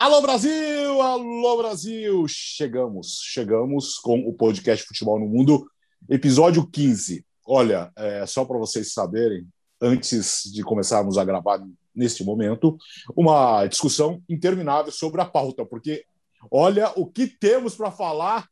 Alô 0.00 0.22
Brasil, 0.22 1.02
alô 1.02 1.56
Brasil! 1.56 2.24
Chegamos, 2.28 3.18
chegamos 3.20 3.98
com 3.98 4.20
o 4.20 4.32
podcast 4.32 4.86
Futebol 4.86 5.18
no 5.18 5.26
Mundo, 5.26 5.68
episódio 6.08 6.64
15. 6.64 7.26
Olha, 7.44 7.90
é, 7.96 8.24
só 8.24 8.44
para 8.44 8.56
vocês 8.58 8.92
saberem, 8.92 9.44
antes 9.80 10.42
de 10.54 10.62
começarmos 10.62 11.18
a 11.18 11.24
gravar 11.24 11.60
neste 11.92 12.22
momento, 12.22 12.78
uma 13.16 13.66
discussão 13.66 14.22
interminável 14.28 14.92
sobre 14.92 15.20
a 15.20 15.24
pauta, 15.24 15.66
porque 15.66 16.04
olha 16.48 16.92
o 16.94 17.04
que 17.04 17.26
temos 17.26 17.74
para 17.74 17.90
falar 17.90 18.48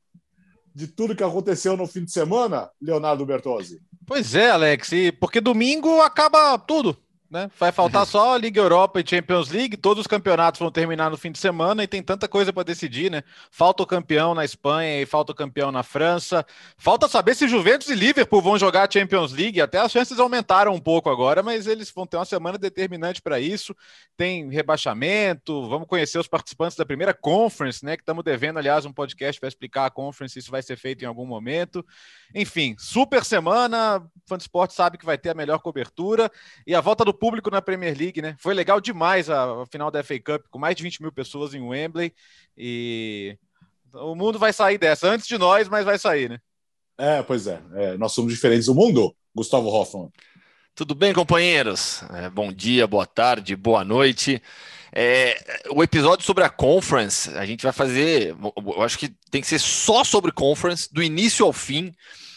de 0.75 0.89
tudo 0.89 1.15
que 1.15 1.23
aconteceu 1.23 1.77
no 1.77 1.87
fim 1.87 2.05
de 2.05 2.11
semana, 2.11 2.69
Leonardo 2.83 3.25
Bertozzi. 3.25 3.81
Pois 4.05 4.35
é, 4.35 4.51
Alex, 4.51 4.91
porque 5.21 5.41
domingo 5.41 6.01
acaba 6.01 6.59
tudo. 6.59 6.97
Né? 7.29 7.51
Vai 7.59 7.73
faltar 7.73 8.07
só 8.07 8.35
a 8.35 8.39
Liga 8.39 8.61
Europa 8.61 9.01
e 9.01 9.05
Champions 9.07 9.51
League, 9.51 9.77
todos 9.77 10.03
os 10.03 10.07
campeonatos 10.07 10.61
vão 10.61 10.71
terminar 10.71 11.11
no 11.11 11.17
fim 11.17 11.33
de 11.33 11.39
semana 11.39 11.83
e 11.83 11.87
tem 11.89 12.01
tanta 12.01 12.29
coisa 12.29 12.53
para 12.53 12.63
decidir, 12.63 13.11
né? 13.11 13.25
Falta 13.51 13.83
o 13.83 13.87
campeão 13.87 14.33
na 14.33 14.45
Espanha 14.45 15.03
e 15.03 15.07
falta 15.07 15.33
o 15.33 15.35
campeão 15.35 15.73
na 15.73 15.83
França. 15.83 16.47
Falta 16.79 17.09
saber 17.09 17.35
se 17.35 17.49
Juventus 17.49 17.89
e 17.89 17.97
Liverpool 17.97 18.41
vão 18.41 18.57
jogar 18.57 18.89
a 18.89 18.91
Champions 18.91 19.33
League. 19.33 19.61
Até 19.61 19.79
as 19.81 19.91
chances 19.91 20.21
aumentaram 20.21 20.73
um 20.73 20.79
pouco 20.79 21.11
agora, 21.11 21.43
mas 21.43 21.67
eles 21.67 21.91
vão 21.91 22.07
ter 22.07 22.17
uma 22.17 22.25
semana 22.25 22.57
determinante 22.59 23.21
para 23.21 23.41
isso. 23.41 23.75
Tem 24.17 24.49
rebaixamento, 24.49 25.69
vamos 25.69 25.89
conhecer 25.89 26.21
os 26.21 26.29
participantes 26.29 26.77
da 26.77 26.87
primeira 26.87 27.13
conference, 27.13 27.85
né? 27.85 27.97
Que 27.97 28.03
estamos 28.03 28.23
devendo, 28.23 28.59
aliás, 28.59 28.85
um 28.85 28.93
podcast 28.93 29.41
para 29.41 29.49
explicar 29.49 29.87
a 29.87 29.91
conference, 29.91 30.39
isso 30.39 30.51
vai 30.51 30.63
ser 30.63 30.77
feito 30.77 31.03
em 31.03 31.07
algum 31.07 31.27
momento. 31.27 31.85
Enfim, 32.33 32.77
super 32.79 33.25
semana. 33.25 34.07
Fã 34.29 34.37
esporte 34.37 34.75
sabe 34.75 34.99
que 34.99 35.07
vai 35.07 35.19
ter 35.19 35.31
a 35.31 35.35
melhor 35.35 35.59
cobertura 35.59 36.31
e 36.67 36.75
a 36.75 36.81
volta 36.81 37.05
do 37.05 37.16
público 37.17 37.51
na 37.51 37.63
Premier 37.63 37.97
League, 37.97 38.23
né? 38.23 38.37
Foi 38.39 38.55
legal 38.55 38.81
demais 38.81 39.29
a, 39.29 39.63
a, 39.63 39.67
final 39.67 39.91
da 39.91 40.03
FA 40.03 40.19
Cup, 40.21 40.47
com 40.51 40.59
mais 40.59 40.77
de 40.77 40.83
20 40.83 41.03
mil 41.03 41.13
pessoas 41.13 41.55
em 41.55 41.61
Wembley. 41.61 42.13
E 42.57 43.37
o 43.93 44.15
mundo 44.15 44.39
vai 44.39 44.53
sair 44.53 44.79
dessa, 44.79 45.09
antes 45.09 45.27
de 45.27 45.39
nós, 45.39 45.69
mas 45.69 45.85
vai 45.85 45.99
sair, 45.99 46.29
né? 46.29 46.39
É, 46.99 47.23
pois 47.23 47.47
é. 47.47 47.61
é 47.75 47.97
nós 47.97 48.13
somos 48.13 48.33
diferentes 48.33 48.67
do 48.67 48.75
mundo, 48.75 49.15
Gustavo 49.35 49.69
Hoffman. 49.69 50.11
Tudo 50.75 50.95
bem, 50.95 51.13
companheiros? 51.13 52.03
É, 52.13 52.29
bom 52.29 52.53
dia, 52.53 52.87
boa 52.87 53.07
tarde, 53.07 53.57
boa 53.57 53.83
noite. 53.83 54.43
É, 54.93 55.63
o 55.71 55.83
episódio 55.83 56.25
sobre 56.25 56.45
a 56.45 56.51
conference, 56.51 57.31
a 57.31 57.45
gente 57.45 57.63
vai 57.63 57.73
fazer. 57.73 58.35
Eu 58.55 58.83
acho 58.83 58.99
que 58.99 59.09
tem 59.31 59.41
que 59.41 59.47
ser 59.47 59.59
só 59.59 60.05
sobre 60.05 60.33
conference, 60.33 60.93
do 60.93 61.03
início 61.03 61.45
ao 61.45 61.53
fim 61.53 61.95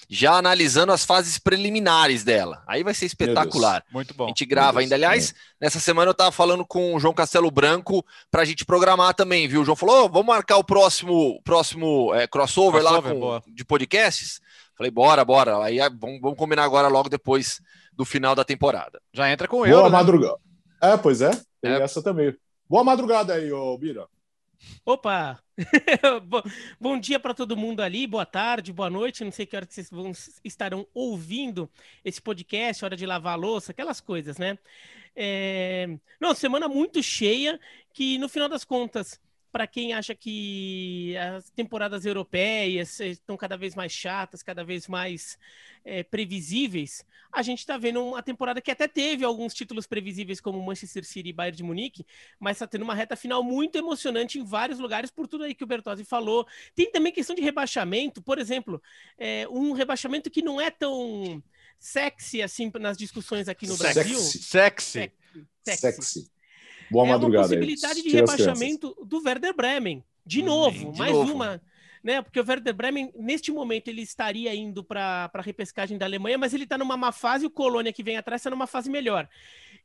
já 0.09 0.33
analisando 0.33 0.91
as 0.91 1.05
fases 1.05 1.37
preliminares 1.37 2.23
dela. 2.23 2.63
Aí 2.65 2.83
vai 2.83 2.95
ser 2.95 3.05
espetacular. 3.05 3.83
Muito 3.91 4.13
bom. 4.15 4.25
A 4.25 4.27
gente 4.29 4.43
grava 4.43 4.79
ainda. 4.79 4.95
Aliás, 4.95 5.35
nessa 5.61 5.79
semana 5.79 6.09
eu 6.09 6.13
estava 6.13 6.31
falando 6.31 6.65
com 6.65 6.95
o 6.95 6.99
João 6.99 7.13
Castelo 7.13 7.51
Branco 7.51 8.03
para 8.31 8.41
a 8.41 8.45
gente 8.45 8.65
programar 8.65 9.13
também, 9.13 9.47
viu? 9.47 9.61
O 9.61 9.65
João 9.65 9.75
falou: 9.75 10.05
oh, 10.05 10.09
vamos 10.09 10.25
marcar 10.25 10.57
o 10.57 10.63
próximo, 10.63 11.39
próximo 11.43 12.11
é, 12.15 12.25
crossover, 12.25 12.81
crossover, 12.81 13.13
lá 13.13 13.39
com, 13.41 13.53
de 13.53 13.63
podcasts. 13.63 14.41
Falei, 14.75 14.89
bora, 14.89 15.23
bora. 15.23 15.63
Aí 15.63 15.77
vamos, 15.99 16.19
vamos, 16.19 16.37
combinar 16.37 16.63
agora 16.63 16.87
logo 16.87 17.07
depois 17.07 17.61
do 17.93 18.03
final 18.03 18.33
da 18.33 18.43
temporada. 18.43 18.99
Já 19.13 19.29
entra 19.31 19.47
com 19.47 19.65
eu. 19.65 19.77
Boa 19.77 19.89
né? 19.89 19.97
madrugada. 19.97 20.39
É, 20.81 20.97
pois 20.97 21.21
é. 21.21 21.31
Tem 21.61 21.73
é. 21.73 21.81
essa 21.81 22.01
também. 22.01 22.35
Boa 22.67 22.83
madrugada 22.83 23.33
aí, 23.33 23.51
ô 23.51 23.77
Bira. 23.77 24.07
Opa! 24.85 25.39
Bom 26.79 26.99
dia 26.99 27.19
para 27.19 27.33
todo 27.33 27.57
mundo 27.57 27.81
ali, 27.81 28.07
boa 28.07 28.25
tarde, 28.25 28.71
boa 28.71 28.89
noite. 28.89 29.23
Não 29.23 29.31
sei 29.31 29.45
que 29.45 29.55
hora 29.55 29.65
que 29.65 29.73
vocês 29.73 29.89
vão, 29.89 30.11
estarão 30.43 30.87
ouvindo 30.93 31.69
esse 32.03 32.21
podcast, 32.21 32.83
hora 32.85 32.95
de 32.95 33.05
lavar 33.05 33.33
a 33.33 33.35
louça, 33.35 33.71
aquelas 33.71 33.99
coisas, 33.99 34.37
né? 34.37 34.57
É... 35.15 35.87
Não, 36.19 36.33
semana 36.33 36.67
muito 36.67 37.03
cheia, 37.03 37.59
que 37.93 38.17
no 38.17 38.29
final 38.29 38.47
das 38.47 38.63
contas 38.63 39.19
para 39.51 39.65
quem 39.65 39.93
acha 39.93 40.13
que 40.13 41.15
as 41.17 41.49
temporadas 41.49 42.05
europeias 42.05 42.99
estão 42.99 43.35
cada 43.35 43.57
vez 43.57 43.75
mais 43.75 43.91
chatas, 43.91 44.43
cada 44.43 44.63
vez 44.63 44.87
mais 44.87 45.37
é, 45.83 46.03
previsíveis, 46.03 47.05
a 47.31 47.41
gente 47.41 47.59
está 47.59 47.77
vendo 47.77 48.03
uma 48.03 48.23
temporada 48.23 48.61
que 48.61 48.71
até 48.71 48.87
teve 48.87 49.23
alguns 49.23 49.53
títulos 49.53 49.85
previsíveis, 49.85 50.41
como 50.41 50.61
Manchester 50.61 51.05
City 51.05 51.29
e 51.29 51.33
Bayern 51.33 51.57
de 51.57 51.63
Munique, 51.63 52.05
mas 52.39 52.57
está 52.57 52.67
tendo 52.67 52.83
uma 52.83 52.95
reta 52.95 53.15
final 53.15 53.43
muito 53.43 53.77
emocionante 53.77 54.39
em 54.39 54.43
vários 54.43 54.79
lugares, 54.79 55.11
por 55.11 55.27
tudo 55.27 55.43
aí 55.43 55.53
que 55.53 55.63
o 55.63 55.67
Bertozzi 55.67 56.03
falou. 56.03 56.47
Tem 56.75 56.91
também 56.91 57.11
questão 57.11 57.35
de 57.35 57.41
rebaixamento, 57.41 58.21
por 58.21 58.39
exemplo, 58.39 58.81
é, 59.17 59.47
um 59.49 59.73
rebaixamento 59.73 60.29
que 60.29 60.41
não 60.41 60.59
é 60.59 60.71
tão 60.71 61.41
sexy 61.79 62.41
assim 62.41 62.71
nas 62.79 62.97
discussões 62.97 63.47
aqui 63.47 63.65
no 63.65 63.75
sexy. 63.75 63.93
Brasil. 63.93 64.19
Sexy. 64.19 65.11
Sexy. 65.63 65.81
sexy. 65.81 66.38
Boa 66.91 67.05
é 67.05 67.09
madrugada. 67.11 67.47
uma 67.47 67.49
possibilidade 67.49 68.01
de 68.01 68.09
rebaixamento 68.09 68.95
do 69.05 69.21
Werder 69.23 69.55
Bremen. 69.55 70.03
De 70.25 70.41
hum, 70.41 70.45
novo, 70.45 70.91
de 70.91 70.99
mais 70.99 71.11
novo. 71.11 71.33
uma. 71.33 71.61
Né? 72.03 72.21
Porque 72.21 72.39
o 72.39 72.45
Werder 72.47 72.73
Bremen, 72.73 73.11
neste 73.15 73.51
momento, 73.51 73.89
ele 73.89 74.01
estaria 74.01 74.53
indo 74.55 74.83
para 74.83 75.29
a 75.33 75.41
repescagem 75.41 75.97
da 75.97 76.05
Alemanha, 76.05 76.37
mas 76.37 76.53
ele 76.53 76.63
está 76.63 76.77
numa 76.77 76.95
má 76.95 77.11
fase, 77.11 77.45
o 77.45 77.49
Colônia 77.49 77.91
que 77.91 78.03
vem 78.03 78.15
atrás 78.15 78.39
está 78.41 78.49
numa 78.49 78.67
fase 78.67 78.89
melhor. 78.89 79.27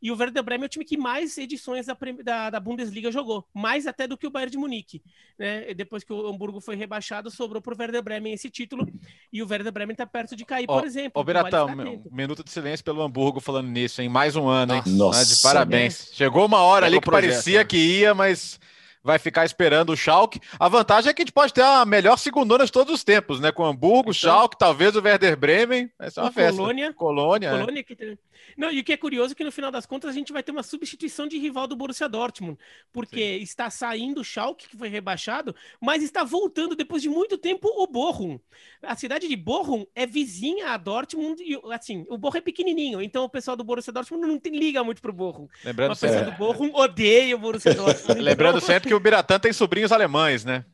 E 0.04 0.12
o 0.12 0.16
Werder 0.18 0.42
Bremen 0.42 0.64
é 0.64 0.66
o 0.66 0.68
time 0.68 0.84
que 0.84 0.98
mais 0.98 1.38
edições 1.38 1.86
da, 1.86 1.96
da, 2.22 2.50
da 2.50 2.60
Bundesliga 2.60 3.10
jogou, 3.10 3.48
mais 3.54 3.86
até 3.86 4.06
do 4.06 4.18
que 4.18 4.26
o 4.26 4.30
Bayern 4.30 4.52
de 4.52 4.58
Munique. 4.58 5.02
Né? 5.38 5.72
Depois 5.72 6.04
que 6.04 6.12
o 6.12 6.28
Hamburgo 6.28 6.60
foi 6.60 6.76
rebaixado, 6.76 7.30
sobrou 7.30 7.62
para 7.62 7.72
o 7.72 7.76
Werder 7.80 8.02
Bremen 8.02 8.34
esse 8.34 8.50
título, 8.50 8.86
e 9.32 9.42
o 9.42 9.48
Werder 9.48 9.72
Bremen 9.72 9.94
está 9.94 10.04
perto 10.04 10.36
de 10.36 10.44
cair, 10.44 10.66
por 10.66 10.84
exemplo. 10.84 11.18
Ô, 11.18 11.24
Beratão, 11.24 11.68
um 11.68 12.14
minuto 12.14 12.44
de 12.44 12.50
silêncio 12.50 12.84
pelo 12.84 13.00
Hamburgo 13.00 13.40
falando 13.40 13.68
nisso, 13.68 14.02
hein? 14.02 14.10
Mais 14.10 14.36
um 14.36 14.46
ano, 14.46 14.74
hein? 14.74 14.82
Nossa, 14.88 15.24
de 15.24 15.40
parabéns. 15.40 16.10
Chegou 16.12 16.44
uma 16.44 16.58
hora 16.58 16.84
ali 16.84 17.00
que 17.00 17.06
projeto, 17.06 17.30
parecia 17.30 17.60
né? 17.60 17.64
que 17.64 17.78
ia, 17.78 18.12
mas 18.12 18.60
vai 19.04 19.18
ficar 19.18 19.44
esperando 19.44 19.90
o 19.90 19.96
Schalke. 19.96 20.40
A 20.58 20.66
vantagem 20.66 21.10
é 21.10 21.14
que 21.14 21.20
a 21.20 21.24
gente 21.24 21.32
pode 21.32 21.52
ter 21.52 21.62
a 21.62 21.84
melhor 21.84 22.16
segundona 22.16 22.64
de 22.64 22.72
todos 22.72 22.94
os 22.94 23.04
tempos, 23.04 23.38
né? 23.38 23.52
Com 23.52 23.64
Hamburgo, 23.64 24.10
então, 24.10 24.14
Schalke, 24.14 24.58
talvez 24.58 24.96
o 24.96 25.02
Werder 25.02 25.36
Bremen. 25.36 25.90
Vai 25.98 26.10
ser 26.10 26.20
uma 26.20 26.32
festa. 26.32 26.56
Colônia. 26.56 26.92
Colônia. 26.94 27.48
É. 27.48 27.58
Colônia 27.58 27.84
que 27.84 27.94
tem... 27.94 28.18
Não, 28.56 28.70
e 28.70 28.80
o 28.80 28.84
que 28.84 28.92
é 28.92 28.96
curioso 28.96 29.32
é 29.32 29.34
que 29.34 29.44
no 29.44 29.52
final 29.52 29.70
das 29.70 29.86
contas 29.86 30.10
a 30.10 30.12
gente 30.12 30.32
vai 30.32 30.42
ter 30.42 30.52
uma 30.52 30.62
substituição 30.62 31.26
de 31.26 31.38
rival 31.38 31.66
do 31.66 31.76
Borussia 31.76 32.08
Dortmund, 32.08 32.58
porque 32.92 33.38
Sim. 33.38 33.42
está 33.42 33.70
saindo 33.70 34.20
o 34.20 34.24
Schalke, 34.24 34.68
que 34.68 34.76
foi 34.76 34.88
rebaixado, 34.88 35.54
mas 35.80 36.02
está 36.02 36.24
voltando 36.24 36.76
depois 36.76 37.02
de 37.02 37.08
muito 37.08 37.36
tempo 37.36 37.68
o 37.68 37.86
Bochum. 37.86 38.38
A 38.82 38.94
cidade 38.96 39.28
de 39.28 39.36
Bochum 39.36 39.86
é 39.94 40.06
vizinha 40.06 40.70
a 40.70 40.76
Dortmund 40.76 41.42
e 41.42 41.58
assim, 41.72 42.04
o 42.08 42.16
Bochum 42.16 42.38
é 42.38 42.40
pequenininho, 42.40 43.02
então 43.02 43.24
o 43.24 43.28
pessoal 43.28 43.56
do 43.56 43.64
Borussia 43.64 43.92
Dortmund 43.92 44.26
não 44.26 44.38
tem, 44.38 44.56
liga 44.56 44.84
muito 44.84 45.02
pro 45.02 45.12
Bochum. 45.12 45.48
Lembrando 45.64 45.92
o 45.92 45.96
pessoal 45.98 46.22
é. 46.22 46.24
do 46.24 46.32
Bochum 46.32 46.70
odeia 46.74 47.34
o 47.34 47.38
Borussia 47.38 47.74
Dortmund. 47.74 48.20
Lembrando 48.20 48.58
então... 48.58 48.66
sempre 48.66 48.88
que 48.88 48.93
o 48.94 49.00
Biratã 49.00 49.38
tem 49.38 49.52
sobrinhos 49.52 49.92
alemães, 49.92 50.44
né? 50.44 50.64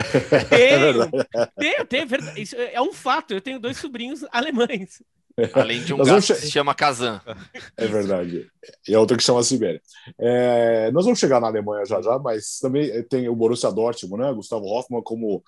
Tenho, 0.48 1.84
tenho, 1.84 1.86
tenho, 1.86 2.38
isso 2.38 2.56
é 2.56 2.80
um 2.80 2.90
fato. 2.90 3.34
Eu 3.34 3.40
tenho 3.40 3.58
dois 3.58 3.76
sobrinhos 3.76 4.24
alemães. 4.32 5.02
Além 5.52 5.82
de 5.82 5.92
um 5.92 5.98
gato 5.98 6.22
che... 6.22 6.34
que 6.34 6.40
se 6.40 6.50
chama 6.50 6.74
Kazan. 6.74 7.20
É 7.76 7.86
verdade. 7.86 8.46
E 8.88 8.94
a 8.94 9.00
outra 9.00 9.16
que 9.16 9.22
chama 9.22 9.42
Sibéria. 9.42 9.80
É... 10.18 10.90
Nós 10.90 11.04
vamos 11.04 11.18
chegar 11.18 11.40
na 11.40 11.48
Alemanha 11.48 11.84
já 11.84 12.00
já, 12.00 12.18
mas 12.18 12.58
também 12.60 13.02
tem 13.04 13.28
o 13.28 13.36
Borussia 13.36 13.70
Dortmund, 13.70 14.22
né? 14.22 14.32
Gustavo 14.32 14.66
Hoffmann 14.66 15.02
como 15.02 15.42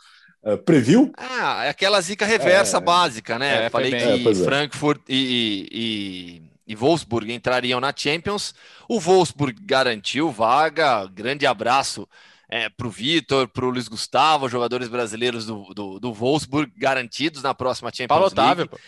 preview. 0.65 1.13
Ah, 1.17 1.65
é 1.65 1.69
aquela 1.69 2.01
zica 2.01 2.27
reversa 2.27 2.79
é... 2.79 2.81
básica, 2.81 3.39
né? 3.39 3.67
É, 3.67 3.71
Falei 3.71 3.91
que 3.91 4.29
é, 4.29 4.35
Frankfurt 4.35 5.01
e, 5.09 5.69
e, 5.71 6.43
e 6.43 6.52
Wolfsburg 6.75 7.33
entrariam 7.33 7.81
na 7.81 7.93
Champions. 7.95 8.55
O 8.89 9.01
Wolfsburg 9.01 9.61
garantiu 9.63 10.31
vaga. 10.31 11.07
Grande 11.07 11.47
abraço 11.47 12.09
é, 12.53 12.69
para 12.69 12.87
o 12.87 12.91
Vitor, 12.91 13.49
para 13.49 13.65
o 13.65 13.71
Luiz 13.71 13.89
Gustavo, 13.89 14.47
jogadores 14.47 14.87
brasileiros 14.89 15.47
do, 15.47 15.65
do, 15.75 15.99
do 15.99 16.13
Wolfsburg 16.13 16.71
garantidos 16.77 17.43
na 17.43 17.55
próxima 17.55 17.91
Champions 17.91 18.09
Paulo 18.09 18.25
League. 18.25 18.63
Otávio, 18.63 18.81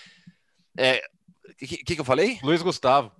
é, 0.76 1.02
o 1.48 1.66
que, 1.66 1.78
que, 1.78 1.94
que, 1.94 2.00
eu 2.00 2.04
falei? 2.04 2.38
Luiz 2.42 2.60
Gustavo. 2.60 3.10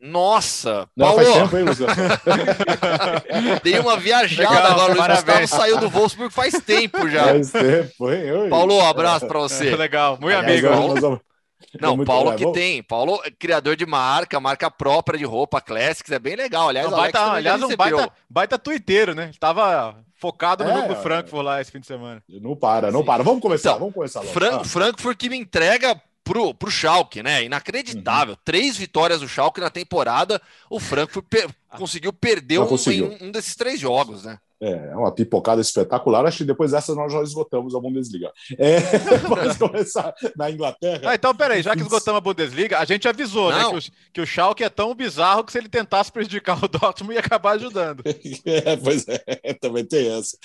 Nossa, 0.00 0.88
Não, 0.96 1.06
Paulo. 1.08 1.24
Faz 1.24 1.36
tempo, 1.36 1.56
hein, 1.56 1.64
Luiz 1.64 1.78
Dei 3.64 3.80
uma 3.80 3.96
viajada 3.96 4.50
Legal, 4.50 4.70
agora. 4.70 4.86
Luiz 4.86 4.98
parabéns. 4.98 5.40
Gustavo 5.40 5.62
saiu 5.62 5.78
do 5.78 5.90
Wolfsburg 5.90 6.32
faz 6.32 6.54
tempo 6.64 7.08
já. 7.08 7.24
Faz 7.24 7.50
tempo, 7.50 8.12
hein? 8.12 8.48
Paulo, 8.48 8.80
abraço 8.80 9.26
para 9.26 9.40
você. 9.40 9.74
Legal, 9.74 10.16
muito 10.20 10.36
amigo. 10.36 10.68
Paulo... 10.68 11.20
Não, 11.80 12.04
Paulo 12.04 12.34
que 12.34 12.50
tem. 12.52 12.82
Paulo, 12.82 13.20
criador 13.38 13.76
de 13.76 13.84
marca, 13.84 14.40
marca 14.40 14.70
própria 14.70 15.18
de 15.18 15.24
roupa, 15.24 15.60
classics, 15.60 16.10
é 16.10 16.18
bem 16.18 16.36
legal. 16.36 16.68
Aliás, 16.68 16.86
um 16.86 16.90
baita, 16.90 17.32
aliás 17.32 17.62
um 17.62 17.76
baita, 17.76 18.12
baita 18.28 18.58
tuiteiro, 18.58 19.14
né? 19.14 19.30
Tava 19.38 19.96
focado 20.14 20.64
no 20.64 20.70
é, 20.70 20.74
jogo 20.74 20.88
do 20.88 20.96
Frankfurt 20.96 21.44
lá 21.44 21.60
esse 21.60 21.70
fim 21.70 21.80
de 21.80 21.86
semana. 21.86 22.22
Não 22.28 22.56
para, 22.56 22.90
não 22.90 23.00
Sim. 23.00 23.06
para. 23.06 23.22
Vamos 23.22 23.40
começar, 23.40 23.70
então, 23.70 23.80
vamos 23.80 23.94
começar 23.94 24.20
logo. 24.20 24.32
Fran 24.32 24.60
ah. 24.60 24.64
Frankfurt 24.64 25.16
que 25.16 25.28
me 25.28 25.36
entrega 25.36 26.00
pro, 26.24 26.52
pro 26.54 26.70
Schalke, 26.70 27.22
né? 27.22 27.44
Inacreditável. 27.44 28.34
Uhum. 28.34 28.40
Três 28.44 28.76
vitórias 28.76 29.20
do 29.20 29.28
Schalke 29.28 29.60
na 29.60 29.70
temporada. 29.70 30.40
O 30.68 30.78
Frankfurt 30.78 31.26
per 31.28 31.48
conseguiu 31.76 32.12
perder 32.12 32.60
um, 32.60 32.66
conseguiu. 32.66 33.16
Um, 33.20 33.26
um, 33.26 33.30
desses 33.30 33.54
três 33.54 33.80
jogos, 33.80 34.24
né? 34.24 34.38
É, 34.60 34.90
é 34.90 34.96
uma 34.96 35.12
pipocada 35.12 35.60
espetacular. 35.60 36.26
Acho 36.26 36.38
que 36.38 36.44
depois 36.44 36.72
dessa 36.72 36.94
nós 36.94 37.12
já 37.12 37.22
esgotamos 37.22 37.74
a 37.74 37.80
Bundesliga. 37.80 38.32
É, 38.58 38.80
vamos 39.28 39.56
começar 39.56 40.12
na 40.36 40.50
Inglaterra. 40.50 41.02
Ah, 41.04 41.14
então, 41.14 41.34
peraí, 41.34 41.62
já 41.62 41.76
que 41.76 41.82
esgotamos 41.82 42.18
a 42.18 42.20
Bundesliga, 42.20 42.78
a 42.78 42.84
gente 42.84 43.06
avisou, 43.06 43.52
né, 43.52 43.64
que 43.70 43.76
o, 43.76 43.92
que 44.14 44.20
o 44.20 44.26
Schalke 44.26 44.64
é 44.64 44.68
tão 44.68 44.94
bizarro 44.94 45.44
que 45.44 45.52
se 45.52 45.58
ele 45.58 45.68
tentasse 45.68 46.10
prejudicar 46.10 46.58
o 46.64 46.68
Dortmund 46.68 47.14
ia 47.14 47.20
acabar 47.20 47.52
ajudando. 47.52 48.02
É, 48.44 48.76
pois 48.76 49.06
é, 49.08 49.54
também 49.54 49.84
tem 49.84 50.10
essa. 50.10 50.36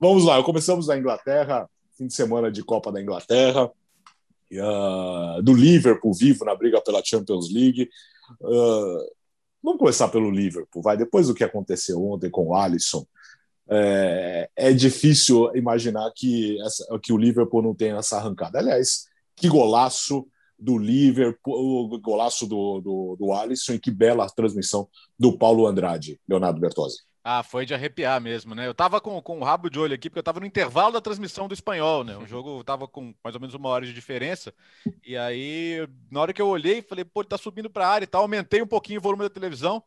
Vamos 0.00 0.24
lá, 0.24 0.42
começamos 0.42 0.86
na 0.86 0.96
Inglaterra, 0.96 1.68
fim 1.96 2.06
de 2.06 2.14
semana 2.14 2.50
de 2.50 2.62
Copa 2.62 2.90
da 2.90 3.00
Inglaterra, 3.00 3.66
uh, 3.66 5.42
do 5.42 5.54
Liverpool 5.54 6.12
vivo 6.14 6.44
na 6.44 6.54
briga 6.54 6.80
pela 6.80 7.02
Champions 7.04 7.52
League. 7.52 7.88
Uh, 8.40 9.06
vamos 9.62 9.78
começar 9.78 10.08
pelo 10.08 10.30
Liverpool, 10.30 10.82
vai. 10.82 10.96
Depois 10.96 11.28
do 11.28 11.34
que 11.34 11.44
aconteceu 11.44 12.02
ontem 12.04 12.30
com 12.30 12.48
o 12.48 12.54
Alisson, 12.54 13.04
é, 13.68 14.48
é 14.56 14.72
difícil 14.72 15.54
imaginar 15.54 16.10
que, 16.14 16.60
essa, 16.62 16.98
que 17.00 17.12
o 17.12 17.18
Liverpool 17.18 17.62
não 17.62 17.74
tenha 17.74 17.96
essa 17.96 18.16
arrancada. 18.16 18.58
Aliás, 18.58 19.06
que 19.36 19.48
golaço 19.48 20.26
do 20.58 20.78
Liverpool, 20.78 21.92
o 21.92 22.00
golaço 22.00 22.46
do, 22.46 22.80
do, 22.80 23.16
do 23.18 23.32
Alisson 23.32 23.72
e 23.72 23.80
que 23.80 23.90
bela 23.90 24.28
transmissão 24.28 24.88
do 25.18 25.36
Paulo 25.36 25.66
Andrade, 25.66 26.20
Leonardo 26.28 26.60
Bertozzi. 26.60 26.98
Ah, 27.24 27.44
foi 27.44 27.64
de 27.64 27.72
arrepiar 27.72 28.20
mesmo, 28.20 28.52
né? 28.52 28.66
Eu 28.66 28.74
tava 28.74 29.00
com, 29.00 29.20
com 29.22 29.38
o 29.38 29.44
rabo 29.44 29.70
de 29.70 29.78
olho 29.78 29.94
aqui, 29.94 30.10
porque 30.10 30.18
eu 30.18 30.24
tava 30.24 30.40
no 30.40 30.46
intervalo 30.46 30.92
da 30.92 31.00
transmissão 31.00 31.46
do 31.46 31.54
espanhol, 31.54 32.02
né? 32.02 32.16
O 32.16 32.26
jogo 32.26 32.64
tava 32.64 32.88
com 32.88 33.14
mais 33.22 33.36
ou 33.36 33.40
menos 33.40 33.54
uma 33.54 33.68
hora 33.68 33.86
de 33.86 33.92
diferença. 33.92 34.52
E 35.06 35.16
aí, 35.16 35.86
na 36.10 36.20
hora 36.20 36.32
que 36.32 36.42
eu 36.42 36.48
olhei, 36.48 36.82
falei, 36.82 37.04
pô, 37.04 37.20
ele 37.20 37.28
tá 37.28 37.38
subindo 37.38 37.70
pra 37.70 37.86
área 37.88 38.04
e 38.04 38.08
tal. 38.08 38.22
Aumentei 38.22 38.60
um 38.60 38.66
pouquinho 38.66 38.98
o 38.98 39.02
volume 39.02 39.22
da 39.22 39.30
televisão. 39.30 39.84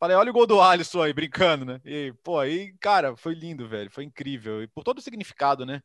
Falei, 0.00 0.16
olha 0.16 0.30
o 0.30 0.32
gol 0.32 0.46
do 0.46 0.62
Alisson 0.62 1.02
aí, 1.02 1.12
brincando, 1.12 1.66
né? 1.66 1.78
E, 1.84 2.14
pô, 2.24 2.38
aí, 2.38 2.72
cara, 2.80 3.14
foi 3.18 3.34
lindo, 3.34 3.68
velho. 3.68 3.90
Foi 3.90 4.02
incrível. 4.02 4.62
E 4.62 4.66
por 4.66 4.82
todo 4.82 4.96
o 4.96 5.02
significado, 5.02 5.66
né? 5.66 5.82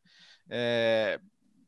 É... 0.50 1.20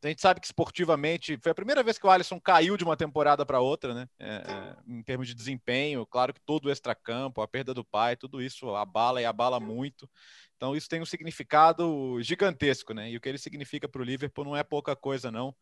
A 0.02 0.08
gente 0.08 0.22
sabe 0.22 0.40
que 0.40 0.46
esportivamente 0.46 1.38
foi 1.42 1.52
a 1.52 1.56
primeira 1.56 1.84
vez 1.84 1.98
que 1.98 2.08
o 2.08 2.10
Alisson 2.10 2.40
caiu 2.40 2.78
de 2.78 2.86
uma 2.86 2.96
temporada 2.96 3.46
para 3.46 3.60
outra, 3.60 3.94
né? 3.94 4.08
É, 4.18 4.36
é, 4.36 4.76
em 4.88 5.04
termos 5.04 5.28
de 5.28 5.34
desempenho, 5.34 6.06
claro 6.06 6.34
que 6.34 6.40
todo 6.40 6.68
o 6.68 6.72
extracampo, 6.72 7.42
a 7.42 7.48
perda 7.48 7.74
do 7.74 7.84
pai, 7.84 8.16
tudo 8.16 8.42
isso 8.42 8.74
abala 8.76 9.22
e 9.22 9.26
abala 9.26 9.60
muito. 9.60 10.10
Então, 10.56 10.76
isso 10.76 10.88
tem 10.88 11.02
um 11.02 11.06
significado 11.06 12.22
gigantesco, 12.22 12.94
né? 12.94 13.10
E 13.10 13.18
o 13.18 13.20
que 13.20 13.28
ele 13.28 13.40
significa 13.40 13.90
para 13.90 14.02
o 14.02 14.06
Liverpool 14.06 14.46
não 14.46 14.56
é 14.56 14.64
pouca 14.64 14.96
coisa, 14.96 15.30
não 15.30 15.54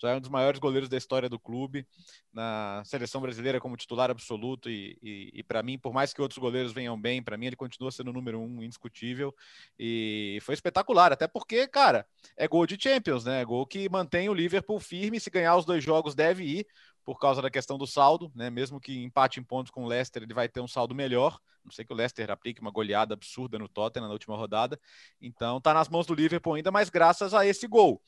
já 0.00 0.10
é 0.10 0.16
um 0.16 0.20
dos 0.20 0.30
maiores 0.30 0.58
goleiros 0.58 0.88
da 0.88 0.96
história 0.96 1.28
do 1.28 1.38
clube, 1.38 1.86
na 2.32 2.82
seleção 2.84 3.20
brasileira 3.20 3.60
como 3.60 3.76
titular 3.76 4.10
absoluto 4.10 4.70
e, 4.70 4.98
e, 5.02 5.30
e 5.34 5.42
para 5.42 5.62
mim, 5.62 5.78
por 5.78 5.92
mais 5.92 6.12
que 6.12 6.22
outros 6.22 6.38
goleiros 6.38 6.72
venham 6.72 7.00
bem, 7.00 7.22
para 7.22 7.36
mim 7.36 7.46
ele 7.46 7.56
continua 7.56 7.90
sendo 7.90 8.10
o 8.10 8.12
número 8.12 8.40
um 8.40 8.62
indiscutível 8.62 9.34
e 9.78 10.38
foi 10.42 10.54
espetacular, 10.54 11.12
até 11.12 11.28
porque, 11.28 11.66
cara, 11.68 12.06
é 12.36 12.48
gol 12.48 12.66
de 12.66 12.76
Champions, 12.80 13.24
né? 13.24 13.42
É 13.42 13.44
gol 13.44 13.66
que 13.66 13.88
mantém 13.88 14.28
o 14.28 14.34
Liverpool 14.34 14.80
firme, 14.80 15.20
se 15.20 15.30
ganhar 15.30 15.56
os 15.56 15.64
dois 15.64 15.82
jogos 15.82 16.14
deve 16.14 16.44
ir, 16.44 16.66
por 17.04 17.18
causa 17.18 17.42
da 17.42 17.50
questão 17.50 17.76
do 17.76 17.86
saldo, 17.86 18.30
né? 18.34 18.50
Mesmo 18.50 18.80
que 18.80 19.02
empate 19.02 19.40
em 19.40 19.42
pontos 19.42 19.70
com 19.70 19.84
o 19.84 19.86
Leicester, 19.86 20.22
ele 20.22 20.34
vai 20.34 20.48
ter 20.48 20.60
um 20.60 20.68
saldo 20.68 20.94
melhor. 20.94 21.38
Não 21.64 21.70
sei 21.70 21.84
que 21.84 21.92
o 21.92 21.96
Leicester 21.96 22.30
aplique 22.30 22.60
uma 22.60 22.70
goleada 22.70 23.14
absurda 23.14 23.58
no 23.58 23.68
Tottenham 23.68 24.06
na 24.06 24.12
última 24.12 24.36
rodada. 24.36 24.80
Então 25.20 25.60
tá 25.60 25.74
nas 25.74 25.88
mãos 25.88 26.06
do 26.06 26.14
Liverpool 26.14 26.54
ainda, 26.54 26.70
mas 26.70 26.88
graças 26.88 27.34
a 27.34 27.46
esse 27.46 27.66
gol. 27.66 28.02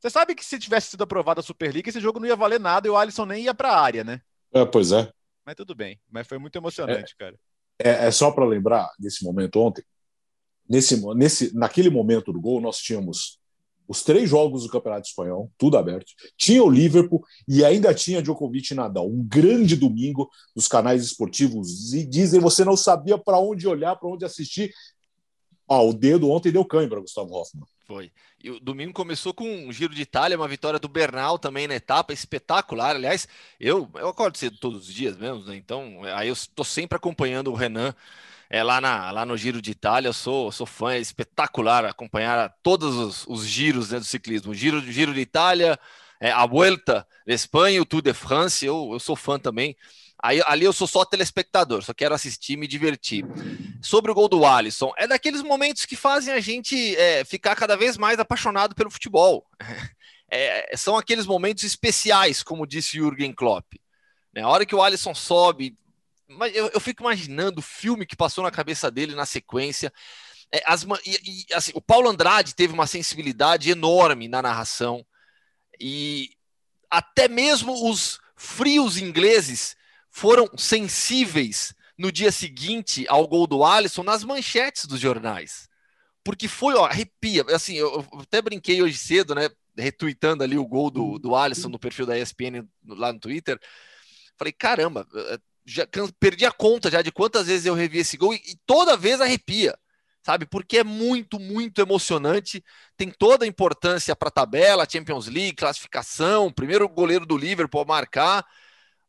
Você 0.00 0.10
sabe 0.10 0.34
que 0.34 0.44
se 0.44 0.58
tivesse 0.58 0.90
sido 0.90 1.02
aprovada 1.02 1.40
a 1.40 1.42
Superliga, 1.42 1.88
esse 1.88 2.00
jogo 2.00 2.20
não 2.20 2.26
ia 2.26 2.36
valer 2.36 2.60
nada 2.60 2.86
e 2.86 2.90
o 2.90 2.96
Alisson 2.96 3.26
nem 3.26 3.44
ia 3.44 3.54
para 3.54 3.72
a 3.72 3.80
área, 3.80 4.04
né? 4.04 4.20
É, 4.52 4.64
pois 4.64 4.92
é. 4.92 5.10
Mas 5.44 5.56
tudo 5.56 5.74
bem. 5.74 5.98
Mas 6.08 6.26
foi 6.26 6.38
muito 6.38 6.56
emocionante, 6.56 7.14
é, 7.14 7.24
cara. 7.24 7.36
É, 7.78 8.06
é 8.06 8.10
só 8.10 8.30
para 8.30 8.44
lembrar 8.44 8.88
desse 8.98 9.24
momento 9.24 9.58
ontem. 9.60 9.84
Nesse, 10.68 11.02
nesse, 11.14 11.56
naquele 11.56 11.90
momento 11.90 12.32
do 12.32 12.40
gol, 12.40 12.60
nós 12.60 12.78
tínhamos 12.78 13.38
os 13.88 14.02
três 14.02 14.28
jogos 14.28 14.64
do 14.64 14.68
Campeonato 14.68 15.08
Espanhol, 15.08 15.50
tudo 15.56 15.78
aberto. 15.78 16.12
Tinha 16.36 16.62
o 16.62 16.70
Liverpool 16.70 17.24
e 17.48 17.64
ainda 17.64 17.94
tinha 17.94 18.22
Djokovic 18.22 18.70
e 18.70 18.76
Nadal. 18.76 19.08
Um 19.08 19.26
grande 19.26 19.74
domingo 19.74 20.28
dos 20.54 20.68
canais 20.68 21.02
esportivos. 21.02 21.94
E 21.94 22.04
dizem 22.04 22.38
você 22.38 22.64
não 22.64 22.76
sabia 22.76 23.16
para 23.16 23.38
onde 23.38 23.66
olhar, 23.66 23.96
para 23.96 24.10
onde 24.10 24.26
assistir. 24.26 24.70
Ah, 25.68 25.82
o 25.82 25.92
dedo 25.92 26.30
ontem 26.30 26.50
deu 26.50 26.64
cãibra, 26.64 27.00
Gustavo 27.00 27.34
Hoffman. 27.34 27.66
Foi. 27.86 28.10
E 28.42 28.50
o 28.50 28.60
domingo 28.60 28.92
começou 28.92 29.34
com 29.34 29.44
um 29.44 29.72
Giro 29.72 29.94
de 29.94 30.02
Itália, 30.02 30.36
uma 30.36 30.46
vitória 30.48 30.78
do 30.78 30.88
Bernal 30.88 31.38
também 31.38 31.66
na 31.66 31.74
etapa, 31.74 32.12
espetacular. 32.12 32.96
Aliás, 32.96 33.26
eu, 33.58 33.88
eu 33.94 34.08
acordo 34.08 34.36
cedo 34.38 34.56
todos 34.58 34.88
os 34.88 34.94
dias 34.94 35.16
mesmo, 35.16 35.44
né? 35.44 35.56
Então, 35.56 36.00
aí 36.14 36.28
eu 36.28 36.32
estou 36.32 36.64
sempre 36.64 36.96
acompanhando 36.96 37.50
o 37.50 37.54
Renan 37.54 37.94
é, 38.50 38.62
lá, 38.62 38.80
na, 38.80 39.10
lá 39.10 39.26
no 39.26 39.36
Giro 39.36 39.60
de 39.60 39.70
Itália. 39.70 40.08
Eu 40.08 40.12
sou, 40.12 40.52
sou 40.52 40.66
fã, 40.66 40.92
é 40.92 41.00
espetacular 41.00 41.84
acompanhar 41.84 42.54
todos 42.62 42.94
os, 42.96 43.26
os 43.26 43.46
giros 43.46 43.90
né, 43.90 43.98
do 43.98 44.04
ciclismo. 44.04 44.54
Giro, 44.54 44.80
Giro 44.80 45.12
de 45.12 45.20
Itália, 45.20 45.78
é, 46.20 46.30
a 46.30 46.46
Vuelta 46.46 47.06
Espanha, 47.26 47.80
o 47.82 47.84
Tour 47.84 48.02
de 48.02 48.12
France, 48.12 48.64
eu, 48.64 48.90
eu 48.92 49.00
sou 49.00 49.16
fã 49.16 49.38
também. 49.38 49.76
Aí, 50.20 50.42
ali 50.46 50.64
eu 50.64 50.72
sou 50.72 50.86
só 50.86 51.04
telespectador, 51.04 51.82
só 51.82 51.94
quero 51.94 52.14
assistir 52.14 52.54
e 52.54 52.56
me 52.56 52.66
divertir. 52.66 53.24
Sobre 53.80 54.10
o 54.10 54.14
gol 54.14 54.28
do 54.28 54.44
Alisson, 54.44 54.92
é 54.96 55.06
daqueles 55.06 55.42
momentos 55.42 55.86
que 55.86 55.94
fazem 55.94 56.34
a 56.34 56.40
gente 56.40 56.96
é, 56.96 57.24
ficar 57.24 57.54
cada 57.54 57.76
vez 57.76 57.96
mais 57.96 58.18
apaixonado 58.18 58.74
pelo 58.74 58.90
futebol. 58.90 59.46
É, 60.30 60.76
são 60.76 60.94
aqueles 60.94 61.24
momentos 61.24 61.64
especiais, 61.64 62.42
como 62.42 62.66
disse 62.66 62.98
Jürgen 62.98 63.32
Klopp. 63.32 63.64
Né? 64.34 64.42
A 64.42 64.48
hora 64.48 64.66
que 64.66 64.74
o 64.74 64.82
Alisson 64.82 65.14
sobe, 65.14 65.74
eu, 66.52 66.68
eu 66.68 66.80
fico 66.80 67.02
imaginando 67.02 67.60
o 67.60 67.62
filme 67.62 68.04
que 68.04 68.14
passou 68.14 68.44
na 68.44 68.50
cabeça 68.50 68.90
dele 68.90 69.14
na 69.14 69.24
sequência. 69.24 69.90
É, 70.52 70.62
as, 70.66 70.84
e, 71.06 71.46
e, 71.50 71.54
assim, 71.54 71.72
o 71.74 71.80
Paulo 71.80 72.10
Andrade 72.10 72.54
teve 72.54 72.74
uma 72.74 72.86
sensibilidade 72.86 73.70
enorme 73.70 74.28
na 74.28 74.42
narração 74.42 75.02
e 75.80 76.28
até 76.90 77.26
mesmo 77.26 77.90
os 77.90 78.20
frios 78.36 78.98
ingleses 78.98 79.77
foram 80.18 80.50
sensíveis 80.56 81.72
no 81.96 82.10
dia 82.10 82.32
seguinte 82.32 83.06
ao 83.08 83.26
gol 83.28 83.46
do 83.46 83.64
Alisson 83.64 84.02
nas 84.02 84.24
manchetes 84.24 84.84
dos 84.84 84.98
jornais. 84.98 85.68
Porque 86.24 86.48
foi, 86.48 86.74
ó, 86.74 86.86
arrepia. 86.86 87.44
Assim, 87.54 87.76
eu, 87.76 88.04
até 88.20 88.42
brinquei 88.42 88.82
hoje 88.82 88.98
cedo, 88.98 89.32
né? 89.32 89.48
Retweetando 89.76 90.42
ali 90.42 90.58
o 90.58 90.66
gol 90.66 90.90
do, 90.90 91.20
do 91.20 91.36
Alisson 91.36 91.68
no 91.68 91.78
perfil 91.78 92.04
da 92.04 92.18
ESPN 92.18 92.66
lá 92.84 93.12
no 93.12 93.20
Twitter. 93.20 93.60
Falei, 94.36 94.52
caramba, 94.52 95.06
eh, 95.14 95.38
já 95.64 95.86
perdi 96.18 96.44
a 96.44 96.50
conta 96.50 96.90
já 96.90 97.00
de 97.00 97.12
quantas 97.12 97.46
vezes 97.46 97.66
eu 97.66 97.74
revi 97.74 97.98
esse 97.98 98.16
gol 98.16 98.34
e, 98.34 98.42
e 98.44 98.56
toda 98.66 98.96
vez 98.96 99.20
arrepia 99.20 99.78
sabe? 100.20 100.44
Porque 100.44 100.78
é 100.78 100.84
muito, 100.84 101.38
muito 101.38 101.80
emocionante. 101.80 102.62
Tem 102.98 103.08
toda 103.08 103.46
a 103.46 103.48
importância 103.48 104.14
para 104.14 104.28
a 104.28 104.32
tabela, 104.32 104.86
Champions 104.86 105.26
League, 105.26 105.54
classificação, 105.54 106.52
primeiro 106.52 106.86
goleiro 106.86 107.24
do 107.24 107.36
Liverpool 107.36 107.80
a 107.80 107.86
marcar 107.86 108.44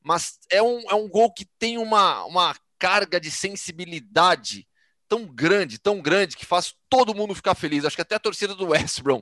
mas 0.04 0.40
é 0.50 0.62
um, 0.62 0.80
é 0.90 0.96
um 0.96 1.08
gol 1.08 1.32
que 1.32 1.46
tem 1.58 1.78
uma, 1.78 2.24
uma 2.26 2.56
carga 2.78 3.20
de 3.20 3.30
sensibilidade 3.30 4.68
tão 5.08 5.26
grande, 5.26 5.80
tão 5.80 6.02
grande, 6.02 6.38
que 6.38 6.46
faz 6.46 6.76
todo 6.88 7.16
mundo 7.16 7.34
ficar 7.34 7.56
feliz. 7.56 7.84
Acho 7.84 7.96
que 7.96 8.02
até 8.02 8.16
a 8.16 8.20
torcida 8.20 8.54
do 8.54 8.70
West 8.70 9.02
Brom 9.02 9.22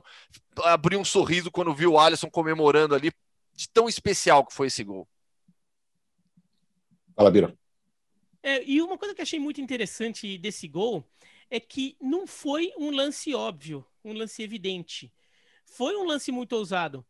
abriu 0.64 1.00
um 1.00 1.04
sorriso 1.04 1.50
quando 1.50 1.74
viu 1.74 1.92
o 1.92 1.98
Alisson 1.98 2.30
comemorando 2.30 2.94
ali, 2.94 3.10
de 3.54 3.68
tão 3.68 3.88
especial 3.88 4.44
que 4.46 4.54
foi 4.54 4.66
esse 4.66 4.84
gol. 4.84 5.08
Fala, 7.16 7.30
Bira. 7.30 7.56
É, 8.42 8.62
e 8.64 8.80
uma 8.80 8.96
coisa 8.96 9.14
que 9.14 9.22
achei 9.22 9.40
muito 9.40 9.60
interessante 9.60 10.38
desse 10.38 10.68
gol 10.68 11.04
é 11.50 11.58
que 11.58 11.96
não 12.00 12.26
foi 12.26 12.72
um 12.78 12.90
lance 12.90 13.34
óbvio, 13.34 13.84
um 14.04 14.12
lance 14.12 14.42
evidente. 14.42 15.12
Foi 15.64 15.96
um 15.96 16.04
lance 16.04 16.30
muito 16.30 16.52
ousado 16.52 17.04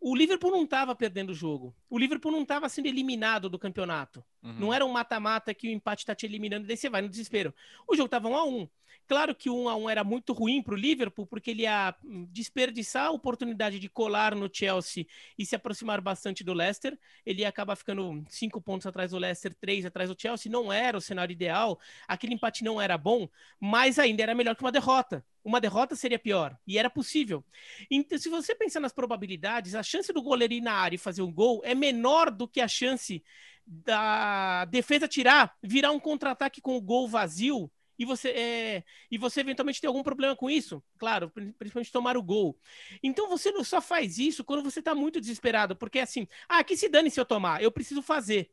o 0.00 0.16
Liverpool 0.16 0.50
não 0.50 0.64
estava 0.64 0.94
perdendo 0.94 1.30
o 1.30 1.34
jogo. 1.34 1.76
O 1.88 1.98
Liverpool 1.98 2.32
não 2.32 2.42
estava 2.42 2.68
sendo 2.68 2.86
eliminado 2.86 3.50
do 3.50 3.58
campeonato. 3.58 4.24
Uhum. 4.42 4.54
Não 4.54 4.74
era 4.74 4.84
um 4.84 4.90
mata-mata 4.90 5.52
que 5.52 5.68
o 5.68 5.70
empate 5.70 6.02
está 6.02 6.14
te 6.14 6.24
eliminando 6.24 6.64
e 6.64 6.68
daí 6.68 6.76
você 6.76 6.88
vai 6.88 7.02
no 7.02 7.08
desespero. 7.08 7.54
O 7.86 7.94
jogo 7.94 8.06
estava 8.06 8.26
1 8.26 8.36
a 8.36 8.44
1 8.44 8.68
Claro 9.10 9.34
que 9.34 9.50
1 9.50 9.68
a 9.68 9.74
1 9.74 9.90
era 9.90 10.04
muito 10.04 10.32
ruim 10.32 10.62
para 10.62 10.72
o 10.72 10.76
Liverpool, 10.76 11.26
porque 11.26 11.50
ele 11.50 11.62
ia 11.62 11.92
desperdiçar 12.28 13.06
a 13.06 13.10
oportunidade 13.10 13.80
de 13.80 13.88
colar 13.88 14.36
no 14.36 14.48
Chelsea 14.48 15.04
e 15.36 15.44
se 15.44 15.56
aproximar 15.56 16.00
bastante 16.00 16.44
do 16.44 16.52
Leicester. 16.52 16.96
Ele 17.26 17.40
ia 17.40 17.48
acabar 17.48 17.74
ficando 17.74 18.24
cinco 18.28 18.60
pontos 18.60 18.86
atrás 18.86 19.10
do 19.10 19.18
Leicester, 19.18 19.52
três 19.52 19.84
atrás 19.84 20.08
do 20.08 20.16
Chelsea. 20.16 20.52
Não 20.52 20.72
era 20.72 20.96
o 20.96 21.00
cenário 21.00 21.32
ideal. 21.32 21.80
Aquele 22.06 22.34
empate 22.34 22.62
não 22.62 22.80
era 22.80 22.96
bom, 22.96 23.28
mas 23.58 23.98
ainda 23.98 24.22
era 24.22 24.32
melhor 24.32 24.54
que 24.54 24.62
uma 24.62 24.70
derrota. 24.70 25.26
Uma 25.42 25.60
derrota 25.60 25.96
seria 25.96 26.16
pior, 26.16 26.56
e 26.64 26.78
era 26.78 26.88
possível. 26.88 27.44
Então, 27.90 28.16
se 28.16 28.28
você 28.28 28.54
pensar 28.54 28.78
nas 28.78 28.92
probabilidades, 28.92 29.74
a 29.74 29.82
chance 29.82 30.12
do 30.12 30.22
goleiro 30.22 30.54
ir 30.54 30.60
na 30.60 30.74
área 30.74 30.94
e 30.94 30.98
fazer 30.98 31.22
um 31.22 31.32
gol 31.32 31.60
é 31.64 31.74
menor 31.74 32.30
do 32.30 32.46
que 32.46 32.60
a 32.60 32.68
chance 32.68 33.24
da 33.66 34.66
defesa 34.66 35.08
tirar, 35.08 35.56
virar 35.60 35.90
um 35.90 35.98
contra-ataque 35.98 36.60
com 36.60 36.76
o 36.76 36.80
gol 36.80 37.08
vazio 37.08 37.68
e 38.00 38.04
você, 38.06 38.30
é, 38.30 38.84
e 39.10 39.18
você 39.18 39.40
eventualmente 39.40 39.78
tem 39.78 39.86
algum 39.86 40.02
problema 40.02 40.34
com 40.34 40.48
isso, 40.48 40.82
claro, 40.96 41.28
principalmente 41.58 41.92
tomar 41.92 42.16
o 42.16 42.22
gol. 42.22 42.58
Então 43.02 43.28
você 43.28 43.52
só 43.62 43.78
faz 43.78 44.16
isso 44.18 44.42
quando 44.42 44.62
você 44.62 44.78
está 44.78 44.94
muito 44.94 45.20
desesperado, 45.20 45.76
porque 45.76 45.98
é 45.98 46.02
assim, 46.02 46.26
ah, 46.48 46.64
que 46.64 46.78
se 46.78 46.88
dane 46.88 47.10
se 47.10 47.20
eu 47.20 47.26
tomar, 47.26 47.62
eu 47.62 47.70
preciso 47.70 48.00
fazer, 48.00 48.50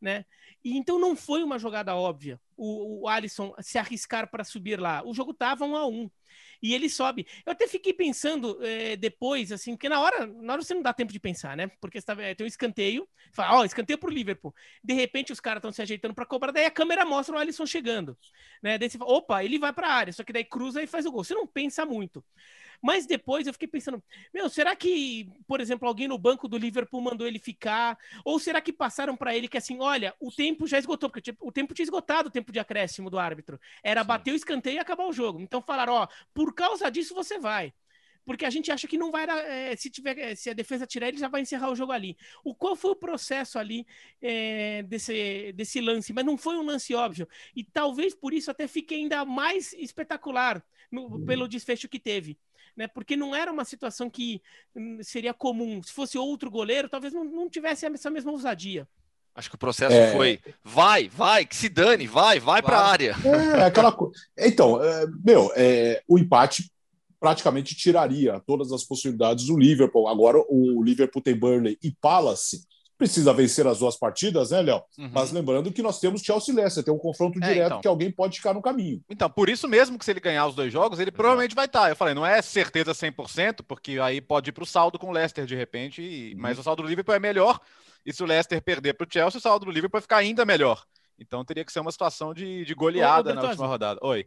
né? 0.00 0.24
E 0.62 0.76
então 0.78 0.96
não 0.96 1.16
foi 1.16 1.42
uma 1.42 1.58
jogada 1.58 1.96
óbvia, 1.96 2.40
o, 2.56 3.02
o 3.02 3.08
Alisson 3.08 3.52
se 3.58 3.78
arriscar 3.78 4.30
para 4.30 4.44
subir 4.44 4.78
lá. 4.78 5.02
O 5.04 5.12
jogo 5.12 5.34
tava 5.34 5.64
um 5.64 5.74
a 5.74 5.88
um 5.88 6.08
e 6.64 6.72
ele 6.72 6.88
sobe. 6.88 7.26
Eu 7.44 7.52
até 7.52 7.68
fiquei 7.68 7.92
pensando 7.92 8.58
é, 8.64 8.96
depois, 8.96 9.52
assim, 9.52 9.72
porque 9.72 9.86
na 9.86 10.00
hora, 10.00 10.26
na 10.26 10.54
hora 10.54 10.62
você 10.62 10.72
não 10.72 10.80
dá 10.80 10.94
tempo 10.94 11.12
de 11.12 11.20
pensar, 11.20 11.54
né? 11.54 11.66
Porque 11.78 12.00
você 12.00 12.06
tá, 12.06 12.16
tem 12.16 12.42
um 12.42 12.46
escanteio, 12.46 13.06
fala, 13.34 13.58
ó, 13.58 13.60
oh, 13.60 13.64
escanteio 13.66 13.98
pro 13.98 14.10
Liverpool. 14.10 14.54
De 14.82 14.94
repente 14.94 15.30
os 15.30 15.40
caras 15.40 15.58
estão 15.58 15.70
se 15.70 15.82
ajeitando 15.82 16.14
para 16.14 16.24
cobrar, 16.24 16.52
daí 16.52 16.64
a 16.64 16.70
câmera 16.70 17.04
mostra 17.04 17.36
o 17.36 17.38
Alisson 17.38 17.66
chegando, 17.66 18.16
né? 18.62 18.78
Daí 18.78 18.88
você 18.88 18.96
fala, 18.96 19.12
opa, 19.12 19.44
ele 19.44 19.58
vai 19.58 19.74
para 19.74 19.88
área, 19.90 20.12
só 20.14 20.24
que 20.24 20.32
daí 20.32 20.44
cruza 20.44 20.82
e 20.82 20.86
faz 20.86 21.04
o 21.04 21.12
gol. 21.12 21.22
Você 21.22 21.34
não 21.34 21.46
pensa 21.46 21.84
muito. 21.84 22.24
Mas 22.84 23.06
depois 23.06 23.46
eu 23.46 23.52
fiquei 23.54 23.66
pensando, 23.66 24.04
meu, 24.32 24.46
será 24.50 24.76
que, 24.76 25.26
por 25.46 25.58
exemplo, 25.58 25.88
alguém 25.88 26.06
no 26.06 26.18
banco 26.18 26.46
do 26.46 26.58
Liverpool 26.58 27.00
mandou 27.00 27.26
ele 27.26 27.38
ficar? 27.38 27.96
Ou 28.22 28.38
será 28.38 28.60
que 28.60 28.74
passaram 28.74 29.16
para 29.16 29.34
ele 29.34 29.48
que 29.48 29.56
assim, 29.56 29.80
olha, 29.80 30.14
o 30.20 30.30
tempo 30.30 30.66
já 30.66 30.78
esgotou, 30.78 31.08
porque 31.08 31.34
o 31.40 31.50
tempo 31.50 31.72
tinha 31.72 31.84
esgotado 31.84 32.28
o 32.28 32.30
tempo 32.30 32.52
de 32.52 32.60
acréscimo 32.60 33.08
do 33.08 33.18
árbitro. 33.18 33.58
Era 33.82 34.02
Sim. 34.02 34.06
bater 34.06 34.32
o 34.32 34.36
escanteio 34.36 34.76
e 34.76 34.78
acabar 34.78 35.06
o 35.06 35.14
jogo. 35.14 35.40
Então 35.40 35.62
falaram, 35.62 35.94
ó, 35.94 36.08
por 36.34 36.54
causa 36.54 36.90
disso 36.90 37.14
você 37.14 37.38
vai 37.38 37.72
porque 38.26 38.44
a 38.46 38.50
gente 38.50 38.72
acha 38.72 38.88
que 38.88 38.96
não 38.96 39.10
vai 39.10 39.26
é, 39.28 39.76
se 39.76 39.90
tiver 39.90 40.18
eh, 40.18 40.34
se 40.34 40.48
a 40.48 40.54
defesa 40.54 40.86
tirar 40.86 41.08
ele 41.08 41.18
já 41.18 41.28
vai 41.28 41.42
encerrar 41.42 41.70
o 41.70 41.76
jogo 41.76 41.92
ali 41.92 42.16
o 42.42 42.54
qual 42.54 42.74
foi 42.74 42.92
o 42.92 42.96
processo 42.96 43.58
ali 43.58 43.86
é, 44.22 44.82
desse 44.84 45.52
desse 45.52 45.78
lance 45.78 46.10
mas 46.14 46.24
não 46.24 46.38
foi 46.38 46.56
um 46.56 46.62
lance 46.62 46.94
óbvio 46.94 47.28
e 47.54 47.62
talvez 47.62 48.14
por 48.14 48.32
isso 48.32 48.50
até 48.50 48.66
fique 48.66 48.94
ainda 48.94 49.26
mais 49.26 49.74
espetacular 49.74 50.64
no, 50.90 51.20
pelo 51.26 51.46
desfecho 51.46 51.86
que 51.86 52.00
teve 52.00 52.38
né? 52.76 52.88
Porque 52.88 53.16
não 53.16 53.34
era 53.34 53.52
uma 53.52 53.64
situação 53.64 54.10
que 54.10 54.42
hum, 54.74 54.98
seria 55.02 55.34
comum. 55.34 55.82
Se 55.82 55.92
fosse 55.92 56.18
outro 56.18 56.50
goleiro, 56.50 56.88
talvez 56.88 57.12
não, 57.12 57.24
não 57.24 57.48
tivesse 57.48 57.86
essa 57.86 58.10
mesma 58.10 58.32
ousadia. 58.32 58.88
Acho 59.34 59.48
que 59.48 59.56
o 59.56 59.58
processo 59.58 59.96
é... 59.96 60.12
foi 60.12 60.40
vai, 60.62 61.08
vai, 61.08 61.44
que 61.44 61.56
se 61.56 61.68
dane, 61.68 62.06
vai, 62.06 62.38
vai 62.38 62.62
para 62.62 62.78
a 62.78 62.86
área. 62.86 63.16
É, 63.56 63.64
aquela 63.64 63.90
coisa. 63.90 64.14
Então, 64.38 64.82
é, 64.82 65.06
meu, 65.24 65.50
é, 65.56 66.02
o 66.06 66.18
empate 66.18 66.70
praticamente 67.18 67.74
tiraria 67.74 68.40
todas 68.46 68.70
as 68.70 68.84
possibilidades 68.84 69.46
do 69.46 69.58
Liverpool. 69.58 70.06
Agora 70.06 70.38
o 70.48 70.82
Liverpool 70.84 71.22
tem 71.22 71.34
Burnley 71.34 71.78
e 71.82 71.90
Palace 71.90 72.64
precisa 72.96 73.32
vencer 73.32 73.66
as 73.66 73.78
duas 73.78 73.96
partidas, 73.96 74.50
né, 74.50 74.62
Léo? 74.62 74.82
Uhum. 74.98 75.10
Mas 75.12 75.32
lembrando 75.32 75.72
que 75.72 75.82
nós 75.82 75.98
temos 75.98 76.22
Chelsea 76.22 76.52
e 76.52 76.56
Leicester, 76.56 76.84
tem 76.84 76.94
um 76.94 76.98
confronto 76.98 77.38
é, 77.42 77.46
direto 77.46 77.66
então. 77.66 77.80
que 77.80 77.88
alguém 77.88 78.10
pode 78.10 78.36
ficar 78.36 78.54
no 78.54 78.62
caminho. 78.62 79.02
Então, 79.08 79.28
por 79.28 79.48
isso 79.48 79.68
mesmo 79.68 79.98
que 79.98 80.04
se 80.04 80.10
ele 80.10 80.20
ganhar 80.20 80.46
os 80.46 80.54
dois 80.54 80.72
jogos, 80.72 80.98
ele 80.98 81.10
provavelmente 81.10 81.54
vai 81.54 81.66
estar. 81.66 81.88
Eu 81.88 81.96
falei, 81.96 82.14
não 82.14 82.24
é 82.24 82.40
certeza 82.40 82.92
100%, 82.92 83.64
porque 83.66 83.98
aí 84.00 84.20
pode 84.20 84.50
ir 84.50 84.52
para 84.52 84.64
o 84.64 84.66
saldo 84.66 84.98
com 84.98 85.08
o 85.08 85.12
Leicester 85.12 85.46
de 85.46 85.54
repente, 85.54 86.02
e... 86.02 86.34
uhum. 86.34 86.40
mas 86.40 86.58
o 86.58 86.62
saldo 86.62 86.82
do 86.82 86.88
Liverpool 86.88 87.14
é 87.14 87.20
melhor, 87.20 87.60
e 88.06 88.12
se 88.12 88.22
o 88.22 88.26
Leicester 88.26 88.62
perder 88.62 88.94
para 88.94 89.06
o 89.06 89.10
Chelsea, 89.10 89.38
o 89.38 89.42
saldo 89.42 89.64
do 89.64 89.70
Liverpool 89.70 89.98
vai 89.98 90.02
ficar 90.02 90.18
ainda 90.18 90.44
melhor. 90.44 90.84
Então 91.18 91.44
teria 91.44 91.64
que 91.64 91.72
ser 91.72 91.80
uma 91.80 91.92
situação 91.92 92.34
de, 92.34 92.64
de 92.64 92.74
goleada 92.74 93.32
Ô, 93.32 93.34
na 93.34 93.42
última 93.42 93.66
rodada. 93.66 94.00
Oi. 94.02 94.26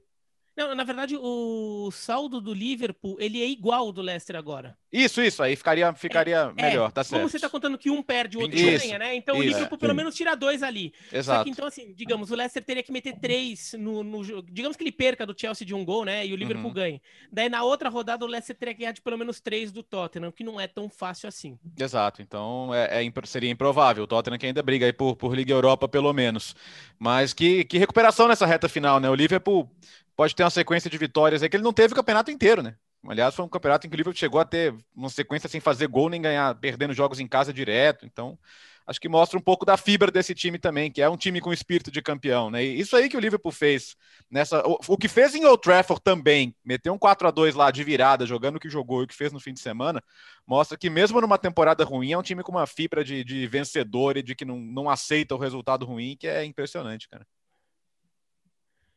Não, 0.57 0.73
na 0.73 0.83
verdade, 0.83 1.15
o 1.15 1.91
saldo 1.91 2.41
do 2.41 2.51
Liverpool, 2.51 3.15
ele 3.19 3.43
é 3.43 3.45
igual 3.45 3.81
ao 3.81 3.91
do 3.91 4.01
Leicester 4.01 4.35
agora. 4.35 4.75
Isso, 4.91 5.21
isso, 5.21 5.43
aí 5.43 5.55
ficaria, 5.55 5.93
ficaria 5.93 6.53
é, 6.55 6.61
melhor, 6.61 6.87
é. 6.87 6.91
tá 6.91 7.03
certo. 7.03 7.19
Como 7.19 7.29
você 7.29 7.39
tá 7.39 7.49
contando 7.49 7.77
que 7.77 7.89
um 7.89 8.01
perde, 8.01 8.37
o 8.37 8.41
outro 8.41 8.57
isso, 8.57 8.85
ganha, 8.85 8.97
né? 8.97 9.15
Então 9.15 9.35
isso, 9.35 9.43
o 9.43 9.47
Liverpool 9.47 9.77
é. 9.77 9.79
pelo 9.79 9.95
menos 9.95 10.15
tira 10.15 10.35
dois 10.35 10.63
ali. 10.63 10.93
Exato. 11.11 11.39
Só 11.39 11.43
que, 11.43 11.49
então, 11.49 11.67
assim, 11.67 11.93
digamos, 11.93 12.31
o 12.31 12.35
Leicester 12.35 12.63
teria 12.63 12.81
que 12.81 12.91
meter 12.91 13.19
três 13.19 13.73
no, 13.77 14.01
no 14.01 14.23
jogo. 14.23 14.47
Digamos 14.49 14.77
que 14.77 14.83
ele 14.83 14.91
perca 14.91 15.25
do 15.25 15.35
Chelsea 15.37 15.67
de 15.67 15.75
um 15.75 15.83
gol, 15.83 16.05
né? 16.05 16.25
E 16.25 16.31
o 16.31 16.37
Liverpool 16.37 16.67
uhum. 16.67 16.73
ganhe. 16.73 17.01
Daí, 17.31 17.49
na 17.49 17.63
outra 17.63 17.89
rodada, 17.89 18.23
o 18.23 18.27
Leicester 18.27 18.55
teria 18.55 18.73
que 18.73 18.79
ganhar 18.79 18.93
de 18.93 19.01
pelo 19.01 19.17
menos 19.17 19.41
três 19.41 19.71
do 19.73 19.83
Tottenham, 19.83 20.31
que 20.31 20.43
não 20.43 20.59
é 20.59 20.67
tão 20.67 20.89
fácil 20.89 21.27
assim. 21.27 21.59
Exato, 21.77 22.21
então 22.21 22.73
é, 22.73 23.05
é 23.05 23.11
seria 23.25 23.51
improvável. 23.51 24.05
O 24.05 24.07
Tottenham 24.07 24.37
que 24.37 24.45
ainda 24.45 24.63
briga 24.63 24.85
aí 24.85 24.93
por, 24.93 25.17
por 25.17 25.35
Liga 25.35 25.53
Europa, 25.53 25.87
pelo 25.87 26.13
menos. 26.13 26.55
Mas 26.97 27.33
que, 27.33 27.65
que 27.65 27.77
recuperação 27.77 28.27
nessa 28.27 28.45
reta 28.45 28.69
final, 28.69 28.99
né? 28.99 29.09
O 29.09 29.15
Liverpool 29.15 29.69
pode 30.15 30.33
ter 30.33 30.43
uma 30.43 30.49
sequência 30.49 30.89
de 30.89 30.97
vitórias 30.97 31.43
aí 31.43 31.49
que 31.49 31.57
ele 31.57 31.63
não 31.63 31.73
teve 31.73 31.93
o 31.93 31.95
campeonato 31.95 32.31
inteiro, 32.31 32.63
né? 32.63 32.75
Aliás, 33.05 33.35
foi 33.35 33.45
um 33.45 33.49
campeonato 33.49 33.85
em 33.85 33.89
que 33.89 33.95
o 33.95 33.97
Liverpool 33.97 34.19
chegou 34.19 34.39
a 34.39 34.45
ter 34.45 34.75
uma 34.95 35.09
sequência 35.09 35.47
sem 35.47 35.61
fazer 35.61 35.87
gol 35.87 36.09
nem 36.09 36.21
ganhar, 36.21 36.55
perdendo 36.55 36.93
jogos 36.93 37.19
em 37.19 37.27
casa 37.27 37.53
direto. 37.53 38.05
Então, 38.05 38.37
acho 38.85 38.99
que 38.99 39.09
mostra 39.09 39.37
um 39.37 39.41
pouco 39.41 39.65
da 39.65 39.77
fibra 39.77 40.09
desse 40.09 40.33
time 40.33 40.57
também, 40.57 40.91
que 40.91 41.01
é 41.01 41.09
um 41.09 41.17
time 41.17 41.41
com 41.41 41.51
espírito 41.51 41.91
de 41.91 42.01
campeão, 42.01 42.49
né? 42.49 42.63
E 42.63 42.79
isso 42.79 42.95
aí 42.95 43.09
que 43.09 43.17
o 43.17 43.19
Liverpool 43.19 43.51
fez 43.51 43.95
nessa, 44.31 44.65
o, 44.65 44.79
o 44.87 44.97
que 44.97 45.07
fez 45.07 45.35
em 45.35 45.45
Old 45.45 45.61
Trafford 45.61 46.01
também, 46.01 46.55
meteu 46.63 46.93
um 46.93 46.97
4 46.97 47.27
a 47.27 47.31
2 47.31 47.53
lá 47.55 47.69
de 47.69 47.83
virada, 47.83 48.25
jogando 48.25 48.55
o 48.55 48.59
que 48.59 48.69
jogou 48.69 49.01
e 49.01 49.03
o 49.03 49.07
que 49.07 49.15
fez 49.15 49.31
no 49.31 49.39
fim 49.39 49.53
de 49.53 49.59
semana, 49.59 50.01
mostra 50.45 50.77
que 50.77 50.89
mesmo 50.89 51.19
numa 51.21 51.37
temporada 51.37 51.83
ruim 51.83 52.13
é 52.13 52.17
um 52.17 52.23
time 52.23 52.43
com 52.43 52.51
uma 52.51 52.65
fibra 52.65 53.03
de, 53.03 53.23
de 53.23 53.45
vencedor 53.47 54.17
e 54.17 54.23
de 54.23 54.35
que 54.35 54.45
não, 54.45 54.57
não 54.57 54.89
aceita 54.89 55.35
o 55.35 55.39
resultado 55.39 55.85
ruim, 55.85 56.15
que 56.17 56.27
é 56.27 56.45
impressionante, 56.45 57.07
cara. 57.09 57.25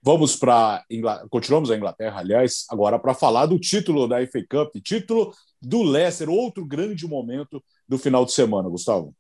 Vamos 0.03 0.35
para 0.35 0.85
continuamos 1.29 1.71
a 1.71 1.77
Inglaterra, 1.77 2.21
aliás, 2.21 2.65
agora 2.71 2.99
para 2.99 3.13
falar 3.13 3.47
do 3.47 3.59
título 3.59 4.09
da 4.09 4.27
FA 4.27 4.43
Cup, 4.49 4.75
título 4.83 5.35
do 5.61 5.83
Leicester, 5.83 6.31
outro 6.31 6.65
grande 6.65 7.07
momento 7.07 7.63
do 7.87 7.99
final 7.99 8.25
de 8.25 8.33
semana, 8.33 8.69
Gustavo. 8.69 9.15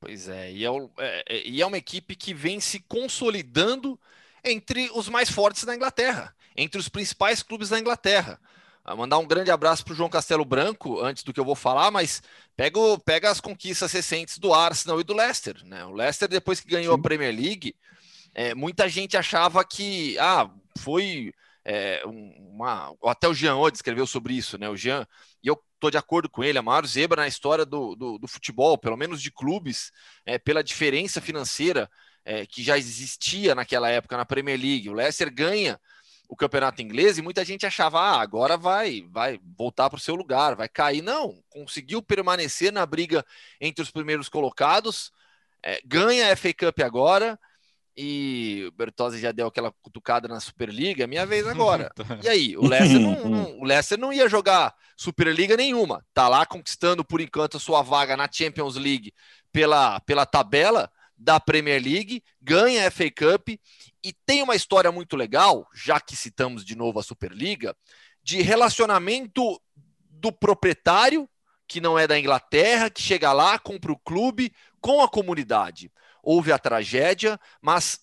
Pois 0.00 0.28
é, 0.28 0.52
e 0.52 0.64
é, 0.64 0.68
é, 0.98 1.24
é, 1.28 1.48
e 1.48 1.62
é 1.62 1.66
uma 1.66 1.78
equipe 1.78 2.16
que 2.16 2.34
vem 2.34 2.58
se 2.58 2.80
consolidando 2.80 3.98
entre 4.44 4.90
os 4.94 5.08
mais 5.08 5.30
fortes 5.30 5.64
da 5.64 5.74
Inglaterra, 5.74 6.34
entre 6.56 6.80
os 6.80 6.88
principais 6.88 7.42
clubes 7.42 7.68
da 7.68 7.78
Inglaterra. 7.78 8.40
Vou 8.84 8.96
mandar 8.98 9.18
um 9.18 9.26
grande 9.26 9.50
abraço 9.50 9.84
para 9.84 9.92
o 9.92 9.96
João 9.96 10.08
Castelo 10.08 10.44
Branco, 10.44 11.00
antes 11.00 11.24
do 11.24 11.32
que 11.32 11.40
eu 11.40 11.44
vou 11.44 11.56
falar, 11.56 11.90
mas 11.90 12.22
pega, 12.56 12.78
pega 13.04 13.30
as 13.30 13.40
conquistas 13.40 13.92
recentes 13.92 14.38
do 14.38 14.54
Arsenal 14.54 15.00
e 15.00 15.04
do 15.04 15.14
Leicester. 15.14 15.56
Né? 15.64 15.84
O 15.84 15.90
Leicester, 15.92 16.28
depois 16.28 16.60
que 16.60 16.68
ganhou 16.68 16.94
Sim. 16.94 17.00
a 17.00 17.02
Premier 17.02 17.34
League, 17.34 17.74
é, 18.38 18.54
muita 18.54 18.86
gente 18.86 19.16
achava 19.16 19.64
que 19.64 20.18
ah, 20.18 20.50
foi 20.78 21.32
é, 21.64 22.02
uma. 22.04 22.94
Até 23.02 23.26
o 23.26 23.32
Jean 23.32 23.56
Oddi 23.56 23.78
escreveu 23.78 24.06
sobre 24.06 24.34
isso, 24.34 24.58
né? 24.58 24.68
O 24.68 24.76
Jean, 24.76 25.06
e 25.42 25.48
eu 25.48 25.58
estou 25.74 25.90
de 25.90 25.96
acordo 25.96 26.28
com 26.28 26.44
ele, 26.44 26.58
a 26.58 26.62
maior 26.62 26.86
zebra 26.86 27.22
na 27.22 27.28
história 27.28 27.64
do, 27.64 27.96
do, 27.96 28.18
do 28.18 28.28
futebol, 28.28 28.76
pelo 28.76 28.94
menos 28.94 29.22
de 29.22 29.30
clubes, 29.32 29.90
é, 30.26 30.38
pela 30.38 30.62
diferença 30.62 31.18
financeira 31.18 31.90
é, 32.26 32.44
que 32.44 32.62
já 32.62 32.76
existia 32.76 33.54
naquela 33.54 33.88
época 33.88 34.18
na 34.18 34.26
Premier 34.26 34.60
League. 34.60 34.90
O 34.90 34.92
Leicester 34.92 35.32
ganha 35.32 35.80
o 36.28 36.36
campeonato 36.36 36.82
inglês 36.82 37.16
e 37.16 37.22
muita 37.22 37.42
gente 37.42 37.64
achava, 37.64 38.00
ah, 38.00 38.20
agora 38.20 38.58
vai, 38.58 39.02
vai 39.10 39.40
voltar 39.56 39.88
para 39.88 39.96
o 39.96 40.00
seu 40.00 40.14
lugar, 40.14 40.54
vai 40.54 40.68
cair. 40.68 41.00
Não, 41.00 41.42
conseguiu 41.48 42.02
permanecer 42.02 42.70
na 42.70 42.84
briga 42.84 43.24
entre 43.58 43.82
os 43.82 43.90
primeiros 43.90 44.28
colocados, 44.28 45.10
é, 45.62 45.80
ganha 45.86 46.30
a 46.30 46.36
FA 46.36 46.52
Cup 46.52 46.80
agora 46.80 47.38
e 47.96 48.64
o 48.68 48.72
Bertozzi 48.72 49.18
já 49.18 49.32
deu 49.32 49.46
aquela 49.46 49.72
cutucada 49.82 50.28
na 50.28 50.38
Superliga, 50.38 51.04
é 51.04 51.06
minha 51.06 51.24
vez 51.24 51.46
agora. 51.48 51.90
E 52.22 52.28
aí, 52.28 52.56
o 52.56 52.66
Leicester 52.66 53.00
não, 53.00 53.28
não, 53.28 53.58
o 53.58 53.64
Leicester 53.64 53.98
não 53.98 54.12
ia 54.12 54.28
jogar 54.28 54.74
Superliga 54.96 55.56
nenhuma. 55.56 56.04
Tá 56.12 56.28
lá 56.28 56.44
conquistando 56.44 57.04
por 57.04 57.20
enquanto 57.20 57.56
a 57.56 57.60
sua 57.60 57.82
vaga 57.82 58.16
na 58.16 58.28
Champions 58.30 58.76
League 58.76 59.14
pela, 59.50 59.98
pela 60.00 60.26
tabela 60.26 60.90
da 61.16 61.40
Premier 61.40 61.82
League, 61.82 62.22
ganha 62.42 62.86
a 62.86 62.90
FA 62.90 63.10
Cup 63.10 63.48
e 64.04 64.12
tem 64.26 64.42
uma 64.42 64.54
história 64.54 64.92
muito 64.92 65.16
legal, 65.16 65.66
já 65.74 65.98
que 65.98 66.14
citamos 66.14 66.62
de 66.62 66.76
novo 66.76 66.98
a 66.98 67.02
Superliga, 67.02 67.74
de 68.22 68.42
relacionamento 68.42 69.58
do 70.10 70.30
proprietário, 70.30 71.26
que 71.66 71.80
não 71.80 71.98
é 71.98 72.06
da 72.06 72.18
Inglaterra, 72.18 72.90
que 72.90 73.00
chega 73.00 73.32
lá, 73.32 73.58
compra 73.58 73.90
o 73.90 73.98
clube 73.98 74.52
com 74.80 75.02
a 75.02 75.08
comunidade 75.08 75.90
houve 76.26 76.50
a 76.50 76.58
tragédia, 76.58 77.38
mas 77.62 78.00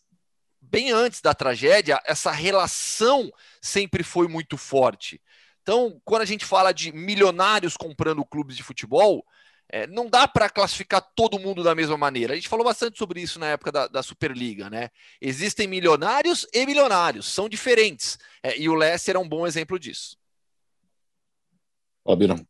bem 0.62 0.92
antes 0.92 1.20
da 1.20 1.34
tragédia, 1.34 2.02
essa 2.06 2.32
relação 2.32 3.30
sempre 3.62 4.02
foi 4.02 4.30
muito 4.30 4.58
forte. 4.58 5.22
Então, 5.62 6.02
quando 6.06 6.22
a 6.22 6.26
gente 6.26 6.46
fala 6.46 6.72
de 6.72 6.94
milionários 6.94 7.76
comprando 7.76 8.26
clubes 8.26 8.56
de 8.56 8.64
futebol, 8.64 9.26
é, 9.70 9.86
não 9.88 10.10
dá 10.10 10.26
para 10.26 10.50
classificar 10.50 11.02
todo 11.16 11.40
mundo 11.40 11.64
da 11.64 11.76
mesma 11.76 11.98
maneira. 11.98 12.32
A 12.32 12.36
gente 12.36 12.48
falou 12.48 12.66
bastante 12.66 12.98
sobre 12.98 13.22
isso 13.22 13.40
na 13.40 13.48
época 13.48 13.72
da, 13.74 13.88
da 13.88 14.02
Superliga, 14.02 14.70
né? 14.70 14.90
Existem 15.20 15.68
milionários 15.68 16.48
e 16.54 16.66
milionários, 16.66 17.28
são 17.28 17.50
diferentes. 17.50 18.18
É, 18.42 18.58
e 18.58 18.70
o 18.70 18.76
Leicester 18.76 19.18
é 19.18 19.20
um 19.20 19.28
bom 19.28 19.46
exemplo 19.46 19.78
disso. 19.78 20.18
Ó, 22.06 22.16
Birão. 22.16 22.46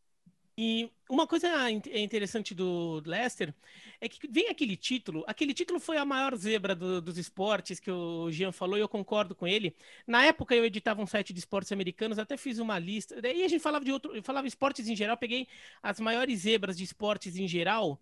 E 0.56 0.90
uma 1.08 1.26
coisa 1.26 1.70
interessante 1.70 2.54
do 2.54 3.02
Leicester 3.04 3.54
é 4.00 4.08
que 4.08 4.26
vem 4.28 4.48
aquele 4.48 4.76
título, 4.76 5.22
aquele 5.26 5.52
título 5.52 5.78
foi 5.78 5.96
a 5.98 6.04
maior 6.04 6.34
zebra 6.36 6.74
do, 6.74 7.00
dos 7.00 7.18
esportes 7.18 7.78
que 7.78 7.90
o 7.90 8.30
Jean 8.30 8.52
falou 8.52 8.78
e 8.78 8.80
eu 8.80 8.88
concordo 8.88 9.34
com 9.34 9.46
ele. 9.46 9.76
Na 10.06 10.24
época 10.24 10.54
eu 10.54 10.64
editava 10.64 11.02
um 11.02 11.06
site 11.06 11.32
de 11.32 11.38
esportes 11.40 11.72
americanos, 11.72 12.18
até 12.18 12.36
fiz 12.36 12.58
uma 12.58 12.78
lista, 12.78 13.20
daí 13.20 13.44
a 13.44 13.48
gente 13.48 13.60
falava 13.62 13.84
de 13.84 13.92
outro, 13.92 14.22
falava 14.22 14.46
esportes 14.46 14.88
em 14.88 14.96
geral, 14.96 15.16
peguei 15.16 15.46
as 15.82 16.00
maiores 16.00 16.40
zebras 16.40 16.76
de 16.76 16.84
esportes 16.84 17.36
em 17.36 17.46
geral 17.46 18.00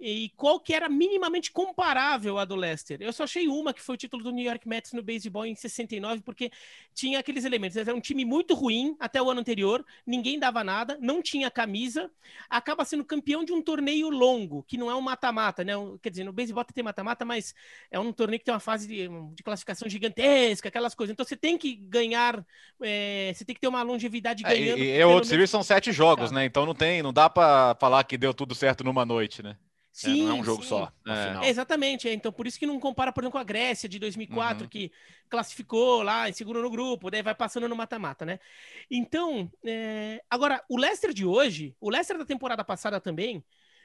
e 0.00 0.30
qual 0.36 0.60
que 0.60 0.72
era 0.72 0.88
minimamente 0.88 1.50
comparável 1.50 2.38
à 2.38 2.44
do 2.44 2.54
Leicester. 2.54 2.98
Eu 3.00 3.12
só 3.12 3.24
achei 3.24 3.48
uma, 3.48 3.74
que 3.74 3.82
foi 3.82 3.94
o 3.94 3.98
título 3.98 4.22
do 4.22 4.30
New 4.30 4.44
York 4.44 4.68
Mets 4.68 4.92
no 4.92 5.02
baseball 5.02 5.44
em 5.44 5.54
69, 5.54 6.22
porque 6.22 6.50
tinha 6.94 7.18
aqueles 7.18 7.44
elementos. 7.44 7.76
Era 7.76 7.94
um 7.94 8.00
time 8.00 8.24
muito 8.24 8.54
ruim 8.54 8.96
até 9.00 9.20
o 9.20 9.30
ano 9.30 9.40
anterior, 9.40 9.84
ninguém 10.06 10.38
dava 10.38 10.62
nada, 10.62 10.96
não 11.00 11.20
tinha 11.20 11.50
camisa, 11.50 12.10
acaba 12.48 12.84
sendo 12.84 13.04
campeão 13.04 13.44
de 13.44 13.52
um 13.52 13.60
torneio 13.60 14.08
longo, 14.08 14.62
que 14.62 14.78
não 14.78 14.90
é 14.90 14.94
um 14.94 15.00
mata-mata, 15.00 15.64
né? 15.64 15.72
Quer 16.00 16.10
dizer, 16.10 16.24
no 16.24 16.32
baseball 16.32 16.64
tem 16.64 16.84
mata-mata, 16.84 17.24
mas 17.24 17.54
é 17.90 17.98
um 17.98 18.12
torneio 18.12 18.38
que 18.38 18.44
tem 18.44 18.54
uma 18.54 18.60
fase 18.60 18.86
de, 18.86 19.08
de 19.34 19.42
classificação 19.42 19.88
gigantesca, 19.88 20.68
aquelas 20.68 20.94
coisas. 20.94 21.12
Então 21.12 21.26
você 21.26 21.36
tem 21.36 21.58
que 21.58 21.74
ganhar, 21.74 22.44
é, 22.80 23.32
você 23.34 23.44
tem 23.44 23.54
que 23.54 23.60
ter 23.60 23.68
uma 23.68 23.82
longevidade 23.82 24.44
é, 24.44 24.48
ganhando. 24.48 24.78
E, 24.78 24.82
e, 24.82 24.96
e 24.96 25.04
o 25.04 25.08
World 25.08 25.26
Series 25.26 25.50
são 25.50 25.62
sete 25.62 25.90
jogos, 25.90 26.30
né? 26.30 26.44
Então 26.44 26.64
não 26.64 26.74
tem, 26.74 27.02
não 27.02 27.12
dá 27.12 27.28
para 27.28 27.74
falar 27.80 28.04
que 28.04 28.16
deu 28.16 28.32
tudo 28.32 28.54
certo 28.54 28.84
numa 28.84 29.04
noite, 29.04 29.42
né? 29.42 29.56
Sim, 29.98 30.22
é, 30.22 30.24
não 30.26 30.36
é 30.36 30.40
um 30.40 30.44
jogo 30.44 30.62
sim. 30.62 30.68
só. 30.68 30.92
É. 31.42 31.48
Exatamente. 31.48 32.08
É. 32.08 32.12
Então, 32.12 32.30
por 32.30 32.46
isso 32.46 32.56
que 32.56 32.66
não 32.66 32.78
compara, 32.78 33.12
por 33.12 33.20
exemplo, 33.20 33.32
com 33.32 33.38
a 33.38 33.44
Grécia 33.44 33.88
de 33.88 33.98
2004, 33.98 34.62
uhum. 34.62 34.68
que 34.68 34.92
classificou 35.28 36.02
lá 36.02 36.28
em 36.28 36.32
segundo 36.32 36.62
no 36.62 36.70
grupo, 36.70 37.10
daí 37.10 37.20
vai 37.20 37.34
passando 37.34 37.68
no 37.68 37.74
mata-mata, 37.74 38.24
né? 38.24 38.38
Então, 38.88 39.50
é... 39.64 40.22
agora, 40.30 40.62
o 40.68 40.78
Leicester 40.78 41.12
de 41.12 41.26
hoje, 41.26 41.74
o 41.80 41.90
Leicester 41.90 42.16
da 42.16 42.24
temporada 42.24 42.64
passada 42.64 43.00
também, 43.00 43.42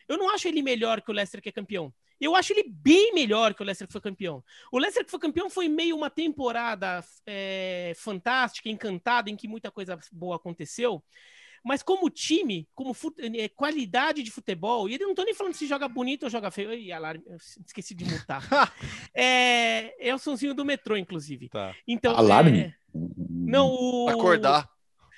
eu 0.08 0.15
não 0.15 0.29
acho 0.29 0.48
ele 0.48 0.62
melhor 0.62 1.01
que 1.01 1.10
o 1.10 1.13
Leicester 1.13 1.41
que 1.41 1.50
é 1.50 1.51
campeão. 1.51 1.91
Eu 2.22 2.36
acho 2.36 2.53
ele 2.53 2.70
bem 2.70 3.12
melhor 3.15 3.55
que 3.55 3.63
o 3.63 3.65
Leicester 3.65 3.88
que 3.88 3.91
foi 3.91 4.01
campeão. 4.01 4.43
O 4.72 4.77
Leicester 4.77 5.03
que 5.03 5.10
foi 5.10 5.20
campeão 5.20 5.50
foi 5.50 5.67
meio 5.67 5.96
uma 5.96 6.12
temporada 6.12 7.03
é, 7.25 7.93
fantástica, 7.96 8.70
encantada, 8.70 9.32
em 9.32 9.36
que 9.36 9.48
muita 9.48 9.72
coisa 9.72 9.98
boa 10.12 10.36
aconteceu. 10.36 11.03
Mas 11.63 11.82
como 11.82 12.10
time, 12.10 12.67
como 12.75 12.93
é, 13.36 13.48
qualidade 13.48 14.22
de 14.22 14.29
futebol, 14.29 14.89
e 14.89 14.96
ele 14.96 15.05
não 15.05 15.15
tô 15.15 15.24
nem 15.24 15.34
falando 15.34 15.53
se 15.53 15.65
joga 15.65 15.88
bonito 15.88 16.24
ou 16.24 16.29
joga 16.29 16.51
feio. 16.51 16.70
Oi, 16.70 16.91
alarme, 16.91 17.24
esqueci 17.65 17.96
de 17.96 18.03
mutar. 18.03 18.43
é, 19.15 20.10
é 20.10 20.13
o 20.13 20.20
sonzinho 20.20 20.53
do 20.53 20.65
metrô, 20.65 20.98
inclusive. 20.98 21.48
Tá. 21.48 21.74
Então, 21.88 22.15
alarme? 22.15 22.60
É... 22.60 22.74
Não, 22.93 23.70
o... 23.70 24.10
Acordar. 24.10 24.70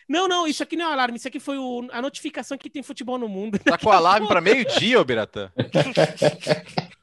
Não, 0.07 0.27
não, 0.27 0.47
isso 0.47 0.61
aqui 0.61 0.75
não 0.75 0.85
é 0.85 0.89
um 0.89 0.91
alarme, 0.91 1.17
isso 1.17 1.27
aqui 1.27 1.39
foi 1.39 1.57
o, 1.57 1.87
a 1.91 1.99
notificação 1.99 2.59
que 2.59 2.69
tem 2.69 2.83
futebol 2.83 3.17
no 3.17 3.27
mundo. 3.27 3.57
Tá 3.57 3.75
com 3.75 3.91
alarme 3.91 4.27
para 4.27 4.39
meio-dia, 4.39 5.01
ô 5.01 5.03
Biratã. 5.03 5.51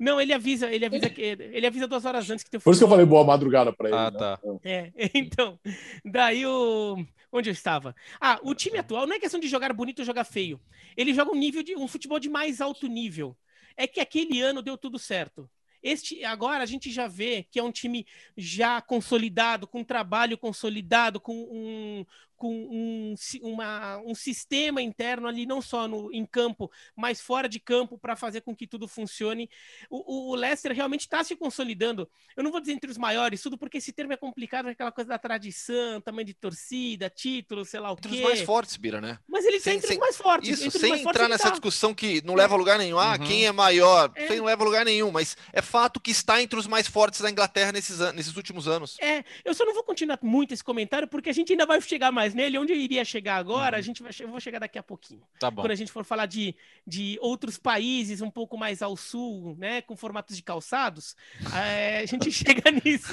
Não, 0.00 0.18
ele 0.18 0.32
avisa, 0.32 0.72
ele 0.72 0.86
avisa 0.86 1.10
que 1.10 1.20
ele 1.20 1.66
avisa 1.66 1.86
duas 1.86 2.06
horas 2.06 2.30
antes 2.30 2.42
que 2.42 2.50
tem 2.50 2.58
Por 2.58 2.70
isso 2.70 2.80
que 2.80 2.84
eu 2.84 2.88
falei 2.88 3.04
boa 3.04 3.22
madrugada 3.22 3.70
para 3.70 3.88
ele. 3.88 3.98
Ah, 3.98 4.10
né? 4.10 4.18
tá. 4.18 4.40
É, 4.64 4.90
então, 5.12 5.60
daí 6.02 6.46
o 6.46 7.04
onde 7.30 7.50
eu 7.50 7.52
estava? 7.52 7.94
Ah, 8.18 8.40
o 8.42 8.54
time 8.54 8.78
atual 8.78 9.06
não 9.06 9.14
é 9.14 9.20
questão 9.20 9.38
de 9.38 9.46
jogar 9.46 9.74
bonito 9.74 9.98
ou 9.98 10.04
jogar 10.06 10.24
feio. 10.24 10.58
Ele 10.96 11.12
joga 11.12 11.30
um 11.30 11.36
nível 11.36 11.62
de 11.62 11.76
um 11.76 11.86
futebol 11.86 12.18
de 12.18 12.30
mais 12.30 12.62
alto 12.62 12.86
nível. 12.86 13.36
É 13.76 13.86
que 13.86 14.00
aquele 14.00 14.40
ano 14.40 14.62
deu 14.62 14.78
tudo 14.78 14.98
certo. 14.98 15.48
Este 15.82 16.24
agora 16.24 16.62
a 16.62 16.66
gente 16.66 16.90
já 16.90 17.06
vê 17.06 17.46
que 17.50 17.58
é 17.58 17.62
um 17.62 17.70
time 17.70 18.06
já 18.36 18.80
consolidado, 18.80 19.66
com 19.66 19.80
um 19.80 19.84
trabalho 19.84 20.36
consolidado, 20.36 21.20
com 21.20 21.34
um, 21.34 22.06
com 22.40 22.50
um, 22.50 23.14
uma, 23.42 23.98
um 23.98 24.14
sistema 24.14 24.80
interno 24.80 25.28
ali, 25.28 25.44
não 25.44 25.60
só 25.60 25.86
no, 25.86 26.10
em 26.10 26.24
campo, 26.24 26.70
mas 26.96 27.20
fora 27.20 27.46
de 27.46 27.60
campo, 27.60 27.98
para 27.98 28.16
fazer 28.16 28.40
com 28.40 28.56
que 28.56 28.66
tudo 28.66 28.88
funcione. 28.88 29.50
O, 29.90 30.30
o 30.30 30.34
Leicester 30.34 30.72
realmente 30.72 31.02
está 31.02 31.22
se 31.22 31.36
consolidando. 31.36 32.08
Eu 32.34 32.42
não 32.42 32.50
vou 32.50 32.58
dizer 32.58 32.72
entre 32.72 32.90
os 32.90 32.96
maiores, 32.96 33.42
tudo 33.42 33.58
porque 33.58 33.76
esse 33.76 33.92
termo 33.92 34.14
é 34.14 34.16
complicado, 34.16 34.68
é 34.68 34.72
aquela 34.72 34.90
coisa 34.90 35.10
da 35.10 35.18
tradição, 35.18 36.00
tamanho 36.00 36.24
de 36.24 36.32
torcida, 36.32 37.10
título, 37.10 37.62
sei 37.62 37.78
lá 37.78 37.92
o 37.92 37.96
quê. 37.96 38.08
Entre 38.08 38.20
os 38.20 38.24
mais 38.24 38.40
fortes, 38.40 38.74
Bira, 38.78 39.02
né? 39.02 39.18
Mas 39.28 39.44
ele 39.44 39.58
está 39.58 39.74
entre 39.74 39.88
sem, 39.88 39.96
os 39.96 40.00
mais 40.00 40.16
fortes. 40.16 40.60
Isso, 40.60 40.78
sem 40.78 41.02
entrar 41.02 41.28
nessa 41.28 41.44
tá. 41.44 41.50
discussão 41.50 41.92
que 41.92 42.24
não 42.24 42.34
leva 42.34 42.54
a 42.54 42.58
lugar 42.58 42.78
nenhum. 42.78 42.98
Ah, 42.98 43.18
uhum. 43.20 43.26
quem 43.26 43.44
é 43.44 43.52
maior? 43.52 44.10
É. 44.14 44.34
não 44.34 44.46
leva 44.46 44.62
a 44.62 44.66
lugar 44.66 44.86
nenhum, 44.86 45.10
mas 45.10 45.36
é 45.52 45.60
fato 45.60 46.00
que 46.00 46.10
está 46.10 46.40
entre 46.40 46.58
os 46.58 46.66
mais 46.66 46.86
fortes 46.86 47.20
da 47.20 47.30
Inglaterra 47.30 47.70
nesses, 47.70 47.98
nesses 48.14 48.34
últimos 48.34 48.66
anos. 48.66 48.96
É, 48.98 49.22
eu 49.44 49.52
só 49.52 49.66
não 49.66 49.74
vou 49.74 49.84
continuar 49.84 50.18
muito 50.22 50.54
esse 50.54 50.64
comentário, 50.64 51.06
porque 51.06 51.28
a 51.28 51.34
gente 51.34 51.52
ainda 51.52 51.66
vai 51.66 51.78
chegar 51.82 52.10
mais 52.10 52.29
nele. 52.34 52.58
Onde 52.58 52.72
eu 52.72 52.76
iria 52.76 53.04
chegar 53.04 53.36
agora, 53.36 53.76
uhum. 53.76 53.78
a 53.78 53.82
gente 53.82 54.02
vai, 54.02 54.12
eu 54.20 54.28
vou 54.28 54.40
chegar 54.40 54.58
daqui 54.58 54.78
a 54.78 54.82
pouquinho. 54.82 55.22
Tá 55.38 55.50
bom. 55.50 55.62
Quando 55.62 55.72
a 55.72 55.76
gente 55.76 55.92
for 55.92 56.04
falar 56.04 56.26
de, 56.26 56.54
de 56.86 57.18
outros 57.20 57.58
países 57.58 58.20
um 58.20 58.30
pouco 58.30 58.56
mais 58.56 58.82
ao 58.82 58.96
sul, 58.96 59.56
né, 59.58 59.82
com 59.82 59.96
formatos 59.96 60.36
de 60.36 60.42
calçados, 60.42 61.16
é, 61.54 61.98
a 62.02 62.06
gente 62.06 62.30
chega 62.30 62.70
nisso. 62.84 63.12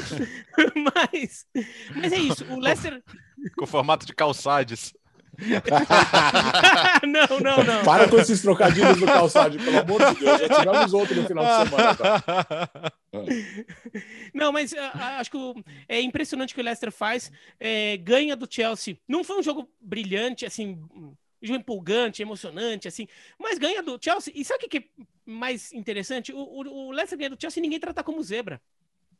mas, 0.76 1.46
mas 1.96 2.14
é 2.14 2.20
isso. 2.20 2.46
O 2.46 2.60
Leicester. 2.60 3.04
Com 3.56 3.68
formato 3.68 4.06
de 4.06 4.16
calçades. 4.16 4.94
não, 7.04 7.40
não, 7.40 7.64
não. 7.64 7.84
Para 7.84 8.10
com 8.10 8.18
esses 8.18 8.42
trocadilhos 8.42 9.00
do 9.00 9.06
calçado, 9.06 9.58
pelo 9.58 9.80
amor 9.80 10.14
de 10.14 10.20
Deus. 10.20 10.42
Já 10.42 10.50
tivemos 10.50 10.94
outro 10.94 11.16
no 11.16 11.28
final 11.28 11.46
de 11.46 11.70
semana. 11.70 11.96
Tá? 11.96 12.94
Não, 14.34 14.52
mas 14.52 14.72
uh, 14.72 14.78
acho 15.20 15.32
que 15.32 15.38
é 15.88 16.02
impressionante 16.02 16.54
o 16.54 16.56
que 16.56 16.62
o 16.62 16.64
Leicester 16.64 16.92
faz. 16.92 17.32
É, 17.60 17.98
ganha 17.98 18.36
do 18.36 18.48
Chelsea. 18.50 18.98
Não 19.08 19.24
foi 19.24 19.40
um 19.40 19.44
jogo 19.44 19.70
brilhante, 19.80 20.46
assim, 20.46 20.80
um 20.96 21.16
jogo 21.42 21.60
empolgante, 21.60 22.22
emocionante, 22.22 22.88
assim, 22.88 23.08
mas 23.38 23.60
ganha 23.60 23.84
do 23.84 24.00
Chelsea. 24.02 24.34
E 24.36 24.44
sabe 24.44 24.66
o 24.66 24.70
que 24.70 24.78
é 24.80 24.84
mais 25.26 25.72
interessante? 25.72 26.34
O, 26.34 26.38
o, 26.38 26.88
o 26.88 26.92
Leicester 26.92 27.18
ganha 27.18 27.30
do 27.30 27.38
Chelsea 27.40 27.62
e 27.62 27.64
ninguém 27.64 27.80
trata 27.80 28.04
como 28.04 28.24
zebra. 28.24 28.60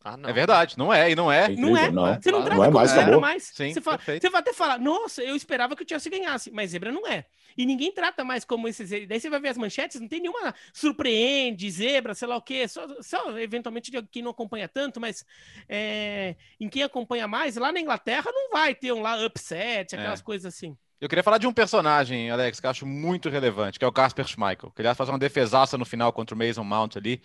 Ah, 0.04 0.18
é 0.26 0.32
verdade, 0.32 0.78
não 0.78 0.94
é, 0.94 1.12
e 1.12 1.16
não 1.16 1.32
é. 1.32 1.50
Não 1.50 1.76
é, 1.76 1.92
não. 1.92 2.14
Você 2.16 2.32
não, 2.32 2.44
não 2.44 2.64
é 2.64 2.70
mais, 2.70 2.92
zebra 2.92 3.20
mais. 3.20 3.52
Sim, 3.54 3.74
você, 3.74 3.82
fala, 3.82 3.98
você 3.98 4.30
vai 4.30 4.42
até 4.42 4.54
falar, 4.54 4.80
nossa, 4.80 5.22
eu 5.22 5.36
esperava 5.36 5.76
que 5.76 5.84
o 5.84 5.88
Chelsea 5.88 6.12
ganhasse, 6.12 6.50
mas 6.52 6.72
zebra 6.72 6.92
não 6.92 7.06
é. 7.06 7.26
E 7.58 7.66
ninguém 7.66 7.92
trata 7.92 8.24
mais 8.24 8.46
como 8.46 8.68
esses. 8.68 8.90
Daí 8.90 9.20
você 9.20 9.30
vai 9.30 9.40
ver 9.40 9.50
as 9.50 9.58
manchetes, 9.58 10.00
não 10.00 10.08
tem 10.08 10.22
nenhuma 10.22 10.54
surpreende, 10.72 11.70
zebra, 11.70 12.14
sei 12.14 12.28
lá 12.28 12.38
o 12.38 12.42
quê, 12.42 12.68
só, 12.68 12.86
só 13.02 13.38
eventualmente 13.40 13.92
de 13.92 14.02
quem 14.04 14.22
não 14.22 14.32
acompanha 14.32 14.68
tanto, 14.68 15.02
mas 15.02 15.26
é, 15.68 16.36
em 16.60 16.70
quem 16.70 16.84
acompanha 16.84 17.28
mais, 17.28 17.58
lá 17.58 17.72
na 17.72 17.80
Inglaterra 17.80 18.32
não 18.32 18.52
vai 18.52 18.76
ter 18.76 18.94
um 18.94 19.02
lá 19.02 19.26
upset, 19.26 19.96
aquelas 19.96 20.22
é. 20.22 20.24
coisas 20.24 20.54
assim. 20.54 20.78
Eu 21.00 21.08
queria 21.08 21.24
falar 21.24 21.38
de 21.38 21.46
um 21.46 21.54
personagem, 21.54 22.32
Alex, 22.32 22.60
que 22.60 22.66
eu 22.66 22.72
acho 22.72 22.86
muito 22.86 23.30
relevante, 23.30 23.78
que 23.78 23.86
é 23.86 23.88
o 23.88 23.92
Casper 23.92 24.26
Schmeichel. 24.26 24.72
Que 24.72 24.96
fazer 24.96 25.12
uma 25.12 25.20
defesaça 25.20 25.78
no 25.78 25.86
final 25.86 26.12
contra 26.12 26.34
o 26.34 26.38
Mason 26.38 26.64
Mount 26.64 26.98
ali. 26.98 27.22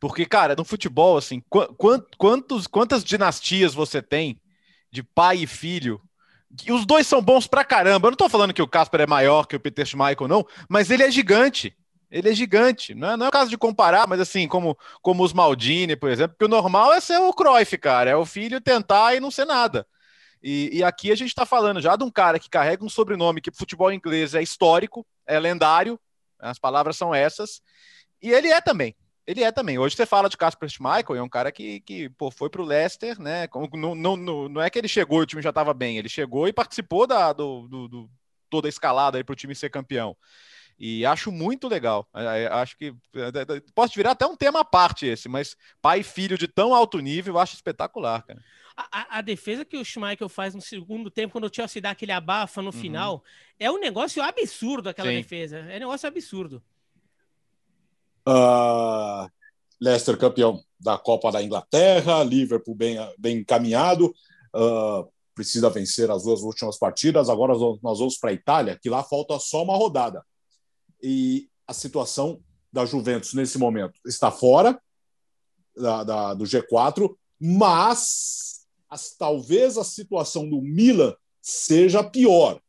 Porque, 0.00 0.26
cara, 0.26 0.56
no 0.56 0.64
futebol, 0.64 1.16
assim, 1.16 1.40
quantos, 2.18 2.66
quantas 2.66 3.04
dinastias 3.04 3.72
você 3.72 4.02
tem 4.02 4.40
de 4.90 5.02
pai 5.04 5.38
e 5.38 5.46
filho? 5.46 6.00
E 6.66 6.72
os 6.72 6.84
dois 6.84 7.06
são 7.06 7.22
bons 7.22 7.46
pra 7.46 7.64
caramba. 7.64 8.08
Eu 8.08 8.10
não 8.10 8.16
tô 8.16 8.28
falando 8.28 8.52
que 8.52 8.62
o 8.62 8.68
Casper 8.68 9.02
é 9.02 9.06
maior 9.06 9.46
que 9.46 9.54
o 9.54 9.60
Peter 9.60 9.86
Schmeichel, 9.86 10.26
não, 10.26 10.44
mas 10.68 10.90
ele 10.90 11.04
é 11.04 11.10
gigante. 11.10 11.76
Ele 12.10 12.30
é 12.30 12.34
gigante. 12.34 12.94
Não 12.94 13.12
é, 13.12 13.16
não 13.16 13.26
é 13.26 13.28
o 13.28 13.32
caso 13.32 13.50
de 13.50 13.58
comparar, 13.58 14.08
mas 14.08 14.18
assim, 14.18 14.48
como, 14.48 14.76
como 15.00 15.22
os 15.22 15.32
Maldini, 15.32 15.94
por 15.94 16.10
exemplo, 16.10 16.36
porque 16.36 16.44
o 16.44 16.48
normal 16.48 16.92
é 16.92 17.00
ser 17.00 17.18
o 17.18 17.32
Cruyff, 17.32 17.78
cara. 17.78 18.10
É 18.10 18.16
o 18.16 18.26
filho 18.26 18.60
tentar 18.60 19.14
e 19.14 19.20
não 19.20 19.30
ser 19.30 19.44
nada. 19.44 19.86
E, 20.46 20.68
e 20.76 20.84
aqui 20.84 21.10
a 21.10 21.14
gente 21.14 21.28
está 21.28 21.46
falando 21.46 21.80
já 21.80 21.96
de 21.96 22.04
um 22.04 22.10
cara 22.10 22.38
que 22.38 22.50
carrega 22.50 22.84
um 22.84 22.88
sobrenome 22.90 23.40
que 23.40 23.50
futebol 23.50 23.90
inglês 23.90 24.34
é 24.34 24.42
histórico, 24.42 25.06
é 25.26 25.40
lendário, 25.40 25.98
as 26.38 26.58
palavras 26.58 26.98
são 26.98 27.14
essas, 27.14 27.62
e 28.20 28.30
ele 28.30 28.48
é 28.48 28.60
também. 28.60 28.94
Ele 29.26 29.42
é 29.42 29.50
também. 29.50 29.78
Hoje 29.78 29.96
você 29.96 30.04
fala 30.04 30.28
de 30.28 30.36
Casper 30.36 30.68
Schmeichel, 30.68 31.16
é 31.16 31.22
um 31.22 31.30
cara 31.30 31.50
que, 31.50 31.80
que 31.80 32.10
pô, 32.10 32.30
foi 32.30 32.50
o 32.54 32.62
Leicester, 32.62 33.18
né? 33.18 33.48
Não, 33.72 33.94
não, 33.94 34.16
não, 34.18 34.48
não 34.50 34.60
é 34.60 34.68
que 34.68 34.78
ele 34.78 34.86
chegou 34.86 35.20
e 35.20 35.22
o 35.22 35.26
time 35.26 35.40
já 35.40 35.48
estava 35.48 35.72
bem, 35.72 35.96
ele 35.96 36.10
chegou 36.10 36.46
e 36.46 36.52
participou 36.52 37.06
da, 37.06 37.32
do, 37.32 37.66
do, 37.66 37.88
do 37.88 38.10
toda 38.50 38.68
a 38.68 38.70
escalada 38.70 39.24
para 39.24 39.32
o 39.32 39.36
time 39.36 39.54
ser 39.54 39.70
campeão. 39.70 40.14
E 40.78 41.06
acho 41.06 41.32
muito 41.32 41.68
legal. 41.68 42.06
Acho 42.50 42.76
que 42.76 42.94
posso 43.74 43.94
virar 43.94 44.10
até 44.10 44.26
um 44.26 44.36
tema 44.36 44.60
à 44.60 44.64
parte 44.64 45.06
esse, 45.06 45.26
mas 45.26 45.56
pai 45.80 46.00
e 46.00 46.04
filho 46.04 46.36
de 46.36 46.46
tão 46.46 46.74
alto 46.74 46.98
nível, 46.98 47.38
acho 47.38 47.54
espetacular, 47.54 48.22
cara. 48.26 48.42
A, 48.76 49.18
a, 49.18 49.20
defesa 49.20 49.64
que 49.64 49.76
o 49.76 49.84
Schmeichel 49.84 50.28
faz 50.28 50.52
no 50.54 50.60
segundo 50.60 51.08
tempo, 51.08 51.32
quando 51.32 51.44
o 51.44 51.54
Chelsea 51.54 51.80
dá 51.80 51.90
aquele 51.90 52.10
abafa 52.10 52.60
no 52.60 52.68
uhum. 52.68 52.72
final, 52.72 53.24
é 53.58 53.70
um 53.70 53.78
negócio 53.78 54.20
absurdo 54.20 54.88
aquela 54.88 55.10
Sim. 55.10 55.16
defesa. 55.16 55.58
É 55.58 55.76
um 55.76 55.80
negócio 55.80 56.08
absurdo. 56.08 56.62
Uh, 58.26 59.30
Leicester 59.80 60.16
campeão 60.16 60.60
da 60.80 60.98
Copa 60.98 61.30
da 61.30 61.42
Inglaterra, 61.42 62.24
Liverpool 62.24 62.74
bem, 62.74 62.96
bem 63.16 63.38
encaminhado, 63.38 64.14
uh, 64.54 65.08
precisa 65.34 65.70
vencer 65.70 66.10
as 66.10 66.24
duas 66.24 66.40
últimas 66.40 66.78
partidas. 66.78 67.28
Agora 67.28 67.54
nós 67.82 67.98
vamos 67.98 68.16
para 68.18 68.30
a 68.30 68.34
Itália, 68.34 68.78
que 68.80 68.90
lá 68.90 69.04
falta 69.04 69.38
só 69.38 69.62
uma 69.62 69.76
rodada. 69.76 70.24
E 71.02 71.48
a 71.66 71.72
situação 71.72 72.40
da 72.72 72.84
Juventus 72.84 73.34
nesse 73.34 73.56
momento 73.56 74.00
está 74.04 74.30
fora 74.30 74.80
da, 75.76 76.04
da, 76.04 76.34
do 76.34 76.44
G4, 76.44 77.14
mas 77.40 78.53
as, 78.94 79.16
talvez 79.16 79.76
a 79.76 79.84
situação 79.84 80.48
do 80.48 80.62
Milan 80.62 81.14
seja 81.40 82.02
pior. 82.02 82.60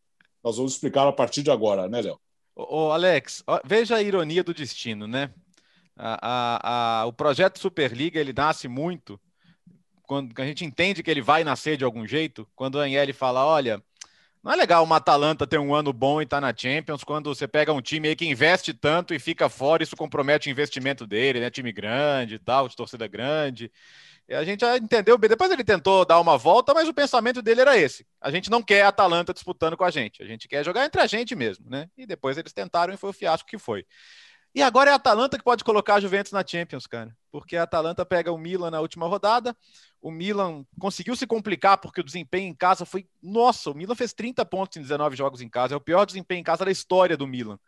Nós 0.43 0.57
vamos 0.57 0.73
explicar 0.73 1.07
a 1.07 1.13
partir 1.13 1.43
de 1.43 1.51
agora, 1.51 1.87
né, 1.87 2.01
Léo? 2.01 2.19
Ô, 2.55 2.91
Alex, 2.91 3.43
veja 3.63 3.95
a 3.95 4.01
ironia 4.01 4.43
do 4.43 4.53
destino, 4.53 5.07
né? 5.07 5.31
A, 5.95 6.19
a, 6.21 7.01
a, 7.01 7.05
o 7.05 7.13
projeto 7.13 7.59
Superliga 7.59 8.19
ele 8.19 8.33
nasce 8.33 8.67
muito 8.67 9.19
quando 10.03 10.39
a 10.39 10.45
gente 10.45 10.63
entende 10.65 11.01
que 11.01 11.09
ele 11.09 11.21
vai 11.21 11.43
nascer 11.43 11.77
de 11.77 11.83
algum 11.83 12.05
jeito, 12.05 12.47
quando 12.55 12.75
o 12.75 12.79
Agnelli 12.79 13.13
fala, 13.13 13.45
olha, 13.45 13.81
Não 14.43 14.51
é 14.51 14.55
legal 14.55 14.83
uma 14.83 14.97
Atalanta 14.97 15.47
ter 15.47 15.59
um 15.59 15.73
ano 15.73 15.91
bom 15.91 16.21
e 16.21 16.23
estar 16.23 16.37
tá 16.37 16.41
na 16.41 16.53
Champions, 16.55 17.03
quando 17.03 17.33
você 17.33 17.47
pega 17.47 17.73
um 17.73 17.81
time 17.81 18.09
aí 18.09 18.15
que 18.15 18.27
investe 18.27 18.73
tanto 18.73 19.13
e 19.13 19.19
fica 19.19 19.49
fora, 19.49 19.81
isso 19.81 19.95
compromete 19.95 20.47
o 20.47 20.51
investimento 20.51 21.07
dele, 21.07 21.39
né? 21.39 21.49
Time 21.49 21.71
grande 21.71 22.35
e 22.35 22.39
tal, 22.39 22.67
de 22.67 22.75
torcida 22.75 23.07
grande. 23.07 23.71
A 24.29 24.43
gente 24.43 24.61
já 24.61 24.77
entendeu. 24.77 25.17
Depois 25.17 25.51
ele 25.51 25.63
tentou 25.63 26.03
dar 26.03 26.19
uma 26.19 26.37
volta, 26.37 26.73
mas 26.73 26.87
o 26.87 26.93
pensamento 26.93 27.41
dele 27.41 27.61
era 27.61 27.77
esse. 27.77 28.05
A 28.19 28.31
gente 28.31 28.49
não 28.49 28.63
quer 28.63 28.81
a 28.81 28.87
Atalanta 28.87 29.33
disputando 29.33 29.77
com 29.77 29.83
a 29.83 29.91
gente. 29.91 30.23
A 30.23 30.25
gente 30.25 30.47
quer 30.47 30.65
jogar 30.65 30.85
entre 30.85 30.99
a 30.99 31.05
gente 31.05 31.35
mesmo, 31.35 31.69
né? 31.69 31.87
E 31.95 32.07
depois 32.07 32.37
eles 32.37 32.51
tentaram 32.51 32.93
e 32.93 32.97
foi 32.97 33.11
o 33.11 33.13
fiasco 33.13 33.47
que 33.47 33.59
foi. 33.59 33.85
E 34.55 34.63
agora 34.63 34.89
é 34.89 34.93
a 34.93 34.95
Atalanta 34.95 35.37
que 35.37 35.43
pode 35.43 35.63
colocar 35.63 35.95
a 35.95 35.99
Juventus 35.99 36.31
na 36.31 36.43
Champions, 36.45 36.87
cara. 36.87 37.15
Porque 37.29 37.57
a 37.57 37.63
Atalanta 37.63 38.05
pega 38.05 38.31
o 38.31 38.37
Milan 38.37 38.71
na 38.71 38.79
última 38.79 39.05
rodada. 39.05 39.55
O 40.01 40.09
Milan 40.09 40.65
conseguiu 40.79 41.15
se 41.15 41.27
complicar 41.27 41.77
porque 41.77 41.99
o 41.99 42.03
desempenho 42.03 42.49
em 42.49 42.55
casa 42.55 42.85
foi. 42.85 43.05
Nossa, 43.21 43.69
o 43.69 43.75
Milan 43.75 43.95
fez 43.95 44.13
30 44.13 44.45
pontos 44.45 44.77
em 44.77 44.81
19 44.81 45.15
jogos 45.15 45.41
em 45.41 45.49
casa. 45.49 45.73
É 45.73 45.77
o 45.77 45.81
pior 45.81 46.05
desempenho 46.05 46.39
em 46.39 46.43
casa 46.43 46.63
da 46.63 46.71
história 46.71 47.17
do 47.17 47.27
Milan. 47.27 47.59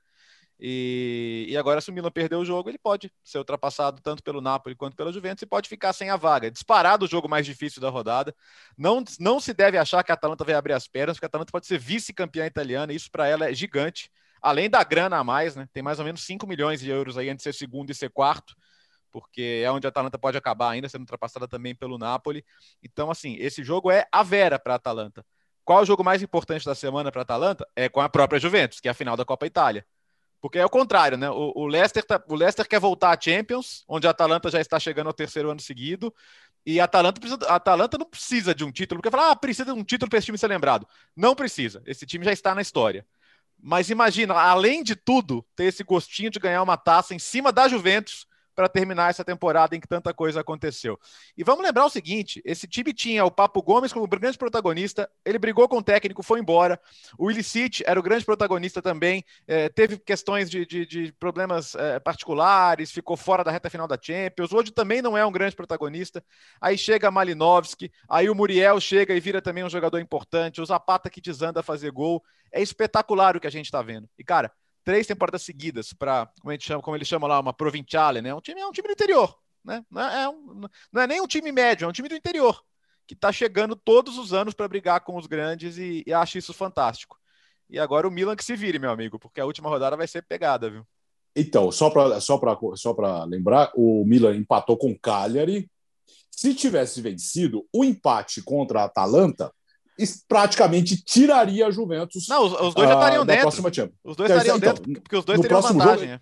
E, 0.60 1.46
e, 1.50 1.56
agora, 1.56 1.80
se 1.80 1.90
o 1.92 1.94
Milan 1.94 2.10
perder 2.10 2.36
o 2.36 2.44
jogo, 2.44 2.70
ele 2.70 2.80
pode 2.80 3.12
ser 3.24 3.38
ultrapassado 3.38 4.02
tanto 4.02 4.24
pelo 4.24 4.42
Napoli 4.42 4.76
quanto 4.76 4.96
pela 4.96 5.14
Juventus 5.14 5.44
e 5.44 5.46
pode 5.46 5.70
ficar 5.70 5.94
sem 5.94 6.10
a 6.10 6.16
vaga. 6.16 6.50
Disparado 6.50 7.06
o 7.06 7.08
jogo 7.08 7.30
mais 7.30 7.46
difícil 7.46 7.80
da 7.80 7.90
rodada. 7.90 8.36
Não, 8.76 9.04
não 9.20 9.40
se 9.40 9.54
deve 9.54 9.78
achar 9.78 10.04
que 10.04 10.12
a 10.12 10.16
Atalanta 10.16 10.44
vai 10.44 10.56
abrir 10.56 10.74
as 10.74 10.88
pernas, 10.88 11.18
porque 11.18 11.26
a 11.26 11.28
Atalanta 11.28 11.52
pode 11.52 11.68
ser 11.68 11.78
vice-campeã 11.78 12.46
italiana, 12.46 12.92
e 12.92 12.96
isso 12.96 13.12
para 13.12 13.28
ela 13.28 13.50
é 13.50 13.54
gigante. 13.54 14.10
Além 14.42 14.70
da 14.70 14.84
grana 14.84 15.18
a 15.18 15.24
mais, 15.24 15.56
né? 15.56 15.68
Tem 15.72 15.84
mais 15.84 16.00
ou 16.00 16.06
menos 16.06 16.24
5 16.24 16.48
milhões 16.48 16.80
de 16.80 16.90
euros 16.90 17.18
aí 17.18 17.30
entre 17.30 17.44
ser 17.44 17.54
segundo 17.54 17.92
e 17.92 17.96
ser 17.96 18.10
quarto, 18.10 18.56
porque 19.12 19.62
é 19.64 19.72
onde 19.72 19.86
a 19.86 19.90
Atalanta 19.90 20.18
pode 20.18 20.38
acabar 20.38 20.72
ainda, 20.72 20.90
sendo 20.90 21.02
ultrapassada 21.02 21.48
também 21.48 21.76
pelo 21.76 21.98
Napoli. 22.00 22.44
Então, 22.82 23.12
assim, 23.12 23.36
esse 23.40 23.64
jogo 23.64 23.92
é 23.92 24.08
a 24.12 24.24
vera 24.24 24.58
para 24.58 24.74
a 24.74 24.76
Atalanta. 24.78 25.24
Qual 25.64 25.82
o 25.82 25.86
jogo 25.86 26.04
mais 26.04 26.22
importante 26.24 26.66
da 26.66 26.74
semana 26.74 27.12
para 27.12 27.22
a 27.22 27.24
Atalanta? 27.24 27.68
É 27.76 27.90
com 27.90 28.00
a 28.00 28.10
própria 28.10 28.40
Juventus, 28.40 28.80
que 28.80 28.88
é 28.88 28.92
a 28.92 28.94
final 28.94 29.18
da 29.18 29.26
Copa 29.26 29.46
Itália. 29.46 29.86
Porque 30.48 30.60
é 30.60 30.66
o 30.66 30.70
contrário, 30.70 31.18
né? 31.18 31.30
O, 31.30 31.52
o, 31.54 31.68
Leicester 31.68 32.02
tá, 32.06 32.24
o 32.26 32.34
Leicester 32.34 32.66
quer 32.66 32.80
voltar 32.80 33.12
à 33.12 33.20
Champions, 33.20 33.84
onde 33.86 34.08
a 34.08 34.12
Atalanta 34.12 34.50
já 34.50 34.62
está 34.62 34.80
chegando 34.80 35.08
ao 35.08 35.14
terceiro 35.14 35.52
ano 35.52 35.60
seguido. 35.60 36.14
E 36.66 36.80
a 36.80 36.86
Atalanta, 36.86 37.20
precisa, 37.20 37.46
a 37.48 37.56
Atalanta 37.56 37.98
não 37.98 38.06
precisa 38.06 38.56
de 38.56 38.64
um 38.64 38.72
título, 38.72 39.02
porque 39.02 39.12
fala, 39.12 39.32
ah, 39.32 39.36
precisa 39.36 39.74
de 39.74 39.78
um 39.78 39.84
título 39.84 40.10
para 40.10 40.20
esse 40.20 40.26
time 40.26 40.38
ser 40.38 40.48
lembrado. 40.48 40.88
Não 41.14 41.36
precisa. 41.36 41.84
Esse 41.86 42.06
time 42.06 42.24
já 42.24 42.32
está 42.32 42.56
na 42.56 42.62
história. 42.62 43.06
Mas 43.60 43.90
imagina, 43.90 44.36
além 44.36 44.84
de 44.84 44.96
tudo, 44.96 45.46
ter 45.54 45.66
esse 45.66 45.84
gostinho 45.84 46.30
de 46.30 46.40
ganhar 46.40 46.64
uma 46.64 46.78
taça 46.78 47.14
em 47.14 47.20
cima 47.20 47.52
da 47.52 47.68
Juventus 47.68 48.26
para 48.58 48.68
terminar 48.68 49.12
essa 49.12 49.24
temporada 49.24 49.76
em 49.76 49.80
que 49.80 49.88
tanta 49.88 50.12
coisa 50.12 50.42
aconteceu. 50.42 51.00
E 51.38 51.44
vamos 51.44 51.64
lembrar 51.64 51.86
o 51.86 51.90
seguinte: 51.92 52.42
esse 52.44 52.68
time 52.68 52.92
tinha 52.92 53.24
o 53.24 53.30
Papo 53.30 53.62
Gomes 53.62 53.94
como 53.94 54.08
grande 54.08 54.36
protagonista, 54.36 55.08
ele 55.24 55.38
brigou 55.38 55.70
com 55.70 55.78
o 55.78 55.84
técnico, 55.84 56.24
foi 56.24 56.40
embora. 56.40 56.82
O 57.20 57.30
Illicit 57.30 57.84
era 57.86 58.00
o 58.00 58.04
grande 58.04 58.26
protagonista 58.26 58.82
também, 58.82 59.24
é, 59.48 59.70
teve 59.70 60.00
questões 60.00 60.50
de, 60.50 60.66
de, 60.66 60.88
de 60.88 61.14
problemas 61.20 61.76
é, 61.76 62.00
particulares, 62.00 62.92
ficou 62.92 63.16
fora 63.16 63.44
da 63.44 63.52
reta 63.52 63.70
final 63.70 63.88
da 63.88 63.98
Champions. 64.02 64.52
Hoje 64.52 64.72
também 64.72 65.04
não 65.04 65.16
é 65.16 65.24
um 65.24 65.32
grande 65.32 65.56
protagonista. 65.56 66.26
Aí 66.60 66.80
chega 66.80 67.12
Malinovski, 67.12 67.92
aí 68.10 68.28
o 68.28 68.34
Muriel 68.34 68.80
chega 68.80 69.14
e 69.14 69.20
vira 69.20 69.40
também 69.40 69.64
um 69.64 69.70
jogador 69.70 70.00
importante. 70.00 70.60
O 70.60 70.66
Zapata 70.66 71.12
que 71.12 71.22
desanda 71.22 71.60
a 71.60 71.64
fazer 71.64 71.92
gol. 71.92 72.24
É 72.52 72.60
espetacular 72.60 73.36
o 73.38 73.40
que 73.40 73.46
a 73.46 73.52
gente 73.52 73.66
está 73.66 73.82
vendo. 73.84 74.10
E, 74.18 74.24
cara, 74.24 74.52
três 74.88 75.06
temporadas 75.06 75.42
seguidas 75.42 75.92
para, 75.92 76.28
como, 76.40 76.50
a 76.50 76.54
gente 76.54 76.66
chama, 76.66 76.82
como 76.82 76.96
ele 76.96 77.04
chama 77.04 77.28
lá, 77.28 77.42
uma 77.42 77.52
provinciale, 77.52 78.22
né? 78.22 78.34
Um 78.34 78.40
time, 78.40 78.62
é 78.62 78.66
um 78.66 78.72
time 78.72 78.88
do 78.88 78.94
interior, 78.94 79.38
né? 79.62 79.84
Não 79.92 80.02
é, 80.02 80.24
é 80.24 80.30
um, 80.30 80.62
não 80.94 81.02
é 81.02 81.06
nem 81.06 81.20
um 81.20 81.28
time 81.28 81.52
médio, 81.52 81.84
é 81.84 81.88
um 81.90 81.92
time 81.92 82.08
do 82.08 82.16
interior, 82.16 82.64
que 83.06 83.14
está 83.14 83.30
chegando 83.30 83.76
todos 83.76 84.18
os 84.18 84.32
anos 84.32 84.54
para 84.54 84.66
brigar 84.66 85.02
com 85.02 85.18
os 85.18 85.28
grandes 85.28 85.78
e, 85.78 86.06
e 86.08 86.14
acho 86.14 86.38
isso 86.38 86.54
fantástico. 86.54 87.20
E 87.70 87.78
agora 87.78 88.08
o 88.08 88.12
Milan 88.12 88.38
que 88.38 88.46
se 88.46 88.56
vire, 88.56 88.80
meu 88.80 88.90
amigo, 88.90 89.20
porque 89.20 89.42
a 89.42 89.46
última 89.46 89.68
rodada 89.68 89.98
vai 89.98 90.08
ser 90.08 90.22
pegada, 90.22 90.70
viu? 90.70 90.88
Então, 91.36 91.70
só 91.70 91.90
para 91.90 92.22
só 92.22 92.40
só 92.76 92.96
lembrar, 93.28 93.74
o 93.76 94.06
Milan 94.06 94.38
empatou 94.38 94.78
com 94.78 94.92
o 94.92 94.98
Cagliari. 94.98 95.70
Se 96.32 96.56
tivesse 96.56 97.02
vencido, 97.02 97.68
o 97.74 97.84
empate 97.84 98.42
contra 98.42 98.84
a 98.84 98.86
Atalanta 98.86 99.54
praticamente 100.28 101.04
tiraria 101.04 101.68
a 101.68 101.72
Juventus. 101.72 102.28
Não, 102.28 102.46
os, 102.46 102.54
os 102.54 102.74
dois 102.74 102.88
já 102.88 102.96
estariam 102.96 103.26
dentro. 103.26 103.42
Próxima 103.42 103.74
Champions. 103.74 104.00
Os 104.04 104.16
dois 104.16 104.30
estariam 104.30 104.58
então, 104.58 104.74
dentro, 104.74 105.02
porque 105.02 105.16
os 105.18 105.26
dois 105.26 105.40
teriam 105.40 105.62
vantagem. 105.62 106.10
Jogo, 106.10 106.22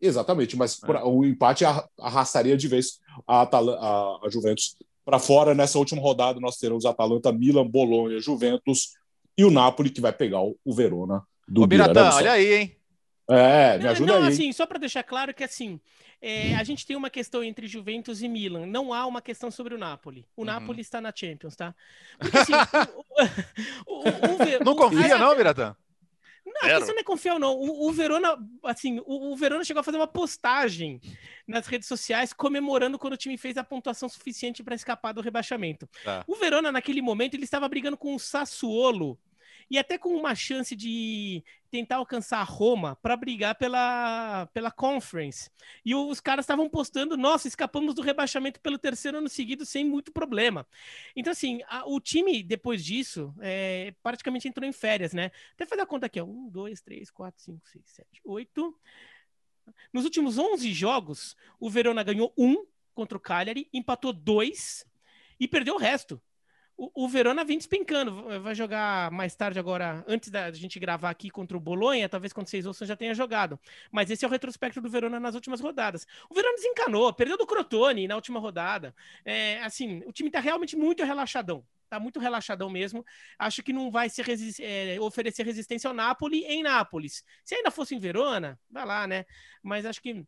Exatamente, 0.00 0.56
mas 0.56 0.78
é. 0.82 1.04
o 1.04 1.24
empate 1.24 1.64
arrastaria 1.98 2.56
de 2.56 2.68
vez 2.68 3.00
a, 3.26 3.42
a, 3.42 4.26
a 4.26 4.28
Juventus 4.30 4.76
para 5.04 5.18
fora. 5.18 5.54
Nessa 5.54 5.78
última 5.78 6.02
rodada, 6.02 6.38
nós 6.40 6.56
teremos 6.56 6.84
Atalanta, 6.84 7.32
Milan, 7.32 7.66
Bolonha, 7.66 8.20
Juventus 8.20 8.90
e 9.36 9.44
o 9.44 9.50
Napoli, 9.50 9.88
que 9.88 10.02
vai 10.02 10.12
pegar 10.12 10.42
o, 10.42 10.56
o 10.64 10.74
Verona 10.74 11.22
do 11.48 11.62
Ô, 11.62 11.66
Biratã, 11.66 12.10
olha 12.14 12.32
aí, 12.32 12.54
hein? 12.54 12.76
É, 13.28 13.78
me 13.78 13.88
ajuda 13.88 14.12
não, 14.12 14.20
não, 14.20 14.26
aí. 14.26 14.32
Assim, 14.32 14.52
só 14.52 14.66
para 14.66 14.78
deixar 14.78 15.02
claro 15.02 15.32
que 15.32 15.42
assim, 15.42 15.80
é, 16.26 16.54
a 16.54 16.64
gente 16.64 16.86
tem 16.86 16.96
uma 16.96 17.10
questão 17.10 17.44
entre 17.44 17.66
Juventus 17.66 18.22
e 18.22 18.28
Milan. 18.28 18.64
Não 18.64 18.94
há 18.94 19.04
uma 19.04 19.20
questão 19.20 19.50
sobre 19.50 19.74
o 19.74 19.78
Napoli. 19.78 20.26
O 20.34 20.40
uhum. 20.40 20.46
Napoli 20.46 20.80
está 20.80 20.98
na 20.98 21.12
Champions, 21.14 21.54
tá? 21.54 21.74
Porque 22.18 22.38
assim. 22.38 22.52
o, 23.86 23.98
o, 23.98 24.08
o, 24.08 24.64
não 24.64 24.74
confia, 24.74 25.18
não, 25.18 25.36
Miratã? 25.36 25.76
Não, 26.46 26.62
a 26.62 26.74
questão 26.76 26.94
não 26.94 27.00
é 27.00 27.04
confiar, 27.04 27.38
não. 27.38 27.52
O, 27.52 27.88
o 27.88 27.92
Verona, 27.92 28.38
assim, 28.62 29.00
o, 29.00 29.32
o, 29.32 29.36
Verona 29.36 29.64
chegou 29.64 29.82
a 29.82 29.84
fazer 29.84 29.98
uma 29.98 30.06
postagem 30.06 30.98
nas 31.46 31.66
redes 31.66 31.86
sociais 31.86 32.32
comemorando 32.32 32.98
quando 32.98 33.12
o 33.12 33.18
time 33.18 33.36
fez 33.36 33.58
a 33.58 33.64
pontuação 33.64 34.08
suficiente 34.08 34.62
para 34.62 34.74
escapar 34.74 35.12
do 35.12 35.20
rebaixamento. 35.20 35.86
Tá. 36.02 36.24
O 36.26 36.36
Verona, 36.36 36.72
naquele 36.72 37.02
momento, 37.02 37.34
ele 37.34 37.44
estava 37.44 37.68
brigando 37.68 37.98
com 37.98 38.14
o 38.14 38.18
Sassuolo 38.18 39.18
e 39.74 39.78
até 39.78 39.98
com 39.98 40.10
uma 40.10 40.36
chance 40.36 40.76
de 40.76 41.42
tentar 41.68 41.96
alcançar 41.96 42.40
Roma 42.44 42.94
para 43.02 43.16
brigar 43.16 43.56
pela, 43.56 44.46
pela 44.54 44.70
Conference. 44.70 45.50
E 45.84 45.92
os 45.96 46.20
caras 46.20 46.44
estavam 46.44 46.70
postando, 46.70 47.16
nossa, 47.16 47.48
escapamos 47.48 47.92
do 47.92 48.00
rebaixamento 48.00 48.60
pelo 48.60 48.78
terceiro 48.78 49.18
ano 49.18 49.28
seguido 49.28 49.66
sem 49.66 49.84
muito 49.84 50.12
problema. 50.12 50.64
Então, 51.16 51.32
assim, 51.32 51.60
a, 51.66 51.84
o 51.88 51.98
time, 51.98 52.40
depois 52.40 52.84
disso, 52.84 53.34
é, 53.40 53.92
praticamente 54.00 54.46
entrou 54.46 54.64
em 54.64 54.70
férias, 54.70 55.12
né? 55.12 55.32
Até 55.54 55.66
fazer 55.66 55.82
a 55.82 55.86
conta 55.86 56.06
aqui, 56.06 56.20
ó. 56.20 56.24
Um, 56.24 56.48
dois, 56.48 56.80
três, 56.80 57.10
quatro, 57.10 57.42
cinco, 57.42 57.68
seis, 57.68 57.82
sete, 57.84 58.20
oito. 58.24 58.78
Nos 59.92 60.04
últimos 60.04 60.38
11 60.38 60.72
jogos, 60.72 61.36
o 61.58 61.68
Verona 61.68 62.04
ganhou 62.04 62.32
um 62.38 62.64
contra 62.94 63.18
o 63.18 63.20
Cagliari, 63.20 63.68
empatou 63.72 64.12
dois 64.12 64.86
e 65.40 65.48
perdeu 65.48 65.74
o 65.74 65.78
resto. 65.78 66.22
O, 66.76 67.04
o 67.04 67.08
Verona 67.08 67.44
vem 67.44 67.56
despencando. 67.56 68.40
Vai 68.40 68.54
jogar 68.54 69.10
mais 69.10 69.34
tarde 69.34 69.58
agora, 69.58 70.04
antes 70.08 70.30
da 70.30 70.50
gente 70.52 70.78
gravar 70.78 71.10
aqui 71.10 71.30
contra 71.30 71.56
o 71.56 71.60
Bolonha, 71.60 72.08
talvez 72.08 72.32
quando 72.32 72.48
vocês 72.48 72.66
ouçam 72.66 72.86
já 72.86 72.96
tenha 72.96 73.14
jogado. 73.14 73.58
Mas 73.90 74.10
esse 74.10 74.24
é 74.24 74.28
o 74.28 74.30
retrospecto 74.30 74.80
do 74.80 74.88
Verona 74.88 75.20
nas 75.20 75.34
últimas 75.34 75.60
rodadas. 75.60 76.06
O 76.28 76.34
Verona 76.34 76.56
desencanou, 76.56 77.12
perdeu 77.12 77.38
do 77.38 77.46
Crotone 77.46 78.08
na 78.08 78.16
última 78.16 78.40
rodada. 78.40 78.94
É, 79.24 79.62
assim, 79.62 80.02
o 80.06 80.12
time 80.12 80.30
tá 80.30 80.40
realmente 80.40 80.76
muito 80.76 81.04
relaxadão. 81.04 81.64
Tá 81.88 82.00
muito 82.00 82.18
relaxadão 82.18 82.68
mesmo. 82.68 83.04
Acho 83.38 83.62
que 83.62 83.72
não 83.72 83.90
vai 83.90 84.08
se 84.10 84.20
resist 84.20 84.60
é, 84.60 84.98
oferecer 85.00 85.44
resistência 85.44 85.86
ao 85.86 85.94
Napoli 85.94 86.44
em 86.44 86.62
Nápoles. 86.62 87.22
Se 87.44 87.54
ainda 87.54 87.70
fosse 87.70 87.94
em 87.94 88.00
Verona, 88.00 88.58
vai 88.68 88.84
lá, 88.84 89.06
né? 89.06 89.24
Mas 89.62 89.86
acho 89.86 90.02
que 90.02 90.26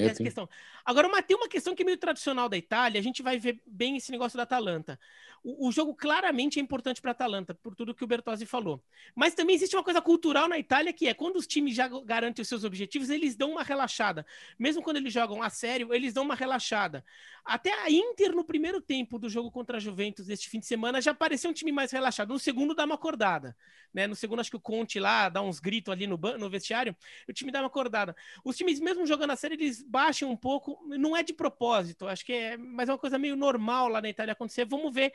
essa 0.00 0.22
questão. 0.22 0.48
Agora, 0.84 1.08
uma, 1.08 1.22
tem 1.22 1.36
uma 1.36 1.48
questão 1.48 1.74
que 1.74 1.82
é 1.82 1.86
meio 1.86 1.96
tradicional 1.96 2.48
da 2.48 2.56
Itália, 2.56 3.00
a 3.00 3.02
gente 3.02 3.22
vai 3.22 3.38
ver 3.38 3.60
bem 3.66 3.96
esse 3.96 4.12
negócio 4.12 4.36
da 4.36 4.42
Atalanta. 4.42 4.98
O, 5.42 5.68
o 5.68 5.72
jogo 5.72 5.94
claramente 5.94 6.58
é 6.58 6.62
importante 6.62 7.00
para 7.00 7.10
a 7.10 7.12
Atalanta, 7.12 7.54
por 7.54 7.74
tudo 7.74 7.94
que 7.94 8.04
o 8.04 8.06
Bertozzi 8.06 8.46
falou. 8.46 8.82
Mas 9.14 9.34
também 9.34 9.56
existe 9.56 9.74
uma 9.74 9.82
coisa 9.82 10.00
cultural 10.00 10.48
na 10.48 10.58
Itália 10.58 10.92
que 10.92 11.08
é 11.08 11.14
quando 11.14 11.36
os 11.36 11.46
times 11.46 11.74
já 11.74 11.88
garantem 11.88 12.42
os 12.42 12.48
seus 12.48 12.64
objetivos, 12.64 13.10
eles 13.10 13.34
dão 13.34 13.52
uma 13.52 13.62
relaxada. 13.62 14.24
Mesmo 14.58 14.82
quando 14.82 14.98
eles 14.98 15.12
jogam 15.12 15.42
a 15.42 15.50
sério, 15.50 15.92
eles 15.92 16.12
dão 16.12 16.24
uma 16.24 16.34
relaxada. 16.34 17.04
Até 17.44 17.72
a 17.82 17.90
Inter, 17.90 18.32
no 18.34 18.44
primeiro 18.44 18.80
tempo 18.80 19.18
do 19.18 19.28
jogo 19.28 19.50
contra 19.50 19.78
a 19.78 19.80
Juventus 19.80 20.26
deste 20.26 20.48
fim 20.48 20.60
de 20.60 20.66
semana, 20.66 21.00
já 21.00 21.12
parecia 21.12 21.50
um 21.50 21.52
time 21.52 21.72
mais 21.72 21.90
relaxado. 21.90 22.28
No 22.28 22.38
segundo, 22.38 22.74
dá 22.74 22.84
uma 22.84 22.94
acordada. 22.94 23.56
Né? 23.92 24.06
No 24.06 24.14
segundo, 24.14 24.40
acho 24.40 24.50
que 24.50 24.56
o 24.56 24.60
Conte 24.60 25.00
lá 25.00 25.28
dá 25.28 25.42
uns 25.42 25.58
gritos 25.58 25.92
ali 25.92 26.06
no, 26.06 26.16
no 26.16 26.48
vestiário, 26.48 26.96
o 27.28 27.32
time 27.32 27.50
dá 27.50 27.60
uma 27.60 27.66
acordada. 27.66 28.16
Os 28.44 28.56
times, 28.56 28.80
mesmo 28.80 29.04
jogando 29.06 29.32
a 29.32 29.36
série, 29.36 29.56
eles 29.62 29.82
baixam 29.82 30.30
um 30.30 30.36
pouco. 30.36 30.78
Não 30.98 31.16
é 31.16 31.22
de 31.22 31.32
propósito, 31.32 32.06
acho 32.06 32.24
que 32.24 32.32
é, 32.32 32.56
mas 32.56 32.88
é 32.88 32.92
uma 32.92 32.98
coisa 32.98 33.18
meio 33.18 33.36
normal 33.36 33.88
lá 33.88 34.00
na 34.00 34.08
Itália 34.08 34.32
acontecer. 34.32 34.64
Vamos 34.64 34.92
ver 34.94 35.12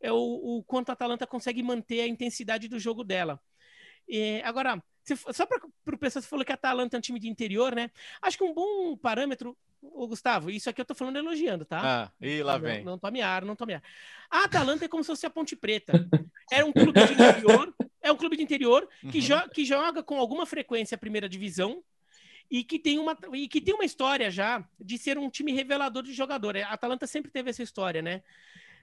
é, 0.00 0.10
o, 0.12 0.16
o 0.16 0.64
quanto 0.64 0.90
a 0.90 0.92
Atalanta 0.92 1.26
consegue 1.26 1.62
manter 1.62 2.00
a 2.00 2.06
intensidade 2.06 2.68
do 2.68 2.78
jogo 2.78 3.04
dela. 3.04 3.40
É, 4.10 4.42
agora, 4.44 4.82
só 5.32 5.46
para 5.46 5.94
o 5.94 5.98
pessoal, 5.98 6.22
você 6.22 6.28
falou 6.28 6.44
que 6.44 6.52
a 6.52 6.54
Atalanta 6.54 6.96
é 6.96 6.98
um 6.98 7.02
time 7.02 7.20
de 7.20 7.28
interior, 7.28 7.74
né? 7.74 7.90
Acho 8.20 8.36
que 8.36 8.44
um 8.44 8.54
bom 8.54 8.96
parâmetro 8.96 9.56
Ô, 9.82 10.06
Gustavo, 10.06 10.50
isso 10.50 10.68
aqui 10.68 10.80
eu 10.80 10.84
tô 10.84 10.94
falando 10.94 11.16
elogiando, 11.16 11.64
tá? 11.64 11.80
Ah, 11.82 12.12
e 12.20 12.42
lá 12.42 12.58
vem. 12.58 12.84
Não, 12.84 12.92
não 12.92 12.98
tome 12.98 13.22
ar, 13.22 13.44
não 13.44 13.56
tome 13.56 13.74
ar. 13.74 13.82
A 14.30 14.44
Atalanta 14.44 14.84
é 14.84 14.88
como 14.88 15.02
se 15.02 15.06
fosse 15.06 15.24
a 15.24 15.30
Ponte 15.30 15.56
Preta. 15.56 16.06
Era 16.52 16.66
um 16.66 16.72
clube 16.72 17.02
de 17.06 17.12
interior, 17.14 17.74
é 18.02 18.12
um 18.12 18.16
clube 18.16 18.36
de 18.36 18.42
interior 18.42 18.86
que, 19.10 19.18
uhum. 19.18 19.24
jo 19.24 19.48
que 19.54 19.64
joga 19.64 20.02
com 20.02 20.18
alguma 20.18 20.44
frequência 20.44 20.96
a 20.96 20.98
primeira 20.98 21.28
divisão 21.28 21.82
e 22.50 22.64
que 22.64 22.78
tem 22.78 22.98
uma 22.98 23.16
e 23.32 23.46
que 23.46 23.60
tem 23.60 23.72
uma 23.72 23.84
história 23.84 24.30
já 24.30 24.64
de 24.78 24.98
ser 24.98 25.16
um 25.16 25.30
time 25.30 25.52
revelador 25.52 26.02
de 26.02 26.12
jogador. 26.12 26.56
A 26.56 26.70
Atalanta 26.70 27.06
sempre 27.06 27.30
teve 27.30 27.50
essa 27.50 27.62
história, 27.62 28.02
né? 28.02 28.22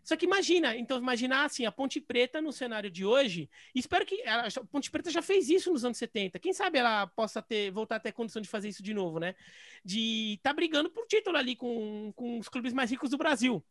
Só 0.03 0.15
que 0.15 0.25
imagina, 0.25 0.73
então 0.73 0.97
imaginar 0.97 1.43
assim, 1.43 1.65
a 1.65 1.71
Ponte 1.71 1.99
Preta 1.99 2.41
no 2.41 2.53
cenário 2.53 2.89
de 2.89 3.03
hoje, 3.03 3.49
espero 3.75 4.05
que 4.05 4.23
a 4.25 4.47
Ponte 4.71 4.89
Preta 4.89 5.11
já 5.11 5.21
fez 5.21 5.49
isso 5.49 5.69
nos 5.69 5.83
anos 5.83 5.97
70. 5.97 6.39
Quem 6.39 6.53
sabe 6.53 6.77
ela 6.77 7.07
possa 7.07 7.41
ter 7.41 7.71
voltar 7.71 7.97
a 7.97 7.99
ter 7.99 8.13
condição 8.13 8.41
de 8.41 8.47
fazer 8.47 8.69
isso 8.69 8.81
de 8.81 8.93
novo, 8.93 9.19
né? 9.19 9.35
De 9.83 10.35
estar 10.35 10.51
tá 10.51 10.53
brigando 10.53 10.89
por 10.89 11.05
título 11.05 11.35
ali 11.35 11.57
com, 11.57 12.13
com 12.15 12.39
os 12.39 12.47
clubes 12.47 12.71
mais 12.71 12.89
ricos 12.89 13.09
do 13.09 13.17
Brasil. 13.17 13.61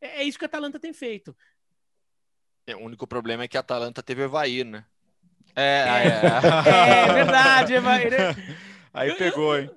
É, 0.00 0.20
é 0.20 0.24
isso 0.24 0.38
que 0.38 0.44
a 0.44 0.46
Atalanta 0.46 0.78
tem 0.78 0.92
feito. 0.92 1.36
É, 2.68 2.76
o 2.76 2.80
único 2.80 3.04
problema 3.04 3.42
é 3.42 3.48
que 3.48 3.56
a 3.56 3.60
Atalanta 3.60 4.00
teve 4.00 4.22
o 4.22 4.26
Evair, 4.26 4.64
né? 4.64 4.84
É, 5.56 5.62
é, 5.62 6.70
é. 6.70 7.10
é 7.10 7.12
verdade, 7.14 7.74
Evair. 7.74 8.12
Aí 8.92 9.14
pegou, 9.16 9.58
hein? 9.58 9.70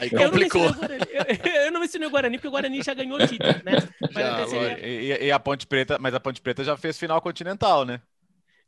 Aí 0.00 0.10
complicou. 0.10 0.64
Eu 0.64 0.72
não, 0.72 1.54
eu, 1.54 1.72
eu 1.72 1.80
mencionei 1.80 2.08
o 2.08 2.10
Guarani, 2.10 2.38
porque 2.38 2.48
o 2.48 2.50
Guarani 2.50 2.82
já 2.82 2.94
ganhou 2.94 3.18
o 3.18 3.26
título, 3.26 3.52
né? 3.64 3.72
Já, 4.12 4.46
seria... 4.46 4.86
e, 4.86 5.26
e, 5.26 5.32
a 5.32 5.38
Ponte 5.38 5.66
Preta, 5.66 5.98
mas 5.98 6.14
a 6.14 6.20
Ponte 6.20 6.40
Preta 6.40 6.62
já 6.62 6.76
fez 6.76 6.98
final 6.98 7.20
continental, 7.20 7.84
né? 7.84 8.00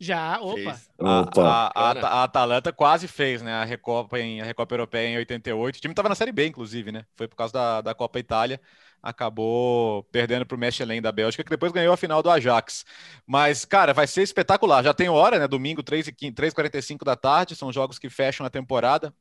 Já, 0.01 0.41
opa. 0.41 0.77
A, 0.99 1.21
a, 1.21 1.71
a, 1.75 1.91
a, 1.91 2.25
Atalanta 2.25 2.73
quase 2.73 3.07
fez, 3.07 3.43
né? 3.43 3.53
A 3.53 3.65
Recopa, 3.65 4.19
em, 4.19 4.41
a 4.41 4.45
Recopa 4.45 4.75
Europeia 4.75 5.09
em 5.09 5.17
88. 5.19 5.77
O 5.77 5.81
time 5.81 5.93
estava 5.93 6.09
na 6.09 6.15
Série 6.15 6.33
B, 6.33 6.47
inclusive, 6.47 6.91
né? 6.91 7.05
Foi 7.15 7.29
por 7.29 7.37
causa 7.37 7.53
da, 7.53 7.81
da 7.81 7.95
Copa 7.95 8.19
Itália 8.19 8.61
acabou 9.05 10.03
perdendo 10.05 10.47
para 10.47 10.57
o 10.57 10.59
Mechelen 10.59 11.03
da 11.03 11.13
Bélgica, 11.13 11.45
que 11.45 11.51
depois 11.51 11.71
ganhou 11.71 11.93
a 11.93 11.97
final 11.97 12.23
do 12.23 12.31
Ajax. 12.31 12.87
Mas, 13.27 13.67
cara, 13.67 13.93
vai 13.93 14.07
ser 14.07 14.23
espetacular. 14.23 14.83
Já 14.83 14.95
tem 14.95 15.11
hora, 15.11 15.39
né? 15.39 15.47
Domingo, 15.47 15.83
3h45 15.83 17.05
da 17.05 17.15
tarde, 17.15 17.55
são 17.55 17.71
jogos 17.71 17.99
que 17.99 18.09
fecham 18.09 18.47
a 18.47 18.51
temporada. 18.51 19.15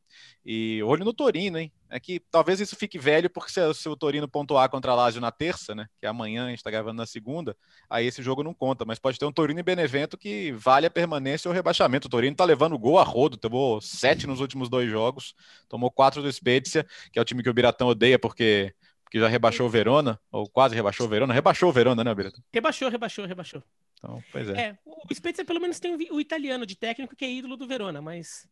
E 0.46 0.82
olho 0.84 1.04
no 1.04 1.14
Torino, 1.14 1.58
hein? 1.58 1.70
É 1.90 2.00
que 2.00 2.20
talvez 2.32 2.62
isso 2.62 2.76
fique 2.76 2.98
velho, 2.98 3.30
porque 3.30 3.52
se, 3.52 3.74
se 3.74 3.90
o 3.90 3.96
Torino 3.96 4.28
pontuar 4.28 4.70
contra 4.70 4.94
a 4.94 4.96
Lazio 4.96 5.20
na 5.20 5.32
terça, 5.32 5.76
né? 5.76 5.88
Que 6.00 6.06
é 6.06 6.10
amanhã, 6.10 6.46
a 6.46 6.50
gente 6.50 6.60
está 6.60 6.72
gravando 6.72 6.96
na 6.96 7.06
segunda, 7.06 7.56
aí 7.90 8.08
esse 8.08 8.24
jogo 8.24 8.42
não 8.42 8.54
conta. 8.54 8.86
Mas 8.86 9.00
pode 9.00 9.20
ter 9.20 9.26
um 9.26 9.34
Torino 9.34 9.60
e 9.60 9.64
Benevento 9.64 10.18
que 10.18 10.54
vale 10.54 10.88
a 10.88 10.92
permanência 10.92 11.50
ou 11.50 11.54
rebaixamento. 11.54 12.08
O 12.08 12.10
Torino 12.10 12.36
tá 12.36 12.46
levando 12.46 12.80
gol 12.80 13.00
a 13.00 13.04
rodo, 13.04 13.36
tomou 13.36 13.82
sete 13.82 14.26
nos 14.26 14.40
últimos 14.40 14.70
dois 14.70 14.90
jogos, 14.90 15.36
tomou 15.68 15.92
quatro 15.92 16.22
do 16.22 16.32
Spezia, 16.32 16.86
que 17.12 17.20
é 17.20 17.22
o 17.22 17.26
time 17.26 17.44
que 17.44 17.50
o 17.50 17.54
Biratão 17.54 17.90
odeia, 17.90 18.18
porque 18.18 18.74
que 19.14 19.20
já 19.20 19.28
rebaixou 19.28 19.68
o 19.68 19.70
Verona, 19.70 20.20
ou 20.32 20.50
quase 20.50 20.74
rebaixou 20.74 21.06
o 21.06 21.10
Verona. 21.10 21.36
Rebaixou 21.36 21.70
o 21.70 21.72
Verona, 21.72 22.04
né, 22.04 22.16
Birata? 22.16 22.44
Rebaixou, 22.52 22.90
rebaixou, 22.90 23.28
rebaixou. 23.28 23.64
Então, 23.94 24.24
pois 24.32 24.50
é. 24.50 24.60
é 24.60 24.78
o 24.84 25.14
Spezia 25.14 25.46
pelo 25.46 25.62
menos 25.62 25.80
tem 25.80 25.94
o 25.94 26.20
italiano 26.20 26.66
de 26.66 26.76
técnico 26.76 27.16
que 27.16 27.24
é 27.24 27.32
ídolo 27.32 27.56
do 27.56 27.68
Verona, 27.68 28.02
mas 28.02 28.48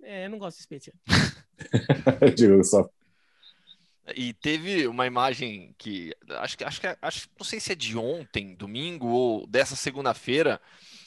é, 0.00 0.26
eu 0.26 0.30
não 0.30 0.38
gosto 0.38 0.58
do 0.58 0.62
Spezia. 0.62 0.92
Digo 2.36 2.62
só. 2.62 2.88
E 4.14 4.32
teve 4.32 4.86
uma 4.86 5.08
imagem 5.08 5.74
que 5.76 6.14
acho 6.38 6.56
que 6.56 6.62
acho 6.62 6.80
que 6.80 6.96
acho, 7.02 7.28
não 7.36 7.44
sei 7.44 7.58
se 7.58 7.72
é 7.72 7.74
de 7.74 7.98
ontem, 7.98 8.54
domingo 8.54 9.08
ou 9.08 9.44
dessa 9.48 9.74
segunda-feira, 9.74 10.60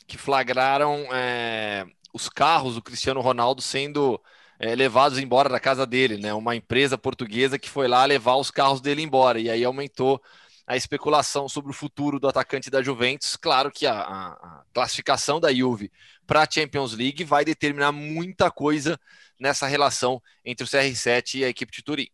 que 0.08 0.18
flagraram 0.18 1.08
é, 1.14 1.88
os 2.14 2.28
carros 2.28 2.76
do 2.76 2.82
Cristiano 2.82 3.22
Ronaldo 3.22 3.62
sendo 3.62 4.22
é, 4.60 4.76
levados 4.76 5.18
embora 5.18 5.48
da 5.48 5.60
casa 5.60 5.86
dele, 5.88 6.18
né? 6.18 6.34
Uma 6.34 6.56
empresa 6.56 6.98
portuguesa 6.98 7.58
que 7.58 7.70
foi 7.70 7.88
lá 7.88 8.04
levar 8.04 8.36
os 8.36 8.52
carros 8.52 8.82
dele 8.82 9.02
embora 9.02 9.40
e 9.40 9.50
aí 9.50 9.64
aumentou 9.64 10.22
a 10.68 10.76
especulação 10.76 11.50
sobre 11.50 11.72
o 11.72 11.74
futuro 11.74 12.20
do 12.20 12.28
atacante 12.28 12.70
da 12.70 12.84
Juventus. 12.84 13.36
Claro 13.38 13.72
que 13.72 13.88
a, 13.88 13.94
a, 13.94 14.28
a 14.28 14.64
classificação 14.74 15.40
da 15.40 15.52
Juve 15.52 15.92
para 16.28 16.44
a 16.44 16.48
Champions 16.48 16.94
League 16.94 17.24
vai 17.24 17.44
determinar 17.46 17.92
muita 17.92 18.52
coisa 18.52 19.00
nessa 19.40 19.66
relação 19.66 20.22
entre 20.46 20.66
o 20.66 20.68
CR7 20.68 21.40
e 21.40 21.46
a 21.46 21.50
equipe 21.50 21.72
de 21.72 21.82
Turim. 21.82 22.08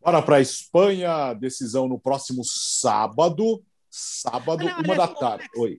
Bora 0.00 0.22
para 0.22 0.36
a 0.36 0.40
Espanha, 0.40 1.34
decisão 1.34 1.86
no 1.86 1.98
próximo 1.98 2.42
sábado, 2.42 3.62
sábado, 3.90 4.64
uma 4.82 4.96
da 4.96 5.08
tarde. 5.08 5.46
Oi. 5.56 5.78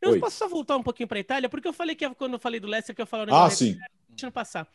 Eu 0.00 0.12
Oi. 0.12 0.20
posso 0.20 0.38
só 0.38 0.48
voltar 0.48 0.76
um 0.76 0.82
pouquinho 0.82 1.08
para 1.08 1.18
a 1.18 1.20
Itália, 1.20 1.48
porque 1.50 1.68
eu 1.68 1.72
falei 1.72 1.94
que 1.94 2.08
quando 2.14 2.34
eu 2.34 2.38
falei 2.38 2.60
do 2.60 2.68
Leicester 2.68 2.94
que 2.94 3.02
eu 3.02 3.06
falei 3.06 3.34
Ah, 3.34 3.50
sim 3.50 3.76
deixando 4.18 4.32
passar. 4.32 4.68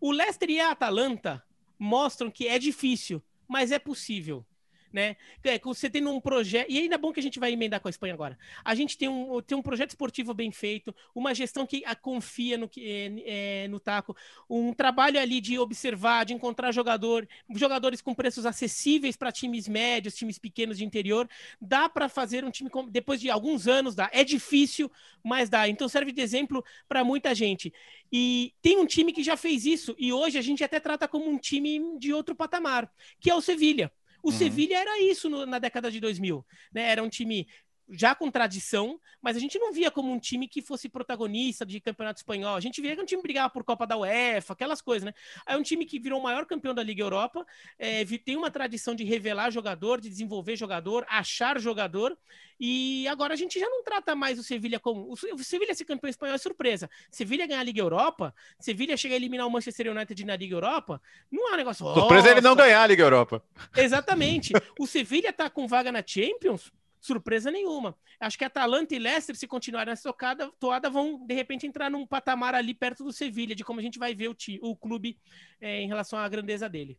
O 0.00 0.12
Leicester 0.12 0.50
e 0.50 0.60
a 0.60 0.70
Atalanta 0.70 1.42
mostram 1.78 2.30
que 2.30 2.46
é 2.46 2.58
difícil, 2.58 3.22
mas 3.48 3.72
é 3.72 3.78
possível 3.78 4.44
né? 4.92 5.16
É, 5.42 5.58
você 5.58 5.88
tem 5.88 6.06
um 6.06 6.20
projeto, 6.20 6.70
e 6.70 6.78
ainda 6.78 6.96
é 6.96 6.98
bom 6.98 7.12
que 7.12 7.20
a 7.20 7.22
gente 7.22 7.40
vai 7.40 7.52
emendar 7.52 7.80
com 7.80 7.88
a 7.88 7.90
Espanha 7.90 8.14
agora. 8.14 8.38
A 8.64 8.74
gente 8.74 8.98
tem 8.98 9.08
um, 9.08 9.40
tem 9.40 9.56
um 9.56 9.62
projeto 9.62 9.90
esportivo 9.90 10.34
bem 10.34 10.52
feito, 10.52 10.94
uma 11.14 11.34
gestão 11.34 11.66
que 11.66 11.82
confia 12.00 12.58
no, 12.58 12.70
é, 12.76 13.64
é, 13.64 13.68
no 13.68 13.80
taco, 13.80 14.16
um 14.48 14.72
trabalho 14.72 15.18
ali 15.18 15.40
de 15.40 15.58
observar, 15.58 16.24
de 16.24 16.34
encontrar 16.34 16.72
jogador, 16.72 17.26
jogadores 17.54 18.00
com 18.00 18.14
preços 18.14 18.44
acessíveis 18.44 19.16
para 19.16 19.32
times 19.32 19.66
médios, 19.68 20.14
times 20.14 20.38
pequenos 20.38 20.78
de 20.78 20.84
interior. 20.84 21.28
Dá 21.60 21.88
para 21.88 22.08
fazer 22.08 22.44
um 22.44 22.50
time 22.50 22.68
com, 22.68 22.88
depois 22.88 23.20
de 23.20 23.30
alguns 23.30 23.66
anos, 23.66 23.94
dá. 23.94 24.10
É 24.12 24.24
difícil, 24.24 24.90
mas 25.22 25.48
dá. 25.48 25.68
Então 25.68 25.88
serve 25.88 26.12
de 26.12 26.20
exemplo 26.20 26.64
para 26.88 27.04
muita 27.04 27.34
gente. 27.34 27.72
E 28.12 28.52
tem 28.60 28.78
um 28.78 28.86
time 28.86 29.12
que 29.12 29.22
já 29.22 29.36
fez 29.36 29.64
isso, 29.64 29.94
e 29.98 30.12
hoje 30.12 30.36
a 30.36 30.42
gente 30.42 30.62
até 30.62 30.78
trata 30.78 31.08
como 31.08 31.28
um 31.28 31.38
time 31.38 31.98
de 31.98 32.12
outro 32.12 32.34
patamar, 32.34 32.90
que 33.18 33.30
é 33.30 33.34
o 33.34 33.40
Sevilha. 33.40 33.90
O 34.22 34.30
uhum. 34.30 34.38
Sevilha 34.38 34.76
era 34.76 35.02
isso 35.02 35.28
no, 35.28 35.44
na 35.44 35.58
década 35.58 35.90
de 35.90 36.00
2000, 36.00 36.44
né? 36.72 36.90
Era 36.90 37.02
um 37.02 37.08
time 37.08 37.46
já 37.88 38.14
com 38.14 38.30
tradição, 38.30 38.98
mas 39.20 39.36
a 39.36 39.40
gente 39.40 39.58
não 39.58 39.72
via 39.72 39.90
como 39.90 40.12
um 40.12 40.18
time 40.18 40.48
que 40.48 40.62
fosse 40.62 40.88
protagonista 40.88 41.64
de 41.64 41.80
campeonato 41.80 42.18
espanhol. 42.18 42.56
A 42.56 42.60
gente 42.60 42.80
via 42.80 42.94
que 42.96 43.02
um 43.02 43.06
time 43.06 43.22
brigava 43.22 43.50
por 43.50 43.64
Copa 43.64 43.86
da 43.86 43.96
UEFA, 43.96 44.52
aquelas 44.52 44.80
coisas, 44.80 45.04
né? 45.04 45.14
É 45.46 45.56
um 45.56 45.62
time 45.62 45.84
que 45.84 45.98
virou 45.98 46.20
o 46.20 46.22
maior 46.22 46.46
campeão 46.46 46.74
da 46.74 46.82
Liga 46.82 47.02
Europa, 47.02 47.46
é, 47.78 48.04
tem 48.24 48.36
uma 48.36 48.50
tradição 48.50 48.94
de 48.94 49.04
revelar 49.04 49.50
jogador, 49.50 50.00
de 50.00 50.08
desenvolver 50.08 50.56
jogador, 50.56 51.04
achar 51.08 51.58
jogador, 51.60 52.16
e 52.58 53.06
agora 53.08 53.34
a 53.34 53.36
gente 53.36 53.58
já 53.58 53.68
não 53.68 53.82
trata 53.82 54.14
mais 54.14 54.38
o 54.38 54.42
Sevilha 54.42 54.78
como. 54.78 55.12
O 55.12 55.44
Sevilha 55.44 55.74
ser 55.74 55.84
campeão 55.84 56.08
espanhol 56.08 56.34
é 56.34 56.38
surpresa. 56.38 56.88
Sevilha 57.10 57.46
ganhar 57.46 57.60
a 57.60 57.64
Liga 57.64 57.80
Europa, 57.80 58.34
Sevilha 58.58 58.96
chegar 58.96 59.14
a 59.14 59.16
eliminar 59.16 59.46
o 59.46 59.50
Manchester 59.50 59.90
United 59.90 60.24
na 60.24 60.36
Liga 60.36 60.54
Europa, 60.54 61.00
não 61.30 61.50
é 61.50 61.54
um 61.54 61.56
negócio. 61.56 61.84
Surpresa 61.92 62.30
ele 62.30 62.40
não 62.40 62.54
ganhar 62.54 62.82
a 62.82 62.86
Liga 62.86 63.02
Europa. 63.02 63.42
Exatamente. 63.76 64.52
o 64.78 64.86
Sevilha 64.86 65.32
tá 65.32 65.50
com 65.50 65.66
vaga 65.66 65.90
na 65.90 66.02
Champions 66.06 66.72
surpresa 67.02 67.50
nenhuma. 67.50 67.96
Acho 68.20 68.38
que 68.38 68.44
Atalanta 68.44 68.94
e 68.94 68.98
Leicester, 68.98 69.36
se 69.36 69.46
continuarem 69.46 69.90
nessa 69.90 70.04
tocada, 70.04 70.50
toada, 70.58 70.88
vão 70.88 71.26
de 71.26 71.34
repente 71.34 71.66
entrar 71.66 71.90
num 71.90 72.06
patamar 72.06 72.54
ali 72.54 72.72
perto 72.72 73.04
do 73.04 73.12
Sevilha, 73.12 73.54
de 73.54 73.64
como 73.64 73.80
a 73.80 73.82
gente 73.82 73.98
vai 73.98 74.14
ver 74.14 74.28
o, 74.28 74.36
o 74.62 74.76
clube 74.76 75.18
é, 75.60 75.82
em 75.82 75.88
relação 75.88 76.18
à 76.18 76.28
grandeza 76.28 76.68
dele. 76.68 76.96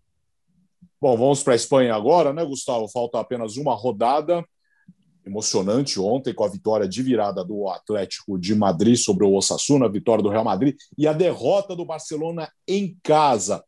Bom, 1.01 1.17
vamos 1.17 1.41
para 1.41 1.53
a 1.53 1.55
Espanha 1.55 1.95
agora, 1.95 2.33
né, 2.33 2.43
Gustavo? 2.43 2.87
Falta 2.89 3.19
apenas 3.19 3.55
uma 3.55 3.73
rodada. 3.73 4.45
Emocionante 5.25 6.01
ontem 6.01 6.33
com 6.33 6.43
a 6.43 6.49
vitória 6.49 6.85
de 6.85 7.01
virada 7.01 7.45
do 7.45 7.69
Atlético 7.69 8.37
de 8.37 8.53
Madrid 8.53 8.97
sobre 8.97 9.25
o 9.25 9.33
Osasuna, 9.33 9.85
a 9.85 9.89
vitória 9.89 10.21
do 10.21 10.29
Real 10.29 10.43
Madrid 10.43 10.75
e 10.97 11.07
a 11.07 11.13
derrota 11.13 11.73
do 11.77 11.85
Barcelona 11.85 12.51
em 12.67 12.97
casa. 13.01 13.63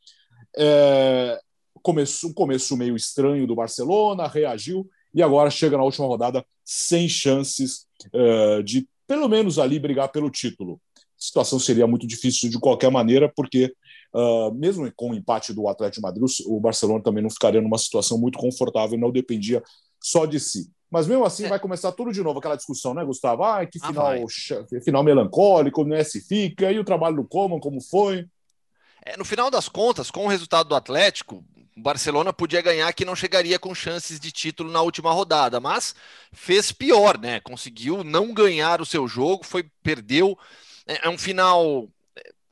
É, 0.58 1.39
começo, 1.86 2.30
um 2.30 2.34
começo 2.34 2.76
meio 2.76 2.95
estranho 2.95 3.45
do 3.45 3.54
Barcelona, 3.54 4.28
reagiu, 4.28 4.89
e 5.15 5.23
agora 5.23 5.49
chega 5.49 5.78
na 5.78 5.84
última 5.84 6.06
rodada 6.06 6.45
sem 6.63 7.08
chances 7.08 7.88
uh, 8.13 8.62
de, 8.62 8.86
pelo 9.08 9.30
menos, 9.30 9.58
ali 9.58 9.80
brigar 9.80 10.10
pelo 10.12 10.30
título. 10.30 10.80
A 10.97 10.99
situação 11.17 11.58
seria 11.58 11.88
muito 11.88 12.06
difícil 12.06 12.49
de 12.49 12.60
qualquer 12.60 12.91
maneira, 12.91 13.32
porque, 13.34 13.73
uh, 14.13 14.54
mesmo 14.54 14.91
com 14.93 15.12
o 15.12 15.15
empate 15.15 15.54
do 15.54 15.69
Atlético 15.69 16.01
de 16.01 16.01
Madrid, 16.01 16.30
o 16.45 16.60
Barcelona 16.60 17.01
também 17.01 17.23
não 17.23 17.30
ficaria 17.30 17.62
numa 17.62 17.78
situação 17.78 18.17
muito 18.17 18.38
confortável, 18.38 18.99
não 18.99 19.10
dependia 19.10 19.63
só 20.04 20.25
de 20.25 20.38
si. 20.38 20.69
Mas 20.91 21.08
mesmo 21.08 21.23
assim 21.23 21.45
é. 21.45 21.47
vai 21.47 21.60
começar 21.60 21.93
tudo 21.93 22.12
de 22.12 22.21
novo, 22.21 22.39
aquela 22.39 22.58
discussão, 22.58 22.93
né, 22.93 23.04
Gustavo? 23.06 23.43
Ah, 23.43 23.65
que 23.65 23.80
ah, 23.82 23.88
final, 23.88 24.13
ah, 24.13 24.82
final 24.84 25.04
melancólico, 25.04 25.86
não 25.86 25.95
é 25.95 26.04
se 26.04 26.19
fica, 26.19 26.71
e 26.71 26.78
o 26.78 26.84
trabalho 26.84 27.15
do 27.15 27.23
Coman, 27.23 27.60
como 27.60 27.82
foi? 27.82 28.28
É, 29.06 29.15
no 29.15 29.23
final 29.23 29.49
das 29.49 29.69
contas, 29.69 30.12
com 30.12 30.25
o 30.25 30.30
resultado 30.30 30.67
do 30.67 30.75
Atlético, 30.75 31.43
o 31.75 31.81
Barcelona 31.81 32.31
podia 32.31 32.61
ganhar 32.61 32.91
que 32.93 33.05
não 33.05 33.15
chegaria 33.15 33.59
com 33.59 33.75
chances 33.75 34.19
de 34.19 34.31
título 34.31 34.71
na 34.71 34.81
última 34.81 35.11
rodada, 35.11 35.59
mas 35.59 35.95
fez 36.31 36.71
pior, 36.71 37.17
né? 37.19 37.39
Conseguiu 37.41 38.03
não 38.03 38.33
ganhar 38.33 38.81
o 38.81 38.85
seu 38.85 39.07
jogo, 39.07 39.43
foi 39.43 39.69
perdeu. 39.83 40.38
É, 40.88 41.07
é 41.07 41.09
um 41.09 41.17
final 41.17 41.89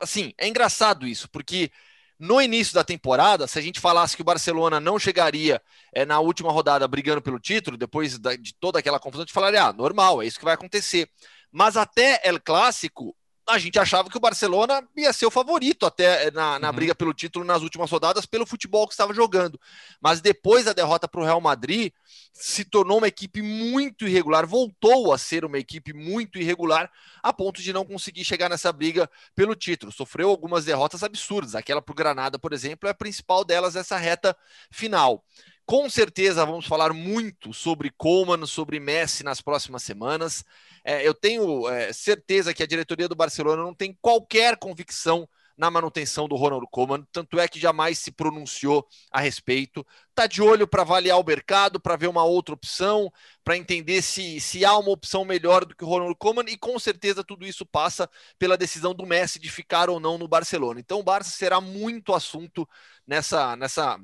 assim, 0.04 0.34
é 0.38 0.48
engraçado 0.48 1.08
isso, 1.08 1.30
porque 1.30 1.72
no 2.20 2.42
início 2.42 2.74
da 2.74 2.84
temporada, 2.84 3.48
se 3.48 3.58
a 3.58 3.62
gente 3.62 3.80
falasse 3.80 4.16
que 4.16 4.22
o 4.22 4.26
Barcelona 4.26 4.80
não 4.80 5.00
chegaria 5.00 5.62
é, 5.94 6.06
na 6.06 6.20
última 6.20 6.52
rodada 6.52 6.88
brigando 6.88 7.22
pelo 7.22 7.40
título, 7.40 7.78
depois 7.78 8.20
da, 8.20 8.36
de 8.36 8.54
toda 8.54 8.80
aquela 8.80 9.00
confusão, 9.00 9.24
a 9.24 9.26
gente 9.26 9.34
falaria, 9.34 9.64
ah, 9.64 9.74
normal, 9.74 10.22
é 10.22 10.26
isso 10.28 10.40
que 10.40 10.46
vai 10.46 10.54
acontecer. 10.54 11.10
Mas 11.52 11.76
até 11.76 12.22
El 12.24 12.40
Clássico, 12.40 13.16
a 13.48 13.58
gente 13.58 13.78
achava 13.78 14.10
que 14.10 14.18
o 14.18 14.22
Barcelona 14.22 14.88
ia 14.96 15.12
ser 15.12 15.26
o 15.26 15.32
favorito 15.32 15.86
até 15.86 16.28
eh, 16.28 16.32
na, 16.32 16.58
na 16.60 16.70
uhum. 16.70 16.76
briga 16.76 16.96
pelo 16.96 17.14
título 17.14 17.44
nas 17.44 17.62
últimas 17.62 17.90
rodadas, 17.92 18.26
pelo 18.26 18.46
futebol 18.46 18.88
que 18.88 18.94
estava 18.94 19.14
jogando. 19.14 19.60
Mas 20.02 20.22
depois 20.22 20.66
da 20.66 20.74
derrota 20.74 21.08
para 21.08 21.22
o 21.22 21.24
Real 21.24 21.42
Madrid, 21.42 21.92
se 22.32 22.64
tornou 22.64 23.00
uma 23.00 23.08
equipe 23.08 23.42
muito 23.42 24.08
irregular, 24.08 24.48
voltou 24.48 25.14
a 25.14 25.18
ser 25.18 25.44
uma 25.44 25.58
equipe 25.58 25.94
muito 25.94 26.40
irregular, 26.40 26.90
a 27.22 27.34
ponto 27.34 27.62
de 27.62 27.74
não 27.74 27.86
conseguir 27.86 28.24
chegar 28.24 28.50
nessa 28.50 28.72
briga 28.72 29.10
pelo 29.36 29.56
título. 29.56 29.92
Sofreu 29.92 30.30
algumas 30.30 30.66
derrotas 30.66 31.04
absurdas. 31.04 31.54
Aquela 31.54 31.82
para 31.82 31.92
o 31.92 31.96
Granada, 31.96 32.40
por 32.40 32.54
exemplo, 32.54 32.88
é 32.88 32.92
a 32.92 32.96
principal 32.96 33.44
delas 33.44 33.76
essa 33.76 33.98
reta 33.98 34.36
final. 34.72 35.24
Com 35.66 35.90
certeza 35.90 36.46
vamos 36.46 36.66
falar 36.66 36.92
muito 36.92 37.54
sobre 37.54 37.90
Coman, 37.90 38.46
sobre 38.46 38.80
Messi 38.80 39.24
nas 39.24 39.42
próximas 39.42 39.84
semanas. 39.84 40.44
É, 40.84 41.08
eu 41.08 41.14
tenho 41.14 41.68
é, 41.70 41.94
certeza 41.94 42.54
que 42.54 42.62
a 42.62 42.68
diretoria 42.68 43.08
do 43.08 43.16
Barcelona 43.16 43.64
não 43.64 43.74
tem 43.74 43.98
qualquer 44.02 44.58
convicção 44.58 45.28
na 45.58 45.70
manutenção 45.72 46.28
do 46.28 46.36
Ronald 46.36 46.66
Koeman, 46.72 47.06
tanto 47.12 47.40
é 47.40 47.48
que 47.48 47.60
jamais 47.60 48.00
se 48.00 48.12
pronunciou 48.12 48.86
a 49.12 49.20
respeito. 49.22 49.86
Está 50.10 50.26
de 50.28 50.42
olho 50.42 50.68
para 50.68 50.82
avaliar 50.82 51.20
o 51.20 51.24
mercado, 51.24 51.80
para 51.80 51.96
ver 51.96 52.08
uma 52.08 52.24
outra 52.24 52.56
opção, 52.56 53.12
para 53.44 53.56
entender 53.56 54.02
se, 54.02 54.40
se 54.42 54.66
há 54.66 54.76
uma 54.78 54.90
opção 54.92 55.24
melhor 55.24 55.64
do 55.64 55.76
que 55.76 55.84
o 55.84 55.88
Ronald 55.88 56.16
Koeman, 56.16 56.46
e 56.48 56.58
com 56.58 56.78
certeza 56.80 57.24
tudo 57.24 57.46
isso 57.46 57.66
passa 57.66 58.10
pela 58.38 58.58
decisão 58.58 58.94
do 58.94 59.06
Messi 59.06 59.40
de 59.40 59.50
ficar 59.50 59.90
ou 59.90 60.00
não 60.00 60.18
no 60.18 60.28
Barcelona. 60.28 60.80
Então 60.80 61.00
o 61.00 61.04
Barça 61.04 61.30
será 61.30 61.62
muito 61.62 62.14
assunto 62.14 62.68
nessa, 63.08 63.56
nessa 63.56 64.00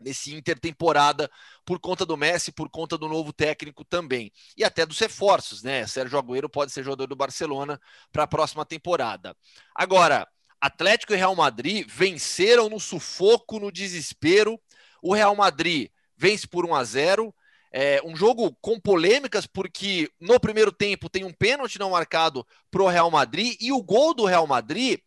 nesse 0.00 0.34
intertemporada 0.34 1.30
por 1.64 1.78
conta 1.78 2.04
do 2.06 2.16
Messi, 2.16 2.52
por 2.52 2.68
conta 2.70 2.96
do 2.96 3.08
novo 3.08 3.32
técnico 3.32 3.84
também. 3.84 4.32
E 4.56 4.64
até 4.64 4.86
dos 4.86 4.98
reforços, 4.98 5.62
né? 5.62 5.86
Sérgio 5.86 6.18
Agüero 6.18 6.48
pode 6.48 6.72
ser 6.72 6.84
jogador 6.84 7.06
do 7.06 7.16
Barcelona 7.16 7.80
para 8.12 8.24
a 8.24 8.26
próxima 8.26 8.64
temporada. 8.64 9.36
Agora, 9.74 10.26
Atlético 10.60 11.12
e 11.12 11.16
Real 11.16 11.36
Madrid 11.36 11.86
venceram 11.88 12.68
no 12.68 12.80
sufoco, 12.80 13.60
no 13.60 13.70
desespero. 13.70 14.60
O 15.02 15.14
Real 15.14 15.34
Madrid 15.36 15.90
vence 16.16 16.46
por 16.46 16.64
1 16.66 16.74
a 16.74 16.84
0. 16.84 17.34
É 17.70 18.00
um 18.02 18.16
jogo 18.16 18.56
com 18.60 18.80
polêmicas, 18.80 19.46
porque 19.46 20.10
no 20.18 20.40
primeiro 20.40 20.72
tempo 20.72 21.10
tem 21.10 21.24
um 21.24 21.32
pênalti 21.32 21.78
não 21.78 21.90
marcado 21.90 22.46
para 22.70 22.82
o 22.82 22.88
Real 22.88 23.10
Madrid 23.10 23.56
e 23.60 23.70
o 23.72 23.82
gol 23.82 24.14
do 24.14 24.24
Real 24.24 24.46
Madrid 24.46 24.98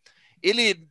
ele 0.42 0.88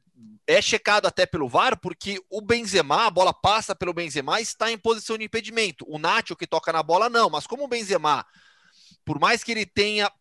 é 0.54 0.62
checado 0.62 1.08
até 1.08 1.26
pelo 1.26 1.48
VAR, 1.48 1.80
porque 1.80 2.20
o 2.30 2.42
Benzema, 2.42 3.06
a 3.06 3.12
bola 3.12 3.34
passa 3.34 3.76
pelo 3.76 3.94
Benzema, 3.94 4.42
está 4.42 4.72
em 4.72 4.78
posição 4.78 5.18
de 5.18 5.26
impedimento. 5.26 5.86
O 5.88 5.98
Nacho 5.98 6.36
que 6.36 6.48
toca 6.48 6.72
na 6.74 6.84
bola 6.84 7.10
não, 7.10 7.30
mas 7.30 7.48
como 7.48 7.64
o 7.64 7.68
Benzema, 7.68 8.26
por 9.06 9.20
mais 9.20 9.44
que 9.44 9.52
ele 9.52 9.66
tenha 9.66 10.12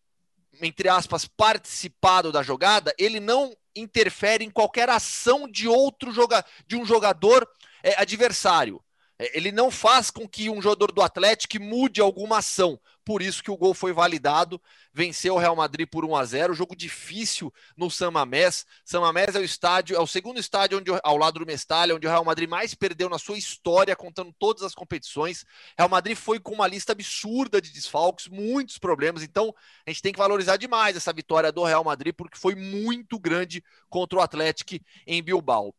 entre 0.61 0.89
aspas 0.89 1.25
participado 1.25 2.31
da 2.31 2.43
jogada, 2.43 2.93
ele 2.97 3.19
não 3.19 3.55
interfere 3.75 4.43
em 4.43 4.49
qualquer 4.49 4.89
ação 4.89 5.49
de 5.49 5.67
outro 5.67 6.11
jogador, 6.11 6.45
de 6.67 6.75
um 6.75 6.85
jogador 6.85 7.47
é, 7.83 7.99
adversário. 7.99 8.81
É, 9.21 9.37
ele 9.37 9.51
não 9.51 9.69
faz 9.69 10.09
com 10.09 10.27
que 10.27 10.49
um 10.49 10.59
jogador 10.59 10.91
do 10.91 10.99
Atlético 10.99 11.61
mude 11.61 12.01
alguma 12.01 12.39
ação. 12.39 12.79
Por 13.05 13.21
isso 13.21 13.43
que 13.43 13.51
o 13.51 13.57
gol 13.57 13.75
foi 13.75 13.93
validado. 13.93 14.59
Venceu 14.91 15.35
o 15.35 15.37
Real 15.37 15.55
Madrid 15.55 15.87
por 15.87 16.03
1 16.03 16.15
a 16.15 16.25
0. 16.25 16.53
Jogo 16.55 16.75
difícil 16.75 17.53
no 17.77 17.91
San 17.91 18.09
Mamés. 18.09 18.65
San 18.83 19.01
Mamés 19.01 19.35
é 19.35 19.39
o 19.39 19.43
estádio, 19.43 19.95
é 19.95 19.99
o 19.99 20.07
segundo 20.07 20.39
estádio 20.39 20.79
onde, 20.79 20.89
ao 21.03 21.17
lado 21.17 21.39
do 21.39 21.45
Mestalha, 21.45 21.95
onde 21.95 22.07
o 22.07 22.09
Real 22.09 22.25
Madrid 22.25 22.49
mais 22.49 22.73
perdeu 22.73 23.09
na 23.09 23.19
sua 23.19 23.37
história, 23.37 23.95
contando 23.95 24.33
todas 24.39 24.63
as 24.63 24.73
competições. 24.73 25.45
Real 25.77 25.89
Madrid 25.89 26.17
foi 26.17 26.39
com 26.39 26.55
uma 26.55 26.67
lista 26.67 26.93
absurda 26.93 27.61
de 27.61 27.71
desfalques, 27.71 28.27
muitos 28.27 28.79
problemas. 28.79 29.21
Então, 29.21 29.53
a 29.85 29.91
gente 29.91 30.01
tem 30.01 30.13
que 30.13 30.19
valorizar 30.19 30.57
demais 30.57 30.95
essa 30.95 31.13
vitória 31.13 31.51
do 31.51 31.63
Real 31.63 31.83
Madrid, 31.83 32.15
porque 32.15 32.39
foi 32.39 32.55
muito 32.55 33.19
grande 33.19 33.63
contra 33.87 34.17
o 34.17 34.21
Atlético 34.21 34.83
em 35.05 35.21
Bilbao. 35.21 35.75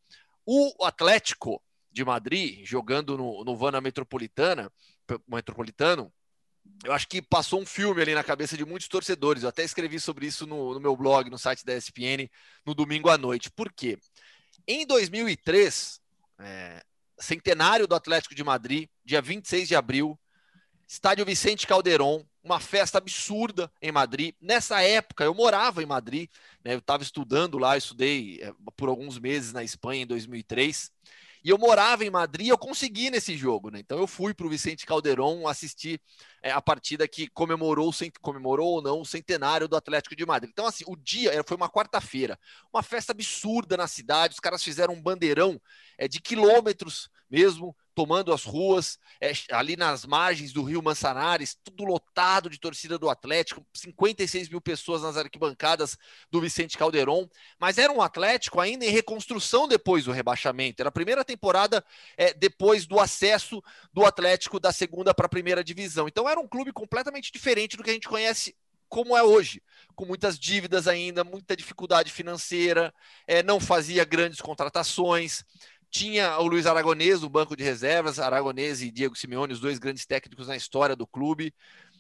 O 0.47 0.85
Atlético 0.85 1.61
de 1.93 2.05
Madrid, 2.05 2.65
jogando 2.65 3.17
no, 3.17 3.45
no 3.45 3.57
Vana 3.57 3.81
Metropolitana, 3.81 4.73
Metropolitano, 5.29 6.13
eu 6.85 6.93
acho 6.93 7.09
que 7.09 7.21
passou 7.21 7.61
um 7.61 7.67
filme 7.67 8.01
ali 8.03 8.15
na 8.15 8.25
cabeça 8.25 8.57
de 8.57 8.65
muitos 8.65 8.89
torcedores. 8.89 9.43
Eu 9.43 9.49
até 9.49 9.63
escrevi 9.63 10.01
sobre 10.01 10.27
isso 10.27 10.47
no, 10.47 10.75
no 10.75 10.81
meu 10.81 10.97
blog, 10.97 11.29
no 11.31 11.39
site 11.39 11.65
da 11.65 11.77
ESPN, 11.77 12.31
no 12.65 12.75
domingo 12.75 13.09
à 13.09 13.19
noite. 13.19 13.51
Por 13.51 13.73
quê? 13.73 13.99
Em 14.67 14.87
2003, 14.87 16.01
é, 16.41 16.83
centenário 17.19 17.87
do 17.87 17.95
Atlético 17.95 18.35
de 18.35 18.45
Madrid, 18.45 18.89
dia 19.05 19.21
26 19.21 19.69
de 19.69 19.77
abril, 19.77 20.19
estádio 20.87 21.25
Vicente 21.25 21.67
Calderon, 21.67 22.25
uma 22.43 22.59
festa 22.59 22.99
absurda 22.99 23.71
em 23.81 23.93
Madrid. 23.93 24.35
Nessa 24.41 24.83
época, 24.83 25.25
eu 25.25 25.35
morava 25.35 25.83
em 25.83 25.87
Madrid, 25.87 26.29
né, 26.65 26.75
eu 26.75 26.79
estava 26.79 27.03
estudando 27.03 27.59
lá, 27.59 27.77
estudei 27.77 28.41
é, 28.43 28.53
por 28.77 28.89
alguns 28.89 29.19
meses 29.19 29.53
na 29.53 29.63
Espanha 29.63 30.03
em 30.03 30.07
2003. 30.07 30.91
E 31.45 31.51
eu 31.51 31.59
morava 31.59 32.05
em 32.05 32.11
Madrid 32.11 32.47
e 32.47 32.51
eu 32.51 32.59
consegui 32.59 33.11
nesse 33.11 33.37
jogo, 33.37 33.71
né? 33.71 33.81
Então 33.81 33.99
eu 33.99 34.07
fui 34.07 34.33
para 34.33 34.47
o 34.47 34.51
Vicente 34.51 34.87
Calderon 34.87 35.49
assistir 35.49 36.01
é, 36.43 36.53
a 36.53 36.61
partida 36.61 37.07
que 37.09 37.29
comemorou, 37.29 37.93
comemorou 38.21 38.75
ou 38.75 38.83
não 38.83 39.01
o 39.01 39.07
centenário 39.07 39.67
do 39.67 39.77
Atlético 39.77 40.15
de 40.15 40.25
Madrid. 40.25 40.51
Então, 40.53 40.67
assim, 40.67 40.85
o 40.87 40.97
dia 40.97 41.33
foi 41.47 41.57
uma 41.57 41.69
quarta-feira, 41.69 42.39
uma 42.73 42.83
festa 42.83 43.13
absurda 43.13 43.77
na 43.77 43.89
cidade. 43.89 44.35
Os 44.35 44.41
caras 44.41 44.63
fizeram 44.63 44.95
um 44.95 45.03
bandeirão 45.03 45.61
é, 45.99 46.07
de 46.07 46.21
quilômetros 46.21 47.09
mesmo, 47.29 47.75
tomando 47.95 48.33
as 48.33 48.45
ruas, 48.45 48.99
é, 49.21 49.33
ali 49.51 49.77
nas 49.77 50.05
margens 50.05 50.53
do 50.53 50.63
Rio 50.63 50.83
Mançanares, 50.83 51.57
tudo 51.63 51.85
lotado 51.85 52.49
de 52.49 52.59
torcida 52.59 52.99
do 52.99 53.11
Atlético, 53.11 53.65
56 53.75 54.49
mil 54.49 54.61
pessoas 54.61 55.03
nas 55.03 55.17
arquibancadas 55.17 55.97
do 56.31 56.41
Vicente 56.41 56.79
Calderon, 56.79 57.29
mas 57.59 57.79
era 57.79 57.93
um 57.93 58.01
Atlético 58.01 58.61
ainda 58.61 58.85
em 58.85 58.91
reconstrução 58.91 59.69
depois 59.69 60.05
do 60.05 60.13
rebaixamento, 60.13 60.81
era 60.81 60.89
a 60.89 60.93
primeira 60.93 61.25
temporada 61.25 61.85
é, 62.17 62.33
depois 62.33 62.87
do 62.87 62.99
acesso 62.99 63.63
do 63.93 64.05
Atlético 64.05 64.59
da 64.59 64.73
segunda 64.73 65.13
para 65.13 65.27
a 65.27 65.31
primeira 65.31 65.63
divisão, 65.63 66.09
então 66.09 66.29
era 66.29 66.41
um 66.41 66.49
clube 66.49 66.73
completamente 66.73 67.31
diferente 67.31 67.77
do 67.77 67.83
que 67.83 67.91
a 67.91 67.95
gente 67.95 68.09
conhece 68.09 68.57
como 68.93 69.17
é 69.17 69.23
hoje, 69.23 69.63
com 69.95 70.05
muitas 70.05 70.39
dívidas 70.39 70.87
ainda, 70.87 71.25
muita 71.25 71.57
dificuldade 71.57 72.13
financeira, 72.13 72.93
é, 73.27 73.43
não 73.43 73.59
fazia 73.59 74.05
grandes 74.05 74.39
contratações, 74.39 75.43
tinha 75.93 76.39
o 76.39 76.47
Luiz 76.47 76.65
Aragonês 76.67 77.21
no 77.21 77.29
banco 77.29 77.55
de 77.55 77.63
reservas, 77.63 78.19
Aragonês 78.19 78.81
e 78.81 78.91
Diego 78.91 79.15
Simeone, 79.15 79.53
os 79.53 79.61
dois 79.61 79.79
grandes 79.79 80.07
técnicos 80.07 80.49
na 80.49 80.57
história 80.57 80.97
do 80.97 81.07
clube. 81.07 81.55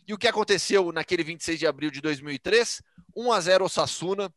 E 0.08 0.14
o 0.14 0.18
que 0.18 0.26
aconteceu 0.26 0.90
naquele 0.90 1.22
26 1.22 1.58
de 1.58 1.66
abril 1.66 1.90
de 1.90 2.00
2003? 2.00 2.82
1 3.14 3.32
a 3.32 3.40
0 3.40 3.66
Osasuna, 3.66 4.32